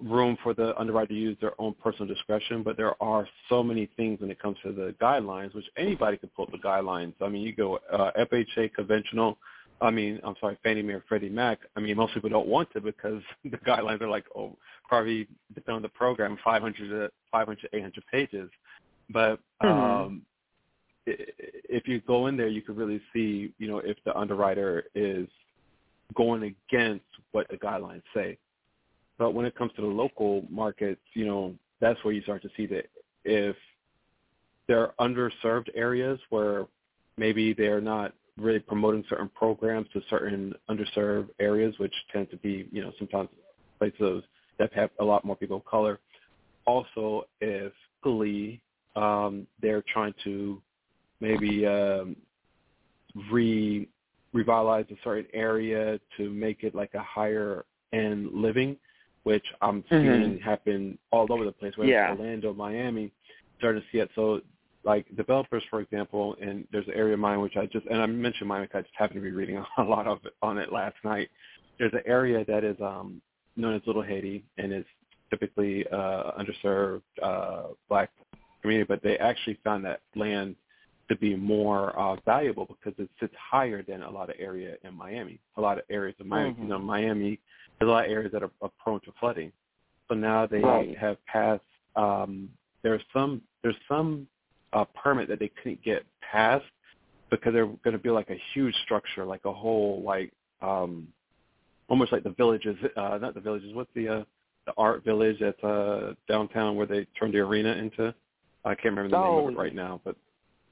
room 0.01 0.37
for 0.43 0.53
the 0.53 0.77
underwriter 0.77 1.07
to 1.07 1.13
use 1.13 1.37
their 1.39 1.59
own 1.59 1.73
personal 1.81 2.13
discretion, 2.13 2.63
but 2.63 2.77
there 2.77 3.01
are 3.01 3.27
so 3.49 3.63
many 3.63 3.89
things 3.95 4.19
when 4.19 4.29
it 4.29 4.39
comes 4.39 4.57
to 4.63 4.71
the 4.71 4.93
guidelines, 5.01 5.53
which 5.55 5.65
anybody 5.77 6.17
can 6.17 6.29
pull 6.29 6.45
up 6.45 6.51
the 6.51 6.57
guidelines. 6.57 7.13
I 7.21 7.29
mean, 7.29 7.41
you 7.41 7.55
go 7.55 7.79
uh, 7.91 8.11
FHA 8.19 8.73
conventional, 8.73 9.37
I 9.83 9.91
mean, 9.91 10.19
I'm 10.23 10.35
sorry, 10.39 10.57
Fannie 10.63 10.81
Mae 10.81 10.93
or 10.93 11.03
Freddie 11.09 11.29
Mac. 11.29 11.59
I 11.75 11.81
mean, 11.81 11.97
most 11.97 12.13
people 12.13 12.29
don't 12.29 12.47
want 12.47 12.71
to 12.71 12.81
because 12.81 13.21
the 13.43 13.57
guidelines 13.57 14.01
are 14.01 14.09
like, 14.09 14.25
oh, 14.35 14.57
probably 14.87 15.27
depending 15.53 15.77
on 15.77 15.81
the 15.81 15.89
program, 15.89 16.37
500 16.43 16.89
to 16.89 17.11
500, 17.31 17.69
800 17.73 18.03
pages. 18.09 18.49
But 19.09 19.39
mm-hmm. 19.61 19.67
um, 19.67 20.21
if 21.05 21.87
you 21.87 21.99
go 22.01 22.27
in 22.27 22.37
there, 22.37 22.47
you 22.47 22.61
could 22.61 22.77
really 22.77 23.01
see, 23.11 23.53
you 23.57 23.67
know, 23.67 23.79
if 23.79 23.97
the 24.05 24.17
underwriter 24.17 24.85
is 24.95 25.27
going 26.15 26.55
against 26.71 27.05
what 27.33 27.47
the 27.49 27.57
guidelines 27.57 28.03
say. 28.13 28.37
But 29.17 29.33
when 29.33 29.45
it 29.45 29.55
comes 29.55 29.71
to 29.75 29.81
the 29.81 29.87
local 29.87 30.45
markets, 30.49 31.01
you 31.13 31.25
know, 31.25 31.55
that's 31.81 32.01
where 32.05 32.13
you 32.13 32.21
start 32.21 32.41
to 32.43 32.49
see 32.55 32.65
that 32.67 32.85
if 33.25 33.55
there 34.67 34.79
are 34.79 34.93
underserved 35.09 35.67
areas 35.75 36.19
where 36.29 36.67
maybe 37.17 37.53
they're 37.53 37.81
not 37.81 38.13
really 38.37 38.59
promoting 38.59 39.03
certain 39.09 39.29
programs 39.29 39.87
to 39.93 40.01
certain 40.09 40.53
underserved 40.69 41.29
areas, 41.39 41.75
which 41.77 41.93
tend 42.11 42.29
to 42.31 42.37
be, 42.37 42.67
you 42.71 42.81
know, 42.81 42.91
sometimes 42.97 43.29
places 43.77 44.23
that 44.59 44.73
have 44.73 44.89
a 44.99 45.03
lot 45.03 45.23
more 45.25 45.35
people 45.35 45.57
of 45.57 45.65
color. 45.65 45.99
Also, 46.65 47.25
if 47.41 47.73
police 48.01 48.59
um, 48.95 49.47
they're 49.61 49.83
trying 49.91 50.13
to 50.23 50.61
maybe 51.19 51.65
um, 51.65 52.15
re 53.31 53.87
revitalize 54.33 54.85
a 54.91 54.95
certain 55.03 55.27
area 55.33 55.99
to 56.17 56.29
make 56.29 56.63
it 56.63 56.73
like 56.73 56.93
a 56.95 57.01
higher 57.01 57.65
end 57.93 58.29
living, 58.33 58.75
which 59.23 59.45
I'm 59.61 59.83
seeing 59.89 60.03
mm-hmm. 60.03 60.43
happen 60.43 60.97
all 61.11 61.31
over 61.31 61.45
the 61.45 61.51
place, 61.51 61.77
whether 61.77 61.91
yeah. 61.91 62.11
it's 62.11 62.19
Orlando, 62.19 62.53
Miami, 62.53 63.11
starting 63.59 63.81
to 63.81 63.87
see 63.91 63.99
it. 63.99 64.09
So 64.15 64.41
like 64.85 65.05
developers, 65.15 65.63
for 65.69 65.81
example, 65.81 66.35
and 66.41 66.67
there's 66.71 66.87
an 66.87 66.93
area 66.93 67.13
of 67.13 67.19
mine 67.19 67.41
which 67.41 67.55
I 67.55 67.65
just 67.65 67.85
and 67.87 68.01
I 68.01 68.05
mentioned 68.05 68.47
mine 68.47 68.63
because 68.63 68.79
I 68.79 68.81
just 68.81 68.95
happened 68.95 69.19
to 69.19 69.21
be 69.21 69.31
reading 69.31 69.63
a 69.77 69.83
lot 69.83 70.07
of 70.07 70.19
it 70.25 70.33
on 70.41 70.57
it 70.57 70.71
last 70.71 70.95
night. 71.03 71.29
There's 71.79 71.93
an 71.93 72.03
area 72.05 72.45
that 72.45 72.63
is 72.63 72.77
um, 72.81 73.21
known 73.55 73.75
as 73.75 73.81
Little 73.85 74.03
Haiti, 74.03 74.43
and 74.57 74.71
it's 74.71 74.87
typically 75.29 75.85
uh, 75.87 76.31
underserved 76.39 77.01
uh, 77.21 77.69
black 77.89 78.11
community, 78.61 78.85
but 78.87 79.01
they 79.03 79.17
actually 79.17 79.57
found 79.63 79.83
that 79.85 80.01
land 80.15 80.55
to 81.09 81.15
be 81.17 81.35
more 81.35 81.97
uh, 81.99 82.15
valuable 82.25 82.65
because 82.65 82.97
it 82.97 83.09
sits 83.19 83.33
higher 83.37 83.83
than 83.83 84.03
a 84.03 84.09
lot 84.09 84.29
of 84.29 84.35
area 84.39 84.75
in 84.83 84.93
Miami. 84.95 85.39
A 85.57 85.61
lot 85.61 85.77
of 85.77 85.83
areas 85.89 86.15
of 86.19 86.27
Miami, 86.27 86.51
mm-hmm. 86.53 86.63
you 86.63 86.69
know, 86.69 86.79
Miami, 86.79 87.39
there's 87.79 87.89
a 87.89 87.91
lot 87.91 88.05
of 88.05 88.11
areas 88.11 88.31
that 88.31 88.43
are, 88.43 88.51
are 88.61 88.71
prone 88.81 89.01
to 89.01 89.11
flooding. 89.19 89.51
So 90.07 90.15
now 90.15 90.45
they 90.45 90.59
right. 90.59 90.97
have 90.97 91.17
passed. 91.25 91.61
Um, 91.95 92.49
there's 92.83 93.01
some 93.13 93.41
there's 93.63 93.75
some 93.87 94.27
uh, 94.73 94.85
permit 94.95 95.27
that 95.29 95.39
they 95.39 95.51
couldn't 95.61 95.83
get 95.83 96.03
passed 96.31 96.65
because 97.29 97.53
they're 97.53 97.65
going 97.65 97.93
to 97.93 97.97
be 97.97 98.09
like 98.09 98.29
a 98.29 98.39
huge 98.53 98.75
structure, 98.83 99.25
like 99.25 99.45
a 99.45 99.53
whole 99.53 100.01
like 100.03 100.31
um, 100.61 101.07
almost 101.87 102.11
like 102.11 102.23
the 102.23 102.31
villages, 102.31 102.75
uh, 102.95 103.17
not 103.21 103.33
the 103.33 103.39
villages. 103.41 103.73
What's 103.73 103.89
the 103.95 104.07
uh, 104.07 104.23
the 104.65 104.73
art 104.77 105.03
village 105.03 105.41
at 105.41 105.61
uh, 105.63 106.13
downtown 106.27 106.75
where 106.75 106.85
they 106.85 107.05
turned 107.19 107.33
the 107.33 107.39
arena 107.39 107.73
into? 107.73 108.13
I 108.65 108.75
can't 108.75 108.95
remember 108.95 109.09
the 109.09 109.17
oh. 109.17 109.39
name 109.39 109.47
of 109.47 109.53
it 109.53 109.57
oh. 109.57 109.61
right 109.61 109.75
now, 109.75 110.01
but 110.03 110.15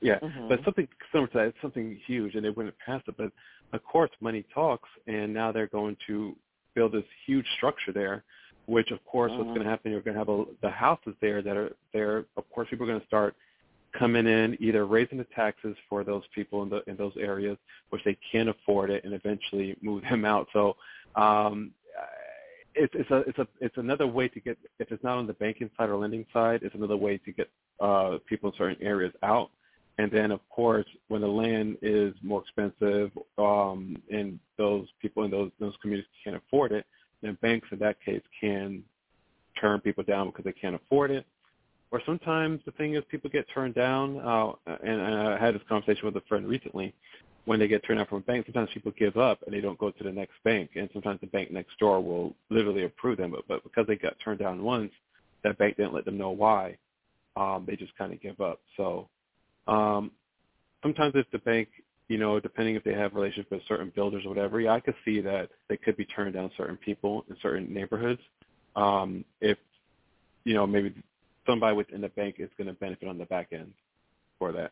yeah, 0.02 0.20
mm-hmm. 0.20 0.48
but 0.50 0.60
something 0.66 0.88
similar 1.12 1.28
to 1.30 1.38
that. 1.38 1.48
It's 1.48 1.58
something 1.62 2.00
huge, 2.08 2.36
and 2.36 2.44
they 2.44 2.50
wouldn't 2.50 2.76
pass 2.84 3.02
it. 3.08 3.16
But 3.18 3.32
of 3.74 3.84
course, 3.84 4.10
money 4.20 4.46
talks, 4.54 4.90
and 5.08 5.34
now 5.34 5.52
they're 5.52 5.68
going 5.68 5.98
to 6.08 6.36
build 6.74 6.94
this 6.94 7.04
huge 7.26 7.46
structure 7.58 7.92
there. 7.92 8.24
Which, 8.68 8.92
of 8.92 9.04
course, 9.06 9.32
mm-hmm. 9.32 9.40
what's 9.40 9.50
going 9.50 9.64
to 9.64 9.70
happen? 9.70 9.92
You're 9.92 10.02
going 10.02 10.14
to 10.14 10.20
have 10.20 10.30
a, 10.30 10.46
the 10.62 10.70
houses 10.70 11.16
there 11.20 11.42
that 11.42 11.58
are 11.58 11.72
there. 11.94 12.26
Of 12.38 12.50
course, 12.52 12.68
people 12.70 12.86
are 12.86 12.90
going 12.90 13.02
to 13.02 13.08
start 13.08 13.36
coming 13.98 14.28
in, 14.28 14.58
either 14.60 14.86
raising 14.86 15.18
the 15.18 15.28
taxes 15.36 15.76
for 15.90 16.04
those 16.04 16.24
people 16.34 16.64
in 16.64 16.70
the 16.70 16.84
in 16.88 16.96
those 16.96 17.14
areas, 17.20 17.58
which 17.90 18.04
they 18.04 18.18
can't 18.32 18.50
afford 18.50 18.90
it, 18.90 19.04
and 19.04 19.14
eventually 19.14 19.76
move 19.82 20.04
them 20.10 20.26
out. 20.26 20.48
So 20.54 20.76
um, 21.16 21.72
it's 22.76 22.94
it's 22.96 23.12
a 23.12 23.18
it's 23.28 23.38
a 23.38 23.48
it's 23.60 23.78
another 23.78 24.08
way 24.08 24.28
to 24.30 24.40
get 24.40 24.58
if 24.80 24.92
it's 24.92 25.04
not 25.04 25.18
on 25.18 25.28
the 25.28 25.34
banking 25.34 25.70
side 25.78 25.90
or 25.90 25.98
lending 25.98 26.26
side, 26.34 26.62
it's 26.64 26.76
another 26.76 26.98
way 26.98 27.18
to 27.18 27.32
get 27.32 27.50
uh, 27.80 28.18
people 28.28 28.52
in 28.52 28.58
certain 28.58 28.82
areas 28.82 29.14
out. 29.24 29.50
And 29.98 30.10
then, 30.12 30.32
of 30.32 30.40
course, 30.50 30.86
when 31.10 31.22
the 31.22 31.28
land 31.28 31.78
is 31.82 32.16
more 32.24 32.42
expensive 32.42 33.12
um, 33.38 34.02
and 34.10 34.40
those 34.58 34.88
people 35.02 35.24
in 35.26 35.32
those 35.32 35.52
those 35.60 35.74
communities 35.82 36.10
can't 36.24 36.36
afford 36.36 36.72
it, 36.72 36.86
then 37.22 37.38
banks 37.42 37.68
in 37.72 37.80
that 37.80 37.98
case 38.04 38.22
can 38.40 38.84
turn 39.60 39.80
people 39.82 40.04
down 40.04 40.28
because 40.28 40.46
they 40.46 40.54
can't 40.54 40.76
afford 40.76 41.12
it 41.12 41.26
or 41.92 42.02
sometimes 42.06 42.62
the 42.66 42.72
thing 42.72 42.96
is 42.96 43.04
people 43.10 43.30
get 43.30 43.46
turned 43.54 43.76
down. 43.76 44.18
Uh, 44.20 44.54
and, 44.82 45.02
and 45.02 45.16
I 45.16 45.38
had 45.38 45.56
this 45.56 45.62
conversation 45.68 46.06
with 46.06 46.16
a 46.16 46.26
friend 46.28 46.48
recently. 46.48 46.94
When 47.46 47.60
they 47.60 47.68
get 47.68 47.84
turned 47.84 48.00
down 48.00 48.08
from 48.08 48.20
a 48.20 48.22
bank, 48.22 48.46
sometimes 48.46 48.70
people 48.74 48.94
give 48.98 49.18
up 49.18 49.40
and 49.46 49.54
they 49.54 49.62
don't 49.62 49.78
go 49.78 49.92
to 49.92 50.04
the 50.04 50.12
next 50.12 50.36
bank. 50.44 50.72
And 50.76 50.90
sometimes 50.94 51.20
the 51.22 51.28
bank 51.28 51.52
next 51.52 51.78
door 51.80 52.02
will 52.02 52.36
literally 52.50 52.86
approve 52.86 53.18
them. 53.18 53.32
But, 53.32 53.48
but 53.48 53.64
because 53.64 53.88
they 53.88 53.96
got 53.96 54.14
turned 54.24 54.40
down 54.40 54.64
once, 54.64 54.92
that 55.44 55.58
bank 55.58 55.76
didn't 55.76 55.94
let 55.94 56.06
them 56.06 56.18
know 56.18 56.30
why. 56.30 56.78
Um, 57.36 57.66
they 57.68 57.76
just 57.76 57.98
kind 57.98 58.14
of 58.14 58.22
give 58.22 58.40
up. 58.40 58.60
So 58.78 59.10
um, 59.68 60.12
sometimes 60.84 61.14
if 61.16 61.26
the 61.32 61.40
bank, 61.40 61.68
you 62.08 62.18
know, 62.18 62.40
depending 62.40 62.76
if 62.76 62.84
they 62.84 62.94
have 62.94 63.16
relationships 63.16 63.52
with 63.52 63.62
certain 63.68 63.92
builders 63.96 64.24
or 64.26 64.30
whatever, 64.30 64.62
yeah, 64.62 64.74
I 64.74 64.80
could 64.80 64.96
see 65.04 65.20
that 65.22 65.50
they 65.68 65.78
could 65.78 65.98
be 65.98 66.06
turning 66.06 66.34
down 66.34 66.52
certain 66.58 66.78
people 66.78 67.26
in 67.30 67.36
certain 67.42 67.74
neighborhoods. 67.74 68.22
Um, 68.76 69.26
if 69.40 69.58
you 70.44 70.54
know, 70.54 70.66
maybe 70.66 70.94
somebody 71.46 71.76
within 71.76 72.02
the 72.02 72.10
bank 72.10 72.36
is 72.40 72.50
going 72.58 72.68
to 72.68 72.74
benefit 72.74 73.08
on 73.08 73.18
the 73.18 73.26
back 73.26 73.48
end 73.52 73.74
for 74.40 74.52
that. 74.52 74.72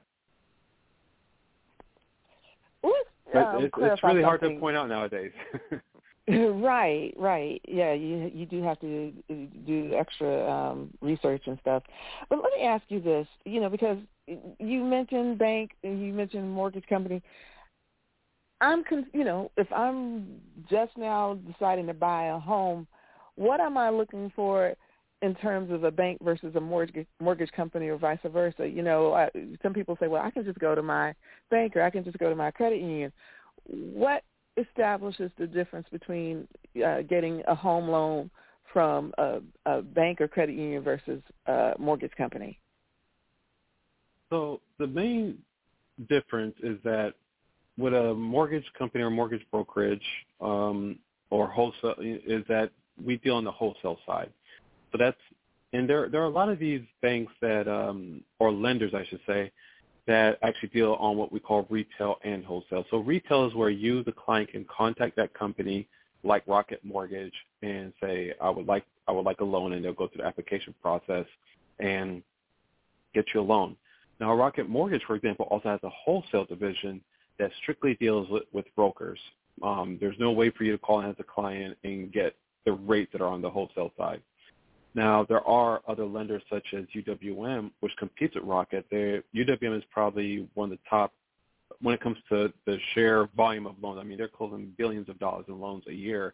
but 3.33 3.47
um, 3.47 3.63
it's, 3.63 3.73
it's 3.77 4.03
really 4.03 4.23
hard 4.23 4.41
to 4.41 4.59
point 4.59 4.77
out 4.77 4.89
nowadays. 4.89 5.31
right, 6.29 7.11
right. 7.17 7.59
Yeah, 7.67 7.93
you 7.93 8.29
you 8.33 8.45
do 8.45 8.61
have 8.61 8.79
to 8.81 9.11
do 9.65 9.93
extra 9.97 10.47
um, 10.47 10.91
research 11.01 11.43
and 11.47 11.57
stuff. 11.59 11.81
But 12.29 12.43
let 12.43 12.53
me 12.55 12.65
ask 12.65 12.83
you 12.89 13.01
this, 13.01 13.27
you 13.45 13.59
know, 13.59 13.69
because 13.69 13.97
you 14.27 14.83
mentioned 14.83 15.39
bank, 15.39 15.71
you 15.81 16.13
mentioned 16.13 16.51
mortgage 16.51 16.85
company. 16.87 17.23
I'm, 18.61 18.83
con- 18.83 19.09
you 19.13 19.23
know, 19.23 19.51
if 19.57 19.71
I'm 19.71 20.39
just 20.69 20.97
now 20.97 21.39
deciding 21.51 21.87
to 21.87 21.93
buy 21.93 22.25
a 22.25 22.37
home, 22.37 22.85
what 23.35 23.59
am 23.59 23.77
I 23.77 23.89
looking 23.89 24.31
for 24.35 24.75
in 25.21 25.35
terms 25.35 25.71
of 25.71 25.83
a 25.83 25.91
bank 25.91 26.19
versus 26.23 26.55
a 26.55 26.61
mortgage 26.61 27.07
mortgage 27.19 27.51
company 27.51 27.87
or 27.87 27.97
vice 27.97 28.19
versa. 28.25 28.67
You 28.67 28.83
know, 28.83 29.13
I, 29.13 29.29
some 29.61 29.73
people 29.73 29.97
say, 29.99 30.07
well, 30.07 30.21
I 30.21 30.31
can 30.31 30.45
just 30.45 30.59
go 30.59 30.75
to 30.75 30.81
my 30.81 31.13
bank 31.51 31.75
or 31.75 31.81
I 31.81 31.89
can 31.89 32.03
just 32.03 32.17
go 32.17 32.29
to 32.29 32.35
my 32.35 32.51
credit 32.51 32.79
union. 32.79 33.11
What 33.65 34.23
establishes 34.57 35.31
the 35.37 35.47
difference 35.47 35.87
between 35.91 36.47
uh, 36.85 37.01
getting 37.01 37.43
a 37.47 37.55
home 37.55 37.89
loan 37.89 38.29
from 38.71 39.13
a, 39.17 39.39
a 39.65 39.81
bank 39.81 40.21
or 40.21 40.27
credit 40.27 40.55
union 40.55 40.83
versus 40.83 41.21
a 41.47 41.73
mortgage 41.77 42.11
company? 42.17 42.59
So 44.29 44.61
the 44.77 44.87
main 44.87 45.39
difference 46.07 46.55
is 46.63 46.77
that 46.83 47.13
with 47.77 47.93
a 47.93 48.13
mortgage 48.13 48.65
company 48.77 49.03
or 49.03 49.09
mortgage 49.09 49.45
brokerage 49.51 50.03
um, 50.39 50.99
or 51.29 51.47
wholesale 51.47 51.95
is 51.99 52.43
that 52.47 52.71
we 53.03 53.17
deal 53.17 53.35
on 53.35 53.43
the 53.43 53.51
wholesale 53.51 53.97
side. 54.05 54.29
So 54.91 54.97
that's 54.97 55.17
and 55.73 55.87
there 55.89 56.09
there 56.09 56.21
are 56.21 56.25
a 56.25 56.29
lot 56.29 56.49
of 56.49 56.59
these 56.59 56.81
banks 57.01 57.31
that 57.41 57.67
um, 57.67 58.23
or 58.39 58.51
lenders 58.51 58.93
I 58.93 59.05
should 59.05 59.21
say 59.27 59.51
that 60.07 60.39
actually 60.41 60.69
deal 60.69 60.93
on 60.93 61.17
what 61.17 61.31
we 61.31 61.39
call 61.39 61.67
retail 61.69 62.15
and 62.23 62.43
wholesale. 62.43 62.83
So 62.89 62.97
retail 62.97 63.45
is 63.45 63.53
where 63.53 63.69
you, 63.69 64.03
the 64.03 64.11
client, 64.11 64.49
can 64.49 64.65
contact 64.65 65.15
that 65.17 65.33
company 65.35 65.87
like 66.23 66.43
Rocket 66.47 66.83
Mortgage 66.83 67.33
and 67.61 67.93
say, 68.01 68.33
I 68.41 68.49
would 68.49 68.65
like 68.65 68.85
I 69.07 69.11
would 69.11 69.25
like 69.25 69.39
a 69.41 69.45
loan, 69.45 69.73
and 69.73 69.85
they'll 69.85 69.93
go 69.93 70.07
through 70.07 70.23
the 70.23 70.27
application 70.27 70.73
process 70.81 71.25
and 71.79 72.23
get 73.13 73.25
you 73.33 73.41
a 73.41 73.43
loan. 73.43 73.75
Now, 74.19 74.33
Rocket 74.35 74.67
Mortgage, 74.67 75.03
for 75.05 75.15
example, 75.15 75.47
also 75.49 75.69
has 75.69 75.79
a 75.83 75.89
wholesale 75.89 76.45
division 76.45 77.01
that 77.37 77.51
strictly 77.61 77.95
deals 77.95 78.29
with, 78.29 78.43
with 78.51 78.65
brokers. 78.75 79.19
Um, 79.63 79.97
there's 79.99 80.17
no 80.19 80.31
way 80.31 80.49
for 80.49 80.63
you 80.63 80.73
to 80.73 80.77
call 80.77 80.99
in 81.01 81.09
as 81.09 81.15
a 81.19 81.23
client 81.23 81.77
and 81.83 82.11
get 82.11 82.35
the 82.65 82.73
rates 82.73 83.11
that 83.13 83.21
are 83.21 83.27
on 83.27 83.41
the 83.41 83.49
wholesale 83.49 83.91
side. 83.97 84.21
Now, 84.95 85.23
there 85.23 85.45
are 85.47 85.81
other 85.87 86.05
lenders 86.05 86.41
such 86.49 86.65
as 86.75 86.85
UWM, 86.95 87.71
which 87.79 87.95
competes 87.97 88.35
with 88.35 88.43
Rocket. 88.43 88.85
They're, 88.89 89.23
UWM 89.35 89.77
is 89.77 89.83
probably 89.91 90.47
one 90.55 90.71
of 90.71 90.77
the 90.77 90.89
top 90.89 91.13
when 91.81 91.93
it 91.93 92.01
comes 92.01 92.17
to 92.29 92.51
the 92.65 92.77
share 92.93 93.29
volume 93.37 93.67
of 93.67 93.75
loans. 93.81 93.99
I 94.01 94.03
mean, 94.03 94.17
they're 94.17 94.27
closing 94.27 94.73
billions 94.77 95.07
of 95.07 95.19
dollars 95.19 95.45
in 95.47 95.59
loans 95.59 95.83
a 95.87 95.93
year. 95.93 96.33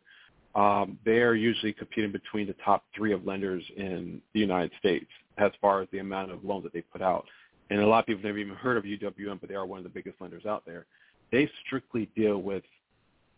Um, 0.55 0.97
they're 1.03 1.35
usually 1.35 1.73
competing 1.73 2.11
between 2.11 2.47
the 2.47 2.55
top 2.63 2.85
three 2.95 3.11
of 3.11 3.25
lenders 3.25 3.63
in 3.75 4.21
the 4.33 4.39
United 4.39 4.71
States 4.79 5.07
as 5.37 5.51
far 5.61 5.81
as 5.81 5.89
the 5.91 5.99
amount 5.99 6.31
of 6.31 6.45
loans 6.45 6.63
that 6.63 6.71
they 6.71 6.81
put 6.81 7.01
out. 7.01 7.25
And 7.69 7.81
a 7.81 7.87
lot 7.87 7.99
of 7.99 8.05
people 8.05 8.23
never 8.23 8.37
even 8.37 8.55
heard 8.55 8.77
of 8.77 8.85
UWM, 8.85 9.41
but 9.41 9.49
they 9.49 9.55
are 9.55 9.65
one 9.65 9.79
of 9.79 9.83
the 9.83 9.89
biggest 9.89 10.21
lenders 10.21 10.45
out 10.45 10.63
there. 10.65 10.85
They 11.31 11.49
strictly 11.65 12.09
deal 12.15 12.37
with 12.37 12.63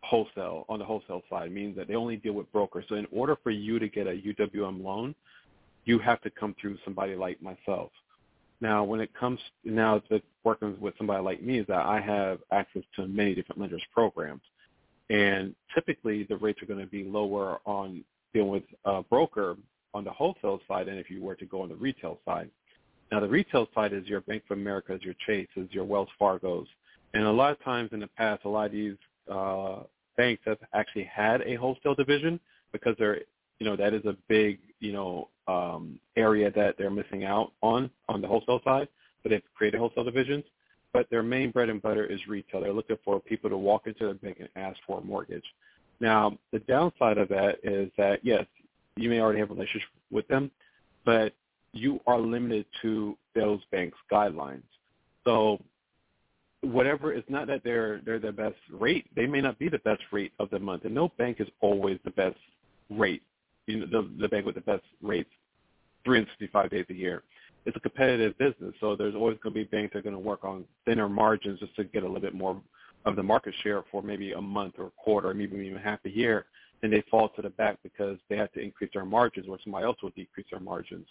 wholesale 0.08 0.66
on 0.70 0.80
the 0.80 0.86
wholesale 0.86 1.22
side 1.30 1.52
means 1.52 1.76
that 1.76 1.88
they 1.88 1.96
only 1.96 2.18
deal 2.18 2.34
with 2.34 2.52
brokers. 2.52 2.86
So 2.90 2.96
in 2.96 3.08
order 3.12 3.36
for 3.44 3.52
you 3.52 3.80
to 3.80 3.88
get 3.88 4.08
a 4.08 4.12
UWM 4.12 4.84
loan, 4.84 5.14
you 5.86 6.00
have 6.00 6.22
to 6.22 6.30
come 6.30 6.56
through 6.60 6.78
somebody 6.84 7.16
like 7.16 7.42
myself. 7.42 7.92
Now, 8.60 8.84
when 8.84 9.00
it 9.00 9.14
comes 9.14 9.40
now 9.64 10.00
to 10.10 10.22
working 10.44 10.76
with 10.80 10.96
somebody 10.98 11.24
like 11.24 11.44
me, 11.44 11.60
is 11.60 11.68
that 11.68 11.86
I 11.86 12.02
have 12.02 12.40
access 12.52 12.84
to 12.96 13.08
many 13.08 13.36
different 13.36 13.62
lenders 13.62 13.84
programs, 13.94 14.42
and 15.10 15.54
typically 15.76 16.24
the 16.24 16.38
rates 16.38 16.62
are 16.62 16.66
going 16.66 16.80
to 16.80 16.88
be 16.88 17.04
lower 17.04 17.60
on 17.66 18.04
dealing 18.34 18.50
with 18.50 18.64
a 18.86 19.04
broker 19.04 19.56
on 19.94 20.04
the 20.04 20.12
wholesale 20.12 20.60
side 20.68 20.88
than 20.88 20.98
if 20.98 21.10
you 21.10 21.22
were 21.22 21.36
to 21.36 21.46
go 21.46 21.62
on 21.62 21.70
the 21.70 21.76
retail 21.76 22.20
side. 22.26 22.50
Now, 23.12 23.20
the 23.20 23.28
retail 23.28 23.68
side 23.74 23.94
is 23.94 24.06
your 24.08 24.22
Bank 24.22 24.44
of 24.50 24.58
America, 24.58 24.94
is 24.96 25.04
your 25.04 25.16
Chases, 25.26 25.70
your 25.72 25.86
Wells 25.86 26.10
Fargo's, 26.20 26.68
and 27.14 27.24
a 27.24 27.32
lot 27.32 27.52
of 27.52 27.64
times 27.64 27.92
in 27.94 28.00
the 28.02 28.08
past, 28.08 28.44
a 28.44 28.50
lot 28.50 28.66
of 28.66 28.72
these 28.72 28.98
uh, 29.32 29.84
banks 30.18 30.42
have 30.46 30.58
actually 30.74 31.06
had 31.06 31.42
a 31.44 31.56
wholesale 31.56 31.96
division 31.96 32.40
because 32.72 32.96
they're, 33.00 33.22
you 33.60 33.66
know, 33.66 33.76
that 33.76 33.94
is 33.94 34.06
a 34.06 34.16
big, 34.28 34.60
you 34.80 34.92
know, 34.92 35.30
um, 35.48 36.00
area 36.16 36.52
that 36.52 36.76
they're 36.78 36.90
missing 36.90 37.24
out 37.24 37.54
on 37.62 37.90
on 38.10 38.22
the 38.22 38.28
wholesale 38.28 38.60
side. 38.64 38.88
But 39.24 39.30
they've 39.30 39.42
created 39.56 39.80
wholesale 39.80 40.04
divisions. 40.04 40.44
But 40.94 41.10
their 41.10 41.24
main 41.24 41.52
bread 41.52 41.70
and 41.70 41.82
butter 41.82 42.06
is 42.06 42.20
retail. 42.28 42.62
They're 42.62 42.74
looking 42.74 42.98
for 43.04 43.20
people 43.20 43.50
to 43.50 43.58
walk 43.58 43.88
into 43.88 44.08
the 44.08 44.14
bank 44.16 44.38
and 44.40 44.50
ask 44.56 44.78
for 44.86 45.00
a 45.00 45.04
mortgage. 45.04 45.44
Now, 46.00 46.38
the 46.52 46.60
downside 46.60 47.18
of 47.18 47.30
that 47.30 47.60
is 47.64 47.92
that 47.98 48.20
yes, 48.24 48.46
you 48.96 49.10
may 49.10 49.20
already 49.20 49.40
have 49.40 49.52
a 49.52 49.54
relationship 49.54 49.90
with 50.12 50.28
them, 50.28 50.52
but 51.06 51.34
you 51.74 52.00
are 52.08 52.20
limited 52.20 52.66
to 52.82 53.18
those 53.36 53.60
banks' 53.72 53.98
guidelines. 54.12 54.64
So 55.24 55.62
whatever 56.62 57.14
it's 57.14 57.30
not 57.30 57.48
that 57.48 57.64
they're 57.64 58.02
they're 58.06 58.20
the 58.20 58.32
best 58.32 58.58
rate. 58.72 59.06
They 59.16 59.28
may 59.28 59.42
not 59.42 59.60
be 59.60 59.70
the 59.70 59.80
best 59.80 60.02
rate 60.12 60.34
of 60.40 60.50
the 60.50 60.60
month, 60.60 60.86
and 60.86 60.94
no 60.94 61.10
bank 61.18 61.38
is 61.40 61.48
always 61.62 62.00
the 62.04 62.12
best 62.12 62.38
rate. 62.90 63.24
You 63.68 63.82
know, 63.82 63.86
the, 63.86 64.10
the 64.22 64.30
bank 64.30 64.46
with 64.46 64.56
the 64.56 64.62
best 64.62 64.84
rates, 65.02 65.30
365 66.06 66.70
days 66.70 66.86
a 66.90 66.94
year. 66.94 67.24
It's 67.66 67.76
a 67.76 67.82
competitive 67.82 68.38
business, 68.38 68.74
so 68.80 68.96
there's 68.96 69.14
always 69.14 69.38
going 69.44 69.54
to 69.54 69.60
be 69.60 69.66
banks 69.66 69.92
that 69.94 70.00
are 70.00 70.02
going 70.02 70.16
to 70.16 70.20
work 70.20 70.46
on 70.46 70.64
thinner 70.86 71.10
margins 71.10 71.60
just 71.60 71.76
to 71.76 71.84
get 71.84 72.04
a 72.04 72.06
little 72.06 72.22
bit 72.22 72.34
more 72.34 72.62
of 73.06 73.18
the 73.18 73.24
market 73.24 73.54
share 73.62 73.84
for 73.92 74.02
maybe 74.02 74.32
a 74.32 74.42
month 74.42 74.76
or 74.78 74.88
a 74.88 74.92
quarter, 74.92 75.34
maybe 75.34 75.58
even 75.58 75.78
half 75.78 76.00
a 76.06 76.10
year, 76.10 76.46
and 76.82 76.94
they 76.94 77.04
fall 77.12 77.28
to 77.30 77.42
the 77.42 77.50
back 77.50 77.78
because 77.84 78.18
they 78.30 78.38
have 78.38 78.52
to 78.54 78.62
increase 78.62 78.92
their 78.94 79.04
margins, 79.04 79.48
or 79.50 79.58
somebody 79.64 79.86
else 79.86 79.98
will 80.02 80.12
decrease 80.12 80.48
their 80.50 80.62
margins. 80.62 81.08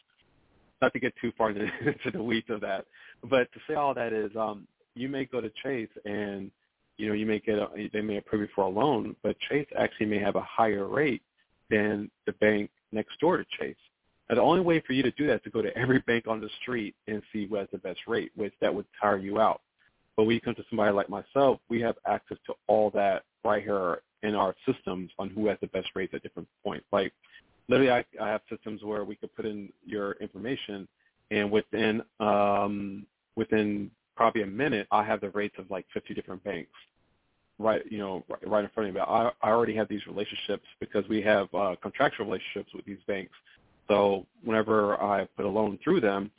Not 0.81 0.95
to 0.95 1.01
get 1.01 1.13
too 1.21 1.31
far 1.37 1.51
into 1.51 1.69
the 2.13 2.23
weeds 2.23 2.49
of 2.49 2.63
that, 2.63 2.87
but 3.23 3.53
to 3.53 3.61
say 3.69 3.75
all 3.75 3.93
that 3.93 4.15
is, 4.15 4.31
um, 4.35 4.67
you 4.97 5.09
may 5.09 5.25
go 5.25 5.41
to 5.41 5.51
Chase 5.63 5.89
and 6.05 6.51
you 6.97 7.09
know 7.09 7.15
you 7.15 7.27
may 7.27 7.39
get 7.39 7.59
a, 7.59 7.69
they 7.93 8.01
may 8.01 8.17
approve 8.17 8.43
you 8.43 8.49
for 8.55 8.65
a 8.65 8.69
loan, 8.69 9.15
but 9.23 9.39
Chase 9.49 9.67
actually 9.79 10.07
may 10.07 10.19
have 10.19 10.37
a 10.37 10.41
higher 10.41 10.87
rate 10.87 11.23
than 11.71 12.11
the 12.25 12.33
bank 12.33 12.71
next 12.93 13.21
door 13.21 13.37
to 13.37 13.45
Chase. 13.59 13.77
Now, 14.29 14.37
the 14.37 14.43
only 14.43 14.63
way 14.63 14.83
for 14.85 14.93
you 14.93 15.03
to 15.03 15.11
do 15.13 15.27
that 15.29 15.37
is 15.37 15.43
to 15.43 15.51
go 15.51 15.63
to 15.63 15.77
every 15.77 16.01
bank 16.01 16.27
on 16.27 16.41
the 16.41 16.51
street 16.61 16.95
and 17.07 17.23
see 17.33 17.47
who 17.47 17.57
has 17.57 17.69
the 17.71 17.79
best 17.79 18.01
rate, 18.09 18.33
which 18.35 18.55
that 18.61 18.75
would 18.75 18.87
tire 19.01 19.19
you 19.19 19.39
out. 19.39 19.61
But 20.17 20.25
when 20.25 20.35
you 20.35 20.41
come 20.41 20.55
to 20.55 20.65
somebody 20.71 20.93
like 20.93 21.09
myself, 21.09 21.61
we 21.69 21.81
have 21.83 21.97
access 22.07 22.39
to 22.47 22.55
all 22.67 22.91
that 22.91 23.25
right 23.45 23.63
here 23.63 24.01
in 24.23 24.35
our 24.35 24.55
systems 24.65 25.11
on 25.19 25.29
who 25.31 25.47
has 25.47 25.59
the 25.61 25.67
best 25.69 25.89
rates 25.95 26.15
at 26.15 26.23
different 26.23 26.49
points. 26.65 26.87
Like 26.91 27.13
literally, 27.69 27.93
I, 27.93 28.05
I 28.21 28.29
have 28.29 28.41
systems 28.51 28.83
where 28.83 29.05
we 29.05 29.15
could 29.17 29.35
put 29.37 29.45
in 29.45 29.71
your 29.85 30.13
information, 30.13 30.89
and 31.31 31.51
within 31.51 32.03
um, 32.19 33.07
within 33.37 33.91
probably 34.17 34.43
a 34.43 34.47
minute, 34.47 34.87
I 34.91 35.05
have 35.05 35.21
the 35.21 35.31
rates 35.31 35.55
of 35.59 35.71
like 35.71 35.87
50 35.93 36.15
different 36.15 36.43
banks 36.43 36.71
right, 37.59 37.83
you 37.91 37.99
know, 37.99 38.25
right, 38.47 38.65
in 38.65 38.71
front 38.71 38.89
of 38.89 38.95
me. 38.95 39.01
I, 39.01 39.31
I 39.43 39.51
already 39.51 39.75
have 39.77 39.89
these 39.89 40.07
relationships 40.07 40.65
because 40.81 41.05
we 41.09 41.23
have 41.23 41.53
uh, 41.55 41.77
contractual 41.83 42.27
relationships 42.27 42.73
with 42.75 42.85
these 42.85 42.99
banks. 43.07 43.33
So 43.89 44.27
whenever 44.45 45.01
I 45.01 45.27
put 45.37 45.45
a 45.45 45.49
loan 45.49 45.79
through 45.83 46.01
them, 46.01 46.31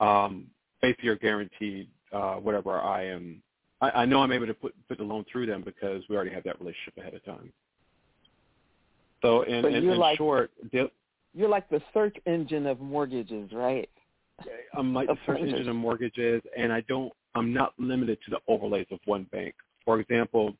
um, 0.00 0.46
basically 0.82 1.06
you're 1.06 1.16
guaranteed 1.16 1.88
uh, 2.12 2.34
whatever 2.34 2.80
I 2.80 3.06
am. 3.06 3.42
I, 3.80 3.90
I 3.90 4.04
know 4.04 4.20
I'm 4.22 4.32
able 4.32 4.46
to 4.46 4.54
put 4.54 4.74
put 4.88 4.98
the 4.98 5.04
loan 5.04 5.24
through 5.30 5.46
them 5.46 5.62
because 5.62 6.02
we 6.08 6.16
already 6.16 6.32
have 6.32 6.44
that 6.44 6.58
relationship 6.60 6.96
ahead 6.98 7.14
of 7.14 7.24
time. 7.24 7.52
So 9.22 9.42
in, 9.42 9.62
so 9.62 9.68
in, 9.68 9.74
in 9.74 9.98
like, 9.98 10.18
short, 10.18 10.50
you're 11.34 11.48
like 11.48 11.68
the 11.68 11.80
search 11.94 12.16
engine 12.26 12.66
of 12.66 12.80
mortgages, 12.80 13.50
right? 13.52 13.88
I'm 14.76 14.92
like 14.92 15.08
the 15.08 15.16
search 15.26 15.40
engine 15.40 15.68
of 15.68 15.76
mortgages, 15.76 16.42
and 16.56 16.72
I 16.72 16.82
don't 16.82 17.12
I'm 17.36 17.52
not 17.52 17.74
limited 17.78 18.18
to 18.24 18.30
the 18.30 18.38
overlays 18.48 18.86
of 18.90 18.98
one 19.04 19.24
bank. 19.30 19.54
For 19.84 20.00
example, 20.00 20.54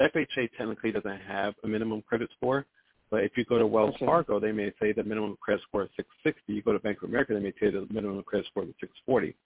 FHA 0.00 0.48
technically 0.56 0.92
doesn't 0.92 1.20
have 1.20 1.54
a 1.62 1.68
minimum 1.68 2.02
credit 2.02 2.30
score, 2.36 2.64
but 3.10 3.22
if 3.22 3.32
you 3.36 3.44
go 3.44 3.58
to 3.58 3.66
Wells 3.66 3.94
okay. 3.96 4.06
Fargo, 4.06 4.40
they 4.40 4.50
may 4.50 4.72
say 4.80 4.92
the 4.92 5.04
minimum 5.04 5.36
credit 5.40 5.62
score 5.68 5.82
is 5.82 5.90
660. 5.96 6.52
You 6.52 6.62
go 6.62 6.72
to 6.72 6.78
Bank 6.78 7.02
of 7.02 7.10
America, 7.10 7.34
they 7.34 7.40
may 7.40 7.52
say 7.60 7.70
the 7.70 7.86
minimum 7.90 8.22
credit 8.22 8.46
score 8.46 8.62
is 8.62 8.70
640. 8.80 9.36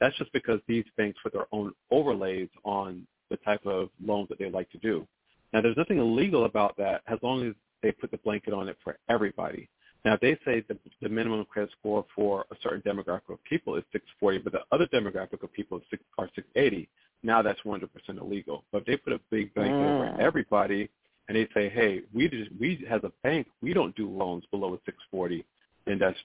That's 0.00 0.16
just 0.18 0.32
because 0.32 0.60
these 0.68 0.84
banks 0.96 1.18
put 1.20 1.32
their 1.32 1.46
own 1.50 1.72
overlays 1.90 2.48
on 2.64 3.04
the 3.30 3.36
type 3.38 3.66
of 3.66 3.88
loans 4.04 4.28
that 4.28 4.38
they 4.38 4.50
like 4.50 4.70
to 4.70 4.78
do. 4.78 5.06
Now, 5.52 5.62
there's 5.62 5.76
nothing 5.76 5.98
illegal 5.98 6.44
about 6.44 6.76
that 6.76 7.02
as 7.08 7.18
long 7.22 7.44
as 7.46 7.54
they 7.82 7.90
put 7.90 8.12
the 8.12 8.18
blanket 8.18 8.54
on 8.54 8.68
it 8.68 8.76
for 8.84 8.96
everybody. 9.08 9.68
Now, 10.04 10.18
they 10.20 10.36
say 10.44 10.64
the, 10.66 10.76
the 11.00 11.08
minimum 11.08 11.44
credit 11.44 11.70
score 11.78 12.04
for 12.14 12.44
a 12.50 12.56
certain 12.62 12.82
demographic 12.82 13.30
of 13.30 13.44
people 13.44 13.76
is 13.76 13.84
640, 13.92 14.38
but 14.38 14.52
the 14.52 14.62
other 14.72 14.86
demographic 14.86 15.42
of 15.42 15.52
people 15.52 15.78
is 15.78 15.84
six, 15.90 16.02
are 16.18 16.28
680. 16.34 16.88
Now 17.22 17.40
that's 17.40 17.60
100% 17.60 17.88
illegal. 18.20 18.64
But 18.72 18.78
if 18.78 18.86
they 18.86 18.96
put 18.96 19.12
a 19.12 19.20
big 19.30 19.54
blanket 19.54 19.74
mm. 19.74 20.16
for 20.16 20.20
everybody, 20.20 20.88
and 21.28 21.36
they 21.36 21.48
say, 21.54 21.68
hey, 21.68 22.02
we 22.12 22.28
just, 22.28 22.50
we 22.58 22.84
as 22.90 23.00
a 23.04 23.12
bank, 23.22 23.46
we 23.62 23.72
don't 23.72 23.94
do 23.94 24.10
loans 24.10 24.44
below 24.50 24.74
a 24.74 24.78
640, 24.84 25.44
and 25.86 26.00
that's 26.00 26.18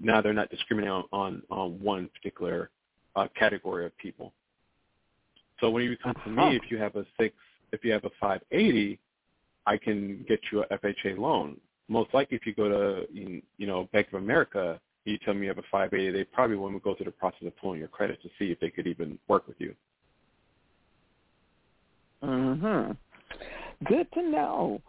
now 0.00 0.20
they're 0.20 0.32
not 0.32 0.50
discriminating 0.50 0.92
on 0.92 1.04
on, 1.12 1.42
on 1.50 1.80
one 1.80 2.08
particular 2.08 2.70
uh, 3.14 3.28
category 3.38 3.86
of 3.86 3.96
people. 3.98 4.32
So 5.60 5.70
when 5.70 5.84
you 5.84 5.96
come 5.96 6.14
to 6.24 6.30
me, 6.30 6.56
if 6.56 6.70
you 6.70 6.78
have 6.78 6.96
a 6.96 7.04
six, 7.18 7.34
if 7.72 7.84
you 7.84 7.92
have 7.92 8.04
a 8.04 8.10
580, 8.20 8.98
I 9.66 9.76
can 9.76 10.24
get 10.26 10.40
you 10.50 10.62
a 10.62 10.66
FHA 10.78 11.18
loan 11.18 11.58
most 11.90 12.14
likely 12.14 12.36
if 12.36 12.46
you 12.46 12.54
go 12.54 12.68
to 12.68 13.06
you 13.12 13.66
know 13.66 13.88
Bank 13.92 14.08
of 14.08 14.22
America, 14.22 14.80
you 15.04 15.18
tell 15.18 15.34
me 15.34 15.42
you 15.42 15.48
have 15.48 15.58
a 15.58 15.62
580, 15.70 16.16
they 16.16 16.24
probably 16.24 16.56
won't 16.56 16.82
go 16.82 16.94
through 16.94 17.06
the 17.06 17.10
process 17.10 17.46
of 17.46 17.56
pulling 17.58 17.80
your 17.80 17.88
credit 17.88 18.22
to 18.22 18.28
see 18.38 18.50
if 18.52 18.60
they 18.60 18.70
could 18.70 18.86
even 18.86 19.18
work 19.28 19.46
with 19.46 19.60
you. 19.60 19.74
Mhm. 22.22 22.96
Good 23.84 24.10
to 24.12 24.22
know. 24.22 24.80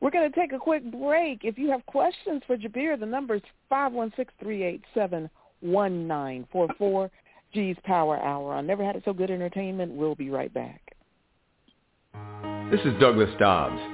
We're 0.00 0.10
going 0.10 0.30
to 0.30 0.38
take 0.38 0.52
a 0.52 0.58
quick 0.58 0.84
break. 0.90 1.44
If 1.44 1.58
you 1.58 1.70
have 1.70 1.84
questions 1.86 2.42
for 2.46 2.58
Jabir, 2.58 3.00
the 3.00 3.06
number 3.06 3.36
is 3.36 3.42
five 3.68 3.92
one 3.92 4.12
six 4.16 4.32
three 4.38 4.62
eight 4.62 4.82
seven 4.92 5.30
one 5.60 6.06
nine 6.06 6.46
four 6.52 6.68
four. 6.78 7.10
G's 7.52 7.76
Power 7.84 8.18
Hour. 8.18 8.54
I 8.54 8.60
never 8.60 8.84
had 8.84 8.96
it 8.96 9.02
so 9.04 9.12
good 9.12 9.30
entertainment. 9.30 9.92
We'll 9.92 10.16
be 10.16 10.28
right 10.28 10.52
back. 10.52 10.80
This 12.70 12.80
is 12.84 12.98
Douglas 13.00 13.30
Dobbs 13.38 13.93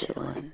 chillin'? 0.00 0.52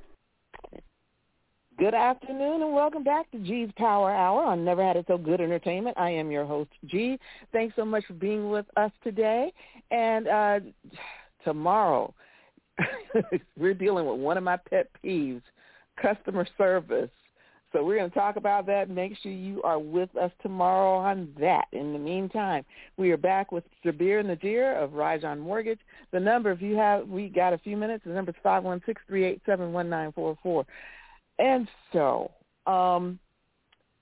Good 1.78 1.94
afternoon 1.94 2.62
and 2.62 2.72
welcome 2.72 3.04
back 3.04 3.30
to 3.30 3.38
G's 3.38 3.70
Power 3.76 4.10
Hour 4.10 4.42
on 4.42 4.64
Never 4.64 4.84
Had 4.84 4.96
It 4.96 5.04
So 5.06 5.16
Good 5.16 5.40
Entertainment. 5.40 5.96
I 5.96 6.10
am 6.10 6.30
your 6.30 6.44
host, 6.44 6.70
G. 6.86 7.18
Thanks 7.52 7.76
so 7.76 7.84
much 7.84 8.04
for 8.06 8.14
being 8.14 8.50
with 8.50 8.66
us 8.76 8.90
today. 9.04 9.52
And 9.92 10.26
uh, 10.26 10.60
tomorrow, 11.44 12.12
we're 13.56 13.74
dealing 13.74 14.06
with 14.06 14.18
one 14.18 14.36
of 14.36 14.42
my 14.42 14.56
pet 14.56 14.88
peeves, 15.04 15.42
customer 16.02 16.48
service. 16.58 17.10
So 17.72 17.84
we're 17.84 17.98
going 17.98 18.10
to 18.10 18.16
talk 18.16 18.36
about 18.36 18.64
that. 18.66 18.88
Make 18.88 19.12
sure 19.22 19.30
you 19.30 19.62
are 19.62 19.78
with 19.78 20.14
us 20.16 20.32
tomorrow 20.40 20.96
on 20.96 21.28
that. 21.38 21.66
In 21.72 21.92
the 21.92 21.98
meantime, 21.98 22.64
we 22.96 23.10
are 23.10 23.18
back 23.18 23.52
with 23.52 23.64
Jabir 23.84 24.24
Nadir 24.24 24.74
of 24.74 24.92
Rajan 24.92 25.38
Mortgage. 25.38 25.80
The 26.10 26.20
number, 26.20 26.50
if 26.50 26.62
you 26.62 26.76
have, 26.76 27.06
we 27.06 27.28
got 27.28 27.52
a 27.52 27.58
few 27.58 27.76
minutes, 27.76 28.04
the 28.06 28.12
number 28.12 28.30
is 28.30 28.36
five 28.42 28.64
one 28.64 28.80
six 28.86 29.02
three 29.06 29.24
eight 29.24 29.42
seven 29.44 29.72
one 29.72 29.90
nine 29.90 30.12
four 30.12 30.38
four. 30.42 30.64
And 31.38 31.68
so, 31.92 32.30
um, 32.66 33.18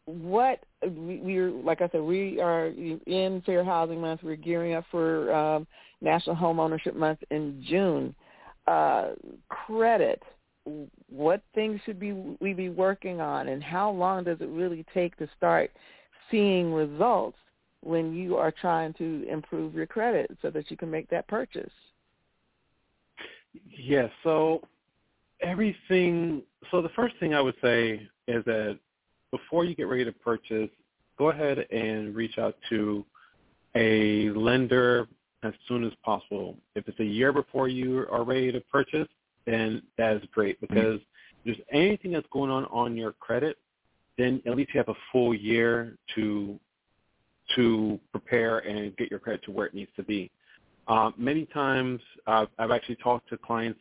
what 0.05 0.61
we, 0.83 1.19
we're 1.19 1.51
like 1.51 1.83
I 1.83 1.89
said, 1.89 2.03
we 2.03 2.41
are 2.41 2.67
in 2.69 3.43
Fair 3.45 3.65
Housing 3.65 4.01
Month. 4.01 4.21
We're 4.23 4.37
gearing 4.37 4.75
up 4.75 4.85
for 4.93 5.35
um, 5.35 5.67
National 6.01 6.37
Home 6.37 6.61
Ownership 6.61 6.95
Month 6.95 7.19
in 7.33 7.65
June. 7.69 8.15
Uh, 8.69 9.11
credit. 9.49 10.23
What 11.09 11.43
things 11.55 11.81
should 11.87 12.01
be 12.01 12.13
we 12.13 12.53
be 12.53 12.69
working 12.69 13.21
on, 13.21 13.49
and 13.49 13.63
how 13.63 13.91
long 13.91 14.25
does 14.25 14.41
it 14.41 14.49
really 14.49 14.85
take 14.93 15.17
to 15.19 15.29
start 15.37 15.71
seeing 16.31 16.73
results 16.73 17.39
when 17.83 18.15
you 18.15 18.37
are 18.37 18.51
trying 18.51 18.93
to 18.95 19.25
improve 19.31 19.75
your 19.75 19.87
credit 19.87 20.37
so 20.43 20.51
that 20.51 20.71
you 20.71 20.77
can 20.77 20.91
make 20.91 21.09
that 21.11 21.29
purchase? 21.29 21.71
Yes. 23.55 23.79
Yeah, 23.79 24.09
so 24.25 24.63
everything. 25.41 26.43
So 26.71 26.83
the 26.83 26.91
first 26.91 27.15
thing 27.21 27.35
I 27.35 27.41
would 27.41 27.55
say 27.63 28.09
is 28.27 28.45
that 28.45 28.79
before 29.31 29.65
you 29.65 29.75
get 29.75 29.85
ready 29.85 30.05
to 30.05 30.13
purchase, 30.13 30.71
go 31.19 31.31
ahead 31.31 31.59
and 31.71 32.15
reach 32.15 32.39
out 32.39 32.57
to 32.71 33.05
a 33.75 34.31
lender 34.31 35.07
as 35.43 35.53
soon 35.69 35.85
as 35.85 35.93
possible. 36.05 36.57
If 36.75 36.89
it's 36.89 36.99
a 36.99 37.05
year 37.05 37.33
before 37.33 37.69
you 37.69 38.07
are 38.11 38.25
ready 38.25 38.51
to 38.51 38.61
purchase, 38.61 39.09
then 39.47 39.83
that 39.97 40.17
is 40.17 40.23
great 40.33 40.61
because 40.61 40.99
mm-hmm. 41.01 41.51
if 41.51 41.57
there's 41.57 41.67
anything 41.73 42.13
that's 42.13 42.27
going 42.33 42.51
on 42.51 42.65
on 42.67 42.97
your 42.97 43.13
credit, 43.13 43.57
then 44.19 44.43
at 44.47 44.57
least 44.57 44.75
you 44.75 44.79
have 44.79 44.89
a 44.89 44.99
full 45.13 45.35
year 45.35 45.97
to 46.15 46.59
to 47.55 48.01
prepare 48.11 48.59
and 48.59 48.97
get 48.97 49.11
your 49.11 49.21
credit 49.21 49.43
to 49.45 49.53
where 49.53 49.67
it 49.67 49.75
needs 49.75 49.91
to 49.95 50.03
be. 50.03 50.31
Um, 50.89 51.15
many 51.17 51.47
times 51.47 52.01
uh, 52.27 52.47
I've 52.59 52.73
actually 52.73 52.97
talked 52.97 53.29
to 53.29 53.39
clients 53.39 53.79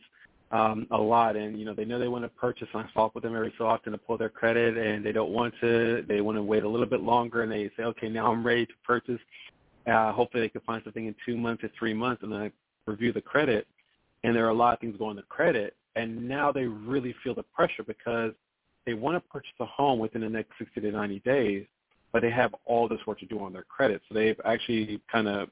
um, 0.52 0.86
a 0.90 0.96
lot, 0.96 1.36
and 1.36 1.58
you 1.58 1.64
know 1.64 1.74
they 1.74 1.84
know 1.84 1.98
they 1.98 2.08
want 2.08 2.24
to 2.24 2.28
purchase, 2.28 2.68
and 2.72 2.84
I 2.84 2.90
talk 2.92 3.14
with 3.14 3.24
them 3.24 3.34
every 3.34 3.52
so 3.58 3.66
often 3.66 3.92
to 3.92 3.98
pull 3.98 4.16
their 4.16 4.28
credit, 4.28 4.76
and 4.76 5.04
they 5.04 5.12
don't 5.12 5.30
want 5.30 5.54
to. 5.60 6.04
They 6.08 6.20
want 6.20 6.38
to 6.38 6.42
wait 6.42 6.62
a 6.62 6.68
little 6.68 6.86
bit 6.86 7.00
longer, 7.00 7.42
and 7.42 7.50
they 7.50 7.70
say, 7.76 7.82
okay, 7.82 8.08
now 8.08 8.30
I'm 8.30 8.46
ready 8.46 8.66
to 8.66 8.72
purchase. 8.84 9.20
Uh, 9.86 10.12
hopefully, 10.12 10.42
they 10.42 10.48
can 10.48 10.60
find 10.62 10.82
something 10.84 11.06
in 11.06 11.14
two 11.24 11.36
months 11.36 11.64
or 11.64 11.70
three 11.78 11.94
months, 11.94 12.22
and 12.22 12.32
then 12.32 12.40
I 12.40 12.52
review 12.86 13.12
the 13.12 13.20
credit, 13.20 13.66
and 14.24 14.34
there 14.34 14.46
are 14.46 14.50
a 14.50 14.54
lot 14.54 14.74
of 14.74 14.80
things 14.80 14.96
going 14.96 15.16
to 15.16 15.22
credit, 15.22 15.76
and 15.94 16.28
now 16.28 16.52
they 16.52 16.64
really 16.64 17.14
feel 17.22 17.34
the 17.34 17.42
pressure 17.42 17.82
because 17.86 18.32
they 18.84 18.94
want 18.94 19.16
to 19.16 19.28
purchase 19.30 19.52
a 19.60 19.66
home 19.66 19.98
within 19.98 20.20
the 20.20 20.28
next 20.28 20.52
60 20.58 20.80
to 20.80 20.90
90 20.92 21.20
days, 21.20 21.66
but 22.12 22.22
they 22.22 22.30
have 22.30 22.54
all 22.64 22.88
this 22.88 23.00
work 23.06 23.18
to 23.20 23.26
do 23.26 23.40
on 23.40 23.52
their 23.52 23.64
credit. 23.64 24.00
So 24.08 24.14
they've 24.14 24.40
actually 24.44 25.00
kind 25.10 25.28
of 25.28 25.48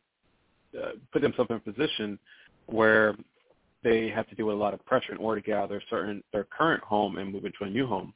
uh, 0.80 0.92
put 1.12 1.22
themselves 1.22 1.50
in 1.50 1.56
a 1.56 1.60
position 1.60 2.18
where 2.66 3.16
they 3.82 4.08
have 4.08 4.28
to 4.28 4.34
deal 4.34 4.46
with 4.46 4.56
a 4.56 4.58
lot 4.58 4.72
of 4.72 4.84
pressure 4.86 5.12
in 5.12 5.18
order 5.18 5.40
to 5.40 5.46
get 5.46 5.56
out 5.58 5.64
of 5.64 5.70
their 5.70 5.82
certain 5.90 6.22
their 6.32 6.44
current 6.44 6.82
home 6.82 7.18
and 7.18 7.32
move 7.32 7.44
into 7.44 7.64
a 7.64 7.68
new 7.68 7.86
home. 7.86 8.14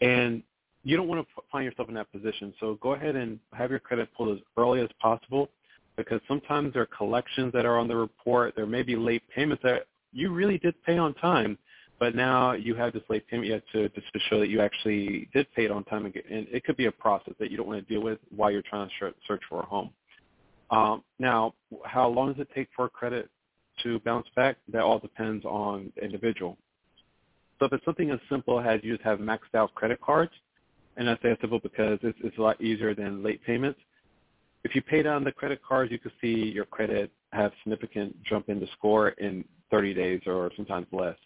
And 0.00 0.42
you 0.82 0.96
don't 0.96 1.08
want 1.08 1.26
to 1.26 1.42
find 1.50 1.64
yourself 1.64 1.88
in 1.88 1.94
that 1.94 2.10
position. 2.12 2.52
So 2.60 2.78
go 2.80 2.94
ahead 2.94 3.16
and 3.16 3.38
have 3.52 3.70
your 3.70 3.78
credit 3.78 4.08
pulled 4.16 4.36
as 4.36 4.42
early 4.56 4.80
as 4.80 4.88
possible 5.00 5.48
because 5.96 6.20
sometimes 6.28 6.72
there 6.72 6.82
are 6.82 6.86
collections 6.86 7.52
that 7.52 7.64
are 7.64 7.78
on 7.78 7.88
the 7.88 7.96
report. 7.96 8.54
There 8.56 8.66
may 8.66 8.82
be 8.82 8.96
late 8.96 9.22
payments 9.34 9.62
that 9.62 9.86
you 10.12 10.32
really 10.32 10.58
did 10.58 10.74
pay 10.84 10.98
on 10.98 11.14
time, 11.14 11.58
but 11.98 12.14
now 12.14 12.52
you 12.52 12.74
have 12.74 12.92
this 12.92 13.02
late 13.08 13.26
payment 13.28 13.50
have 13.50 13.62
to 13.72 13.88
just 13.90 14.12
to 14.12 14.18
show 14.28 14.38
that 14.40 14.48
you 14.48 14.60
actually 14.60 15.28
did 15.32 15.46
pay 15.54 15.64
it 15.64 15.70
on 15.70 15.84
time. 15.84 16.04
And 16.04 16.46
it 16.50 16.64
could 16.64 16.76
be 16.76 16.86
a 16.86 16.92
process 16.92 17.34
that 17.38 17.50
you 17.50 17.56
don't 17.56 17.66
want 17.66 17.86
to 17.86 17.94
deal 17.94 18.02
with 18.02 18.18
while 18.34 18.50
you're 18.50 18.62
trying 18.62 18.88
to 18.88 19.12
search 19.26 19.42
for 19.48 19.60
a 19.60 19.66
home. 19.66 19.90
Um, 20.70 21.02
now, 21.18 21.54
how 21.84 22.08
long 22.08 22.32
does 22.32 22.40
it 22.40 22.48
take 22.54 22.68
for 22.74 22.86
a 22.86 22.90
credit 22.90 23.30
to 23.82 24.00
bounce 24.00 24.26
back, 24.34 24.56
that 24.72 24.82
all 24.82 24.98
depends 24.98 25.44
on 25.44 25.92
the 25.96 26.04
individual. 26.04 26.56
So 27.58 27.66
if 27.66 27.72
it's 27.72 27.84
something 27.84 28.10
as 28.10 28.18
simple 28.30 28.60
as 28.60 28.80
you 28.82 28.94
just 28.94 29.04
have 29.04 29.18
maxed 29.18 29.54
out 29.54 29.74
credit 29.74 30.00
cards, 30.00 30.32
and 30.96 31.08
I 31.08 31.14
say 31.14 31.30
it's 31.30 31.40
simple 31.40 31.58
because 31.58 31.98
it's, 32.02 32.18
it's 32.22 32.38
a 32.38 32.42
lot 32.42 32.60
easier 32.60 32.94
than 32.94 33.22
late 33.22 33.42
payments. 33.44 33.78
If 34.66 34.74
you 34.74 34.82
pay 34.82 35.02
down 35.02 35.24
the 35.24 35.32
credit 35.32 35.60
cards, 35.66 35.90
you 35.90 35.98
can 35.98 36.12
see 36.20 36.50
your 36.50 36.64
credit 36.64 37.10
have 37.32 37.52
significant 37.62 38.22
jump 38.24 38.48
in 38.48 38.60
the 38.60 38.68
score 38.76 39.10
in 39.10 39.44
30 39.70 39.94
days 39.94 40.20
or 40.26 40.50
sometimes 40.56 40.86
less. 40.92 41.16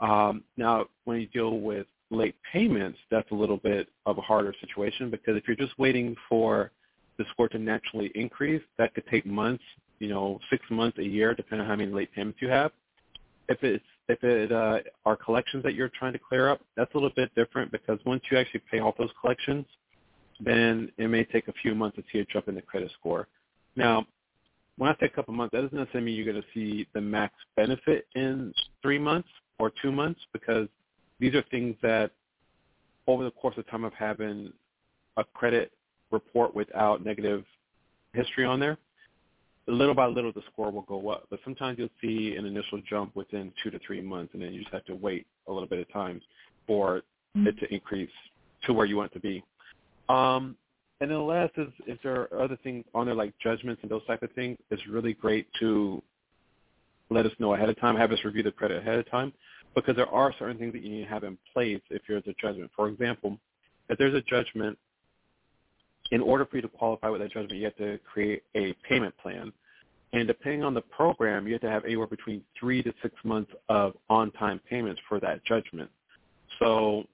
Um, 0.00 0.42
now, 0.56 0.86
when 1.04 1.20
you 1.20 1.26
deal 1.26 1.60
with 1.60 1.86
late 2.10 2.36
payments, 2.52 2.98
that's 3.10 3.30
a 3.32 3.34
little 3.34 3.56
bit 3.56 3.88
of 4.06 4.18
a 4.18 4.20
harder 4.20 4.54
situation 4.60 5.10
because 5.10 5.36
if 5.36 5.44
you're 5.46 5.56
just 5.56 5.78
waiting 5.78 6.16
for 6.28 6.70
the 7.18 7.24
score 7.32 7.48
to 7.48 7.58
naturally 7.58 8.10
increase, 8.14 8.62
that 8.78 8.94
could 8.94 9.06
take 9.08 9.26
months 9.26 9.64
you 9.98 10.08
know, 10.08 10.38
six 10.50 10.64
months, 10.70 10.98
a 10.98 11.02
year, 11.02 11.34
depending 11.34 11.64
on 11.64 11.70
how 11.70 11.76
many 11.76 11.92
late 11.92 12.12
payments 12.12 12.40
you 12.40 12.48
have. 12.48 12.72
If 13.48 13.62
it's 13.62 13.84
if 14.08 14.22
it 14.24 14.52
uh, 14.52 14.78
are 15.04 15.16
collections 15.16 15.62
that 15.64 15.74
you're 15.74 15.90
trying 15.90 16.12
to 16.14 16.18
clear 16.18 16.48
up, 16.48 16.60
that's 16.76 16.92
a 16.94 16.96
little 16.96 17.12
bit 17.14 17.34
different 17.34 17.70
because 17.70 17.98
once 18.06 18.22
you 18.30 18.38
actually 18.38 18.62
pay 18.70 18.80
off 18.80 18.96
those 18.96 19.10
collections, 19.20 19.66
then 20.40 20.90
it 20.98 21.08
may 21.08 21.24
take 21.24 21.48
a 21.48 21.52
few 21.62 21.74
months 21.74 21.96
to 21.96 22.04
see 22.12 22.20
a 22.20 22.24
jump 22.26 22.48
in 22.48 22.54
the 22.54 22.62
credit 22.62 22.90
score. 22.98 23.26
Now, 23.76 24.06
when 24.76 24.90
I 24.90 24.94
say 25.00 25.06
a 25.06 25.08
couple 25.08 25.34
months, 25.34 25.52
that 25.52 25.62
doesn't 25.62 25.76
necessarily 25.76 26.06
mean 26.06 26.16
you're 26.16 26.32
going 26.32 26.42
to 26.42 26.48
see 26.54 26.86
the 26.94 27.00
max 27.00 27.34
benefit 27.56 28.06
in 28.14 28.52
three 28.80 28.98
months 28.98 29.28
or 29.58 29.72
two 29.82 29.90
months 29.90 30.20
because 30.32 30.68
these 31.18 31.34
are 31.34 31.42
things 31.50 31.74
that 31.82 32.12
over 33.08 33.24
the 33.24 33.30
course 33.32 33.56
of 33.58 33.68
time 33.68 33.84
of 33.84 33.92
having 33.94 34.52
a 35.16 35.24
credit 35.24 35.72
report 36.12 36.54
without 36.54 37.04
negative 37.04 37.44
history 38.12 38.44
on 38.44 38.60
there, 38.60 38.78
little 39.66 39.94
by 39.94 40.06
little 40.06 40.32
the 40.32 40.42
score 40.52 40.70
will 40.70 40.82
go 40.82 41.10
up. 41.10 41.26
But 41.30 41.40
sometimes 41.44 41.78
you'll 41.78 41.88
see 42.00 42.36
an 42.36 42.46
initial 42.46 42.80
jump 42.88 43.14
within 43.16 43.52
two 43.62 43.70
to 43.70 43.78
three 43.86 44.00
months, 44.00 44.32
and 44.34 44.42
then 44.42 44.52
you 44.52 44.60
just 44.60 44.72
have 44.72 44.84
to 44.86 44.94
wait 44.94 45.26
a 45.48 45.52
little 45.52 45.68
bit 45.68 45.80
of 45.80 45.92
time 45.92 46.20
for 46.66 47.02
mm-hmm. 47.36 47.48
it 47.48 47.58
to 47.58 47.72
increase 47.72 48.10
to 48.64 48.72
where 48.72 48.86
you 48.86 48.96
want 48.96 49.10
it 49.12 49.14
to 49.14 49.20
be. 49.20 49.42
Um, 50.08 50.56
and 51.00 51.10
then 51.10 51.18
the 51.18 51.24
last 51.24 51.52
is 51.56 51.68
if 51.86 52.02
there 52.02 52.22
are 52.22 52.42
other 52.42 52.58
things 52.62 52.84
on 52.94 53.06
there 53.06 53.14
like 53.14 53.32
judgments 53.42 53.80
and 53.82 53.90
those 53.90 54.04
type 54.06 54.22
of 54.22 54.32
things, 54.32 54.58
it's 54.70 54.86
really 54.88 55.12
great 55.12 55.46
to 55.60 56.02
let 57.10 57.24
us 57.24 57.32
know 57.38 57.54
ahead 57.54 57.68
of 57.68 57.78
time, 57.80 57.96
have 57.96 58.12
us 58.12 58.18
review 58.24 58.42
the 58.42 58.50
credit 58.50 58.82
ahead 58.82 58.98
of 58.98 59.10
time, 59.10 59.32
because 59.74 59.96
there 59.96 60.08
are 60.08 60.34
certain 60.38 60.58
things 60.58 60.72
that 60.72 60.82
you 60.82 60.90
need 60.90 61.04
to 61.04 61.08
have 61.08 61.24
in 61.24 61.38
place 61.52 61.80
if 61.90 62.02
there's 62.08 62.24
a 62.26 62.34
judgment. 62.40 62.70
For 62.74 62.88
example, 62.88 63.38
if 63.88 63.96
there's 63.96 64.14
a 64.14 64.22
judgment 64.22 64.76
in 66.10 66.20
order 66.20 66.44
for 66.46 66.56
you 66.56 66.62
to 66.62 66.68
qualify 66.68 67.08
with 67.08 67.20
that 67.20 67.32
judgment, 67.32 67.54
you 67.54 67.64
have 67.64 67.76
to 67.76 67.98
create 68.10 68.42
a 68.56 68.74
payment 68.88 69.16
plan. 69.18 69.52
And 70.12 70.26
depending 70.26 70.64
on 70.64 70.74
the 70.74 70.80
program, 70.80 71.46
you 71.46 71.52
have 71.52 71.62
to 71.62 71.70
have 71.70 71.84
anywhere 71.84 72.06
between 72.06 72.42
three 72.58 72.82
to 72.82 72.92
six 73.02 73.14
months 73.24 73.52
of 73.68 73.94
on-time 74.08 74.60
payments 74.68 75.00
for 75.08 75.20
that 75.20 75.44
judgment. 75.44 75.90
So 76.58 77.04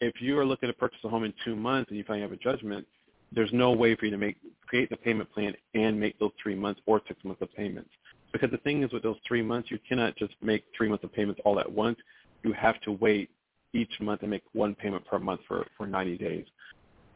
if 0.00 0.20
you 0.20 0.38
are 0.38 0.44
looking 0.44 0.68
to 0.68 0.72
purchase 0.72 0.98
a 1.04 1.08
home 1.08 1.24
in 1.24 1.32
two 1.44 1.56
months 1.56 1.90
and 1.90 1.98
you 1.98 2.04
finally 2.04 2.22
have 2.22 2.32
a 2.32 2.36
judgment, 2.36 2.86
there's 3.32 3.52
no 3.52 3.72
way 3.72 3.94
for 3.94 4.06
you 4.06 4.10
to 4.10 4.18
make 4.18 4.36
create 4.66 4.90
the 4.90 4.96
payment 4.96 5.32
plan 5.32 5.54
and 5.74 5.98
make 5.98 6.18
those 6.18 6.30
three 6.42 6.54
months 6.54 6.80
or 6.86 7.00
six 7.08 7.22
months 7.24 7.40
of 7.42 7.52
payments. 7.54 7.90
Because 8.32 8.50
the 8.50 8.58
thing 8.58 8.82
is 8.82 8.92
with 8.92 9.02
those 9.02 9.16
three 9.26 9.42
months, 9.42 9.70
you 9.70 9.78
cannot 9.88 10.14
just 10.16 10.34
make 10.42 10.64
three 10.76 10.88
months 10.88 11.04
of 11.04 11.12
payments 11.12 11.40
all 11.44 11.58
at 11.58 11.70
once. 11.70 11.96
You 12.44 12.52
have 12.52 12.80
to 12.82 12.92
wait 12.92 13.30
each 13.72 14.00
month 14.00 14.22
and 14.22 14.30
make 14.30 14.42
one 14.52 14.74
payment 14.74 15.06
per 15.06 15.18
month 15.18 15.40
for, 15.48 15.66
for 15.76 15.86
90 15.86 16.18
days. 16.18 16.44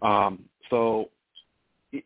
Um, 0.01 0.45
so 0.71 1.11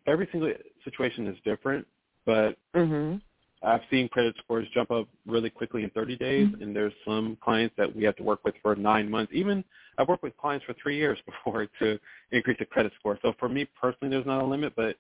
every 0.07 0.29
single 0.33 0.53
situation 0.85 1.27
is 1.29 1.37
different, 1.45 1.87
but 2.25 2.57
mm-hmm. 2.75 3.19
I've 3.63 3.81
seen 3.91 4.09
credit 4.09 4.37
scores 4.39 4.67
jump 4.75 4.91
up 4.91 5.09
really 5.27 5.51
quickly 5.51 5.83
in 5.85 5.91
30 5.91 6.17
days, 6.17 6.49
Mm-hmm. 6.49 6.63
and 6.63 6.77
there's 6.77 6.93
some 7.07 7.37
clients 7.43 7.75
that 7.79 7.95
we 7.95 8.05
have 8.05 8.17
to 8.17 8.23
work 8.23 8.45
with 8.45 8.55
for 8.63 8.77
nine 8.77 9.11
months. 9.11 9.33
Even 9.35 9.65
I've 9.99 10.09
worked 10.09 10.23
with 10.23 10.37
clients 10.37 10.65
for 10.65 10.75
three 10.83 10.97
years 10.97 11.19
before 11.27 11.67
to 11.81 11.99
increase 12.33 12.59
the 12.59 12.67
credit 12.67 12.93
score. 12.99 13.19
So 13.23 13.33
for 13.39 13.49
me 13.49 13.67
personally, 13.81 14.15
there's 14.15 14.27
not 14.27 14.43
a 14.43 14.47
limit, 14.47 14.75
but 14.77 14.97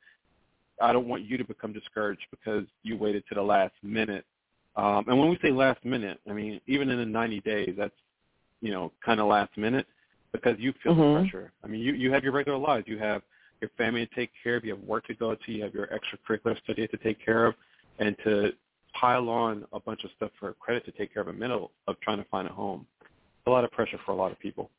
I 0.80 0.92
don't 0.92 1.08
want 1.08 1.24
you 1.24 1.36
to 1.38 1.44
become 1.44 1.72
discouraged 1.72 2.26
because 2.30 2.64
you 2.82 2.96
waited 2.96 3.24
to 3.28 3.34
the 3.34 3.42
last 3.42 3.74
minute. 3.82 4.24
Um, 4.76 5.04
and 5.08 5.18
when 5.18 5.30
we 5.30 5.38
say 5.42 5.50
last 5.52 5.84
minute, 5.84 6.20
I 6.28 6.32
mean 6.32 6.60
even 6.66 6.90
in 6.90 6.98
the 6.98 7.06
90 7.06 7.40
days, 7.40 7.74
that's 7.78 7.94
you 8.60 8.72
know 8.72 8.92
kind 9.04 9.20
of 9.20 9.26
last 9.28 9.56
minute 9.56 9.86
because 10.32 10.56
you 10.58 10.72
feel 10.82 10.94
Mhm. 10.94 11.14
the 11.14 11.20
pressure. 11.20 11.52
I 11.64 11.68
mean, 11.68 11.80
you 11.80 11.94
you 11.94 12.12
have 12.12 12.24
your 12.24 12.32
regular 12.32 12.58
lives, 12.58 12.88
you 12.88 12.98
have 12.98 13.22
your 13.60 13.70
family 13.78 14.06
to 14.06 14.14
take 14.14 14.30
care 14.42 14.56
of, 14.56 14.64
you 14.64 14.74
have 14.74 14.84
work 14.84 15.06
to 15.06 15.14
go 15.14 15.34
to, 15.34 15.52
you 15.52 15.62
have 15.62 15.74
your 15.74 15.88
extracurricular 15.88 16.58
studies 16.62 16.90
to 16.90 16.98
take 16.98 17.18
care 17.24 17.46
of, 17.46 17.54
and 17.98 18.16
to 18.24 18.50
pile 18.98 19.28
on 19.28 19.64
a 19.72 19.80
bunch 19.80 20.04
of 20.04 20.10
stuff 20.16 20.30
for 20.38 20.52
credit 20.54 20.84
to 20.86 20.92
take 20.92 21.12
care 21.12 21.20
of 21.20 21.26
the 21.26 21.32
middle 21.32 21.70
of 21.86 22.00
trying 22.00 22.18
to 22.18 22.24
find 22.30 22.48
a 22.48 22.52
home. 22.52 22.86
A 23.46 23.50
lot 23.50 23.64
of 23.64 23.70
pressure 23.70 23.98
for 24.04 24.12
a 24.12 24.14
lot 24.14 24.32
of 24.32 24.38
people. 24.38 24.70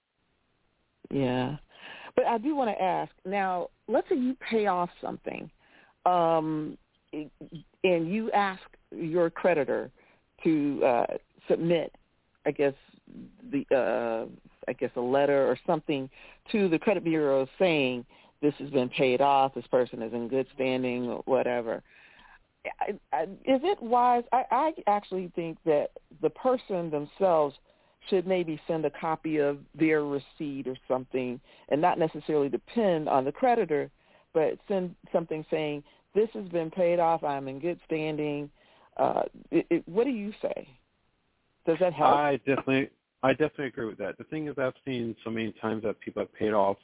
Yeah. 1.09 1.57
But 2.15 2.25
I 2.25 2.37
do 2.37 2.55
want 2.55 2.75
to 2.75 2.81
ask 2.81 3.11
now, 3.25 3.69
let's 3.87 4.09
say 4.09 4.15
you 4.15 4.35
pay 4.49 4.65
off 4.65 4.89
something 5.01 5.49
um, 6.05 6.77
and 7.13 8.11
you 8.11 8.31
ask 8.31 8.61
your 8.91 9.29
creditor 9.29 9.91
to 10.43 10.81
uh, 10.83 11.05
submit, 11.47 11.93
I 12.45 12.51
guess, 12.51 12.73
the 13.51 13.65
uh, 13.73 14.25
I 14.67 14.73
guess 14.73 14.91
a 14.97 15.01
letter 15.01 15.47
or 15.47 15.57
something 15.65 16.09
to 16.51 16.67
the 16.67 16.77
credit 16.77 17.03
bureau 17.03 17.47
saying 17.57 18.05
this 18.41 18.53
has 18.59 18.69
been 18.69 18.89
paid 18.89 19.21
off, 19.21 19.55
this 19.55 19.67
person 19.67 20.01
is 20.01 20.13
in 20.13 20.27
good 20.27 20.45
standing, 20.53 21.05
whatever. 21.25 21.81
Is 22.89 23.61
it 23.63 23.81
wise? 23.81 24.23
I, 24.31 24.43
I 24.51 24.73
actually 24.87 25.31
think 25.35 25.57
that 25.65 25.91
the 26.21 26.29
person 26.29 26.89
themselves 26.89 27.55
should 28.09 28.25
maybe 28.25 28.59
send 28.67 28.85
a 28.85 28.89
copy 28.91 29.37
of 29.37 29.57
their 29.77 30.05
receipt 30.05 30.67
or 30.67 30.77
something 30.87 31.39
and 31.69 31.81
not 31.81 31.99
necessarily 31.99 32.49
depend 32.49 33.09
on 33.09 33.25
the 33.25 33.31
creditor, 33.31 33.89
but 34.33 34.57
send 34.67 34.95
something 35.11 35.45
saying, 35.51 35.83
this 36.15 36.29
has 36.33 36.47
been 36.49 36.71
paid 36.71 36.99
off, 36.99 37.23
I'm 37.23 37.47
in 37.47 37.59
good 37.59 37.79
standing. 37.85 38.49
Uh, 38.95 39.23
it, 39.51 39.67
it, 39.69 39.87
what 39.87 40.05
do 40.05 40.11
you 40.11 40.31
say? 40.41 40.67
Does 41.65 41.77
that 41.79 41.93
help? 41.93 42.15
I 42.15 42.37
definitely, 42.37 42.89
I 43.23 43.33
definitely 43.33 43.67
agree 43.67 43.85
with 43.87 43.97
that. 43.97 44.17
The 44.17 44.23
thing 44.25 44.47
is, 44.47 44.55
I've 44.57 44.73
seen 44.85 45.15
so 45.23 45.29
many 45.29 45.51
times 45.61 45.83
that 45.83 45.99
people 45.99 46.21
have 46.21 46.33
paid 46.33 46.53
off 46.53 46.77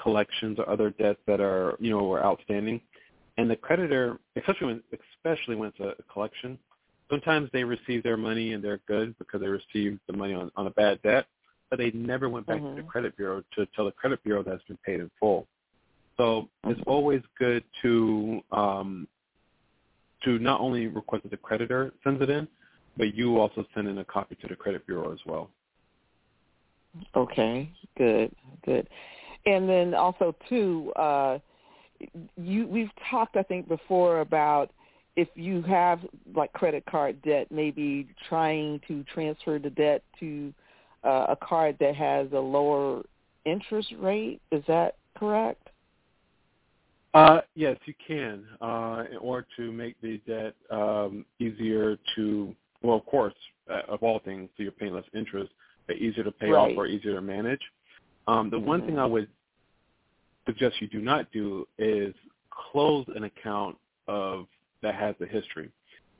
collections 0.00 0.58
or 0.58 0.68
other 0.68 0.90
debts 0.90 1.20
that 1.26 1.40
are, 1.40 1.76
you 1.80 1.90
know, 1.90 2.04
were 2.04 2.22
outstanding, 2.22 2.80
and 3.36 3.50
the 3.50 3.56
creditor, 3.56 4.18
especially 4.36 4.66
when, 4.66 4.82
especially 4.92 5.56
when 5.56 5.68
it's 5.68 5.80
a 5.80 6.12
collection, 6.12 6.58
sometimes 7.10 7.50
they 7.52 7.64
receive 7.64 8.02
their 8.02 8.16
money 8.16 8.52
and 8.52 8.64
they're 8.64 8.80
good 8.88 9.16
because 9.18 9.40
they 9.40 9.48
received 9.48 10.00
the 10.06 10.16
money 10.16 10.34
on, 10.34 10.50
on 10.56 10.66
a 10.66 10.70
bad 10.70 11.00
debt, 11.02 11.26
but 11.70 11.78
they 11.78 11.90
never 11.92 12.28
went 12.28 12.46
back 12.46 12.60
Mhm. 12.60 12.76
to 12.76 12.82
the 12.82 12.88
credit 12.88 13.16
bureau 13.16 13.42
to 13.54 13.66
tell 13.66 13.84
the 13.84 13.92
credit 13.92 14.22
bureau 14.24 14.42
that's 14.42 14.64
been 14.64 14.78
paid 14.78 15.00
in 15.00 15.10
full. 15.20 15.46
So 16.16 16.48
it's 16.64 16.80
always 16.86 17.22
good 17.38 17.62
to 17.82 18.42
um, 18.50 19.06
to 20.24 20.38
not 20.38 20.60
only 20.60 20.86
request 20.86 21.24
that 21.24 21.30
the 21.30 21.36
creditor 21.36 21.92
sends 22.02 22.22
it 22.22 22.30
in, 22.30 22.48
but 22.96 23.14
you 23.14 23.38
also 23.38 23.66
send 23.74 23.86
in 23.86 23.98
a 23.98 24.04
copy 24.04 24.34
to 24.36 24.46
the 24.48 24.56
credit 24.56 24.86
bureau 24.86 25.12
as 25.12 25.18
well. 25.26 25.50
Okay, 27.14 27.70
good, 27.98 28.34
good. 28.64 28.88
And 29.44 29.68
then 29.68 29.94
also 29.94 30.34
too, 30.48 30.92
uh, 30.96 31.38
you 32.36 32.66
we've 32.66 32.90
talked 33.10 33.36
I 33.36 33.42
think 33.42 33.68
before 33.68 34.20
about 34.20 34.70
if 35.16 35.28
you 35.34 35.62
have 35.62 36.00
like 36.34 36.52
credit 36.52 36.84
card 36.86 37.20
debt, 37.22 37.46
maybe 37.50 38.06
trying 38.28 38.80
to 38.86 39.02
transfer 39.04 39.58
the 39.58 39.70
debt 39.70 40.02
to 40.20 40.52
uh, 41.04 41.26
a 41.30 41.36
card 41.36 41.76
that 41.80 41.94
has 41.94 42.28
a 42.32 42.38
lower 42.38 43.02
interest 43.44 43.94
rate. 43.98 44.40
Is 44.52 44.62
that 44.68 44.96
correct? 45.16 45.68
Uh, 47.14 47.40
yes, 47.54 47.78
you 47.86 47.94
can. 48.06 48.44
Uh, 48.60 49.04
in 49.10 49.16
order 49.16 49.46
to 49.56 49.72
make 49.72 49.98
the 50.02 50.20
debt 50.26 50.54
um, 50.70 51.24
easier 51.38 51.96
to, 52.14 52.54
well, 52.82 52.96
of 52.96 53.06
course, 53.06 53.34
uh, 53.70 53.80
of 53.88 54.02
all 54.02 54.18
things, 54.18 54.50
so 54.54 54.62
you're 54.62 54.72
paying 54.72 54.92
less 54.92 55.04
interest, 55.14 55.50
but 55.86 55.96
easier 55.96 56.24
to 56.24 56.32
pay 56.32 56.50
Right. 56.50 56.72
off 56.72 56.76
or 56.76 56.86
easier 56.86 57.14
to 57.14 57.22
manage. 57.22 57.62
Um, 58.28 58.50
the 58.50 58.58
one 58.58 58.82
thing 58.82 58.98
I 58.98 59.06
would 59.06 59.28
suggest 60.46 60.80
you 60.80 60.88
do 60.88 61.00
not 61.00 61.30
do 61.32 61.66
is 61.78 62.14
close 62.50 63.06
an 63.14 63.24
account 63.24 63.76
of 64.08 64.46
that 64.82 64.94
has 64.94 65.14
a 65.20 65.26
history. 65.26 65.70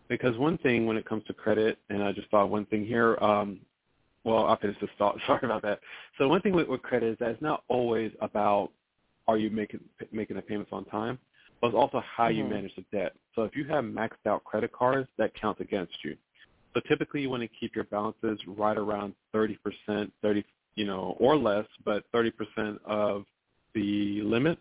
Because 0.09 0.37
one 0.39 0.59
thing 0.59 0.87
when 0.87 0.97
it 0.97 1.07
comes 1.09 1.25
to 1.25 1.33
credit, 1.35 1.79
and 1.91 2.03
I 2.03 2.13
just 2.13 2.31
thought 2.31 2.51
one 2.51 2.67
thing 2.67 2.87
here, 2.87 3.17
um, 3.19 3.61
well, 4.25 4.47
I'll 4.47 4.57
finish 4.57 4.77
this 4.81 4.91
thought. 4.99 5.19
Sorry 5.27 5.41
about 5.45 5.63
that. 5.63 5.81
So 6.19 6.29
one 6.29 6.43
thing 6.43 6.55
with, 6.55 6.69
with 6.69 6.83
credit 6.83 7.13
is 7.13 7.19
that 7.21 7.31
it's 7.31 7.43
not 7.43 7.65
always 7.69 8.13
about 8.21 8.71
are 9.29 9.39
you 9.39 9.51
making 9.51 9.81
making 10.13 10.37
the 10.37 10.43
payments 10.43 10.71
on 10.73 10.85
time, 10.87 11.19
but 11.61 11.69
it's 11.69 11.77
also 11.77 12.01
how 12.01 12.29
you 12.29 12.45
Mhm. 12.45 12.51
manage 12.51 12.75
the 12.77 12.85
debt. 12.93 13.15
So 13.35 13.43
if 13.45 13.57
you 13.57 13.65
have 13.65 13.85
maxed 13.85 14.25
out 14.27 14.45
credit 14.45 14.73
cards, 14.73 15.09
that 15.19 15.35
counts 15.35 15.61
against 15.61 16.05
you. 16.05 16.17
So 16.75 16.81
typically 16.89 17.23
you 17.23 17.31
want 17.31 17.43
to 17.43 17.49
keep 17.49 17.75
your 17.75 17.85
balances 17.85 18.39
right 18.47 18.77
around 18.77 19.15
30%, 19.35 20.13
30, 20.23 20.45
you 20.77 20.85
know, 20.85 21.17
or 21.19 21.37
less, 21.37 21.67
but 21.85 22.05
30% 22.13 22.79
of 22.85 23.25
the 23.77 24.23
limit. 24.23 24.59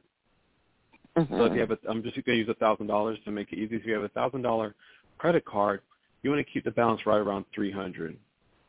So 1.16 1.22
if 1.22 1.28
Mm-hmm. 1.40 1.56
you 1.56 1.62
have 1.62 1.72
a, 1.72 1.78
I'm 1.90 2.04
just 2.04 2.16
going 2.16 2.26
to 2.26 2.36
use 2.36 2.50
a 2.50 2.54
thousand 2.56 2.88
dollars 2.88 3.18
to 3.26 3.32
make 3.32 3.52
it 3.54 3.58
easy. 3.60 3.76
If 3.78 3.86
you 3.86 3.94
have 3.94 4.04
a 4.04 4.10
thousand 4.10 4.44
dollar 4.44 4.76
credit 5.18 5.46
card, 5.46 5.82
you 6.24 6.30
want 6.30 6.46
to 6.46 6.52
keep 6.54 6.66
the 6.66 6.72
balance 6.72 7.06
right 7.06 7.18
around 7.18 7.46
300, 7.56 8.18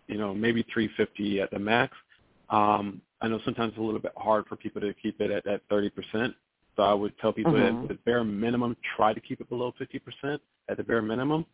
you 0.09 0.19
know, 0.19 0.35
maybe 0.35 0.65
350 0.73 1.41
at 1.41 1.51
the 1.51 1.59
max. 1.59 1.95
Um, 2.51 3.03
I 3.21 3.29
know 3.29 3.41
sometimes 3.45 3.71
it's 3.73 3.79
a 3.79 3.83
little 3.83 4.01
bit 4.01 4.13
hard 4.17 4.47
for 4.47 4.57
people 4.57 4.81
to 4.83 4.95
keep 4.95 5.21
it 5.21 5.31
at 5.31 5.45
that 5.45 5.69
30%. 5.71 6.35
So 6.77 6.83
I 6.83 6.95
would 6.95 7.19
tell 7.19 7.33
people 7.33 7.57
Mhm. 7.57 7.83
at 7.85 7.89
the 7.89 7.95
bare 8.07 8.25
minimum, 8.25 8.77
try 8.97 9.13
to 9.15 9.21
keep 9.21 9.41
it 9.41 9.49
below 9.49 9.73
50% 9.81 10.41
at 10.69 10.77
the 10.77 10.85
bare 10.85 11.03
minimum. 11.03 11.47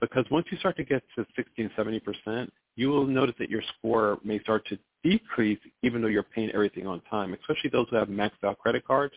Because 0.00 0.28
once 0.30 0.46
you 0.50 0.58
start 0.58 0.76
to 0.76 0.84
get 0.84 1.02
to 1.16 1.26
60 1.36 1.62
and 1.62 1.70
70%, 1.76 2.50
you 2.76 2.88
will 2.90 3.06
notice 3.06 3.36
that 3.38 3.48
your 3.50 3.62
score 3.78 4.18
may 4.24 4.40
start 4.40 4.66
to 4.66 4.78
decrease 5.04 5.60
even 5.82 6.02
though 6.02 6.08
you're 6.08 6.24
paying 6.24 6.50
everything 6.52 6.86
on 6.86 7.00
time, 7.08 7.34
especially 7.34 7.70
those 7.70 7.86
who 7.90 7.96
have 7.96 8.08
maxed 8.08 8.42
out 8.42 8.58
credit 8.58 8.84
cards. 8.84 9.14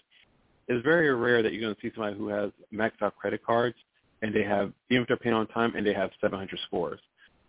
It's 0.67 0.83
very 0.83 1.13
rare 1.15 1.41
that 1.41 1.53
you're 1.53 1.61
going 1.61 1.73
to 1.73 1.81
see 1.81 1.91
somebody 1.95 2.17
who 2.17 2.27
has 2.27 2.51
maxed 2.73 3.01
out 3.01 3.15
credit 3.15 3.43
cards 3.43 3.75
and 4.21 4.33
they 4.33 4.43
have, 4.43 4.73
even 4.89 5.03
if 5.03 5.07
they're 5.07 5.17
paying 5.17 5.35
on 5.35 5.47
time, 5.47 5.75
and 5.75 5.85
they 5.85 5.93
have 5.93 6.09
700 6.21 6.59
scores. 6.65 6.99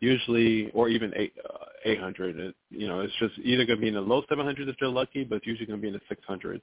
Usually, 0.00 0.70
or 0.72 0.88
even 0.88 1.12
eight, 1.16 1.32
uh, 1.44 1.64
800. 1.84 2.38
It, 2.38 2.54
you 2.70 2.86
know, 2.86 3.00
it's 3.00 3.12
just 3.18 3.34
either 3.42 3.64
going 3.64 3.78
to 3.78 3.80
be 3.80 3.88
in 3.88 3.94
the 3.94 4.00
low 4.00 4.22
700s 4.30 4.68
if 4.68 4.76
they're 4.78 4.88
lucky, 4.88 5.24
but 5.24 5.36
it's 5.36 5.46
usually 5.46 5.66
going 5.66 5.80
to 5.80 5.82
be 5.82 5.88
in 5.88 5.94
the 5.94 6.14
600s. 6.14 6.60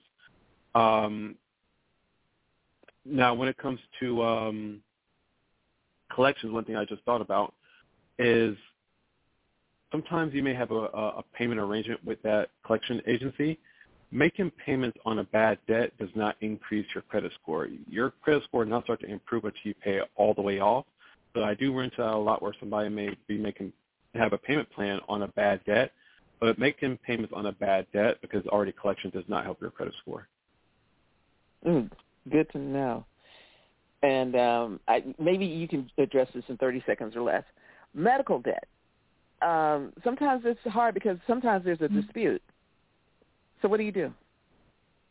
Um, 0.79 1.35
now, 3.03 3.33
when 3.33 3.49
it 3.49 3.57
comes 3.57 3.79
to 3.99 4.23
um, 4.23 4.81
collections, 6.13 6.53
one 6.53 6.63
thing 6.63 6.77
I 6.77 6.85
just 6.85 7.03
thought 7.03 7.21
about 7.21 7.53
is 8.17 8.55
sometimes 9.95 10.33
you 10.33 10.43
may 10.43 10.53
have 10.53 10.71
a, 10.71 10.75
a 10.75 11.23
payment 11.33 11.59
arrangement 11.59 12.03
with 12.03 12.21
that 12.23 12.49
collection 12.65 13.01
agency. 13.07 13.57
Making 14.11 14.51
payments 14.65 14.97
on 15.05 15.19
a 15.19 15.23
bad 15.23 15.57
debt 15.67 15.97
does 15.97 16.09
not 16.15 16.35
increase 16.41 16.85
your 16.93 17.01
credit 17.03 17.31
score. 17.41 17.69
Your 17.89 18.11
credit 18.21 18.43
score 18.43 18.65
does 18.65 18.71
not 18.71 18.83
start 18.83 18.99
to 19.01 19.07
improve 19.07 19.45
until 19.45 19.59
you 19.63 19.73
pay 19.73 19.97
it 19.97 20.09
all 20.15 20.33
the 20.33 20.41
way 20.41 20.59
off. 20.59 20.85
But 21.33 21.43
I 21.43 21.53
do 21.53 21.73
run 21.73 21.85
into 21.85 21.97
that 21.97 22.13
a 22.13 22.17
lot 22.17 22.41
where 22.41 22.53
somebody 22.59 22.89
may 22.89 23.15
be 23.27 23.37
making 23.37 23.71
have 24.15 24.33
a 24.33 24.37
payment 24.37 24.69
plan 24.71 24.99
on 25.09 25.23
a 25.23 25.27
bad 25.29 25.61
debt, 25.65 25.91
but 26.39 26.57
making 26.57 26.97
payments 27.05 27.33
on 27.35 27.45
a 27.47 27.51
bad 27.51 27.85
debt 27.93 28.17
because 28.21 28.45
already 28.47 28.73
collection 28.73 29.09
does 29.09 29.25
not 29.27 29.43
help 29.43 29.59
your 29.61 29.71
credit 29.71 29.93
score. 30.01 30.27
Mm, 31.65 31.89
good 32.31 32.49
to 32.51 32.57
know. 32.57 33.05
And 34.03 34.35
um, 34.35 34.79
I, 34.87 35.03
maybe 35.19 35.45
you 35.45 35.67
can 35.67 35.89
address 35.97 36.29
this 36.33 36.43
in 36.47 36.57
30 36.57 36.83
seconds 36.85 37.15
or 37.15 37.21
less. 37.21 37.43
Medical 37.93 38.39
debt. 38.39 38.67
Um, 39.41 39.93
sometimes 40.03 40.43
it's 40.45 40.59
hard 40.65 40.93
because 40.93 41.17
sometimes 41.27 41.65
there's 41.65 41.81
a 41.81 41.89
dispute. 41.89 42.41
So 43.61 43.67
what 43.67 43.77
do 43.77 43.83
you 43.83 43.91
do? 43.91 44.13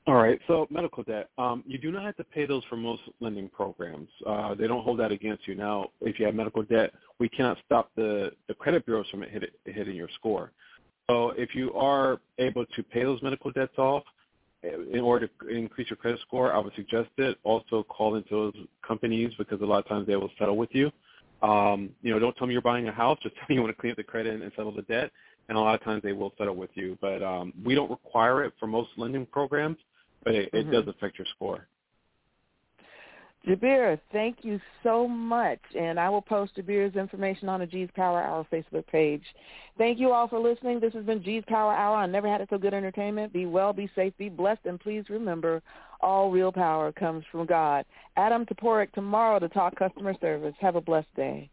All 0.06 0.14
right. 0.14 0.38
So 0.46 0.66
medical 0.70 1.02
debt. 1.02 1.30
Um, 1.38 1.64
you 1.66 1.78
do 1.78 1.90
not 1.90 2.04
have 2.04 2.16
to 2.16 2.24
pay 2.24 2.44
those 2.44 2.62
for 2.68 2.76
most 2.76 3.02
lending 3.20 3.48
programs. 3.48 4.08
Uh, 4.26 4.54
they 4.54 4.66
don't 4.66 4.84
hold 4.84 4.98
that 5.00 5.12
against 5.12 5.48
you. 5.48 5.54
Now, 5.54 5.88
if 6.02 6.18
you 6.18 6.26
have 6.26 6.34
medical 6.34 6.62
debt, 6.62 6.92
we 7.18 7.28
cannot 7.28 7.56
stop 7.64 7.90
the, 7.96 8.32
the 8.46 8.54
credit 8.54 8.84
bureaus 8.84 9.08
from 9.10 9.22
hit, 9.22 9.54
hitting 9.64 9.96
your 9.96 10.10
score. 10.14 10.52
So 11.08 11.30
if 11.30 11.54
you 11.54 11.72
are 11.74 12.20
able 12.38 12.66
to 12.66 12.82
pay 12.82 13.02
those 13.02 13.22
medical 13.22 13.50
debts 13.50 13.78
off 13.78 14.02
eh, 14.62 14.72
in 14.92 15.00
order 15.00 15.28
to 15.40 15.48
increase 15.48 15.88
your 15.88 15.96
credit 15.96 16.20
score, 16.20 16.52
I 16.52 16.58
would 16.58 16.74
suggest 16.74 17.10
it. 17.16 17.38
Also 17.42 17.82
call 17.84 18.16
into 18.16 18.30
those 18.30 18.66
companies 18.86 19.32
because 19.38 19.60
a 19.62 19.66
lot 19.66 19.78
of 19.78 19.88
times 19.88 20.06
they 20.06 20.16
will 20.16 20.30
settle 20.38 20.56
with 20.56 20.70
you. 20.72 20.90
Um, 21.42 21.90
you 22.02 22.12
know, 22.12 22.18
don't 22.18 22.34
tell 22.36 22.46
me 22.46 22.52
you're 22.52 22.62
buying 22.62 22.88
a 22.88 22.92
house. 22.92 23.18
Just 23.22 23.34
tell 23.36 23.46
me 23.48 23.56
you 23.56 23.62
want 23.62 23.74
to 23.74 23.80
clean 23.80 23.92
up 23.92 23.96
the 23.96 24.04
credit 24.04 24.40
and 24.40 24.52
settle 24.56 24.72
the 24.72 24.82
debt. 24.82 25.10
And 25.48 25.58
a 25.58 25.60
lot 25.60 25.74
of 25.74 25.84
times 25.84 26.02
they 26.02 26.12
will 26.12 26.32
settle 26.38 26.56
with 26.56 26.70
you. 26.74 26.96
But 27.00 27.22
um, 27.22 27.52
we 27.64 27.74
don't 27.74 27.90
require 27.90 28.44
it 28.44 28.54
for 28.58 28.66
most 28.66 28.90
lending 28.96 29.26
programs 29.26 29.76
but 30.24 30.34
it, 30.34 30.50
it 30.52 30.66
Mhm. 30.66 30.72
does 30.72 30.88
affect 30.88 31.18
your 31.18 31.26
score. 31.26 31.68
Jabir, 33.46 34.00
thank 34.10 34.42
you 34.42 34.58
so 34.82 35.06
much. 35.06 35.60
And 35.74 36.00
I 36.00 36.08
will 36.08 36.22
post 36.22 36.56
Jabir's 36.56 36.96
information 36.96 37.46
on 37.46 37.60
the 37.60 37.66
G's 37.66 37.90
Power 37.90 38.22
Hour 38.22 38.46
Facebook 38.50 38.86
page. 38.86 39.22
Thank 39.76 39.98
you 39.98 40.12
all 40.12 40.26
for 40.28 40.38
listening. 40.38 40.80
This 40.80 40.94
has 40.94 41.04
been 41.04 41.22
G's 41.22 41.44
Power 41.44 41.74
Hour 41.74 41.96
I 41.96 42.06
Never 42.06 42.26
Had 42.26 42.40
It 42.40 42.48
So 42.48 42.56
Good 42.56 42.72
Entertainment. 42.72 43.34
Be 43.34 43.44
well, 43.44 43.74
be 43.74 43.90
safe, 43.94 44.16
be 44.16 44.30
blessed, 44.30 44.64
and 44.64 44.80
please 44.80 45.10
remember 45.10 45.62
all 46.04 46.30
real 46.30 46.52
power 46.52 46.92
comes 46.92 47.24
from 47.32 47.46
God. 47.46 47.86
Adam 48.16 48.44
Toporek 48.44 48.92
tomorrow 48.92 49.38
to 49.38 49.48
talk 49.48 49.74
customer 49.76 50.14
service. 50.20 50.54
Have 50.60 50.76
a 50.76 50.80
blessed 50.80 51.12
day. 51.16 51.50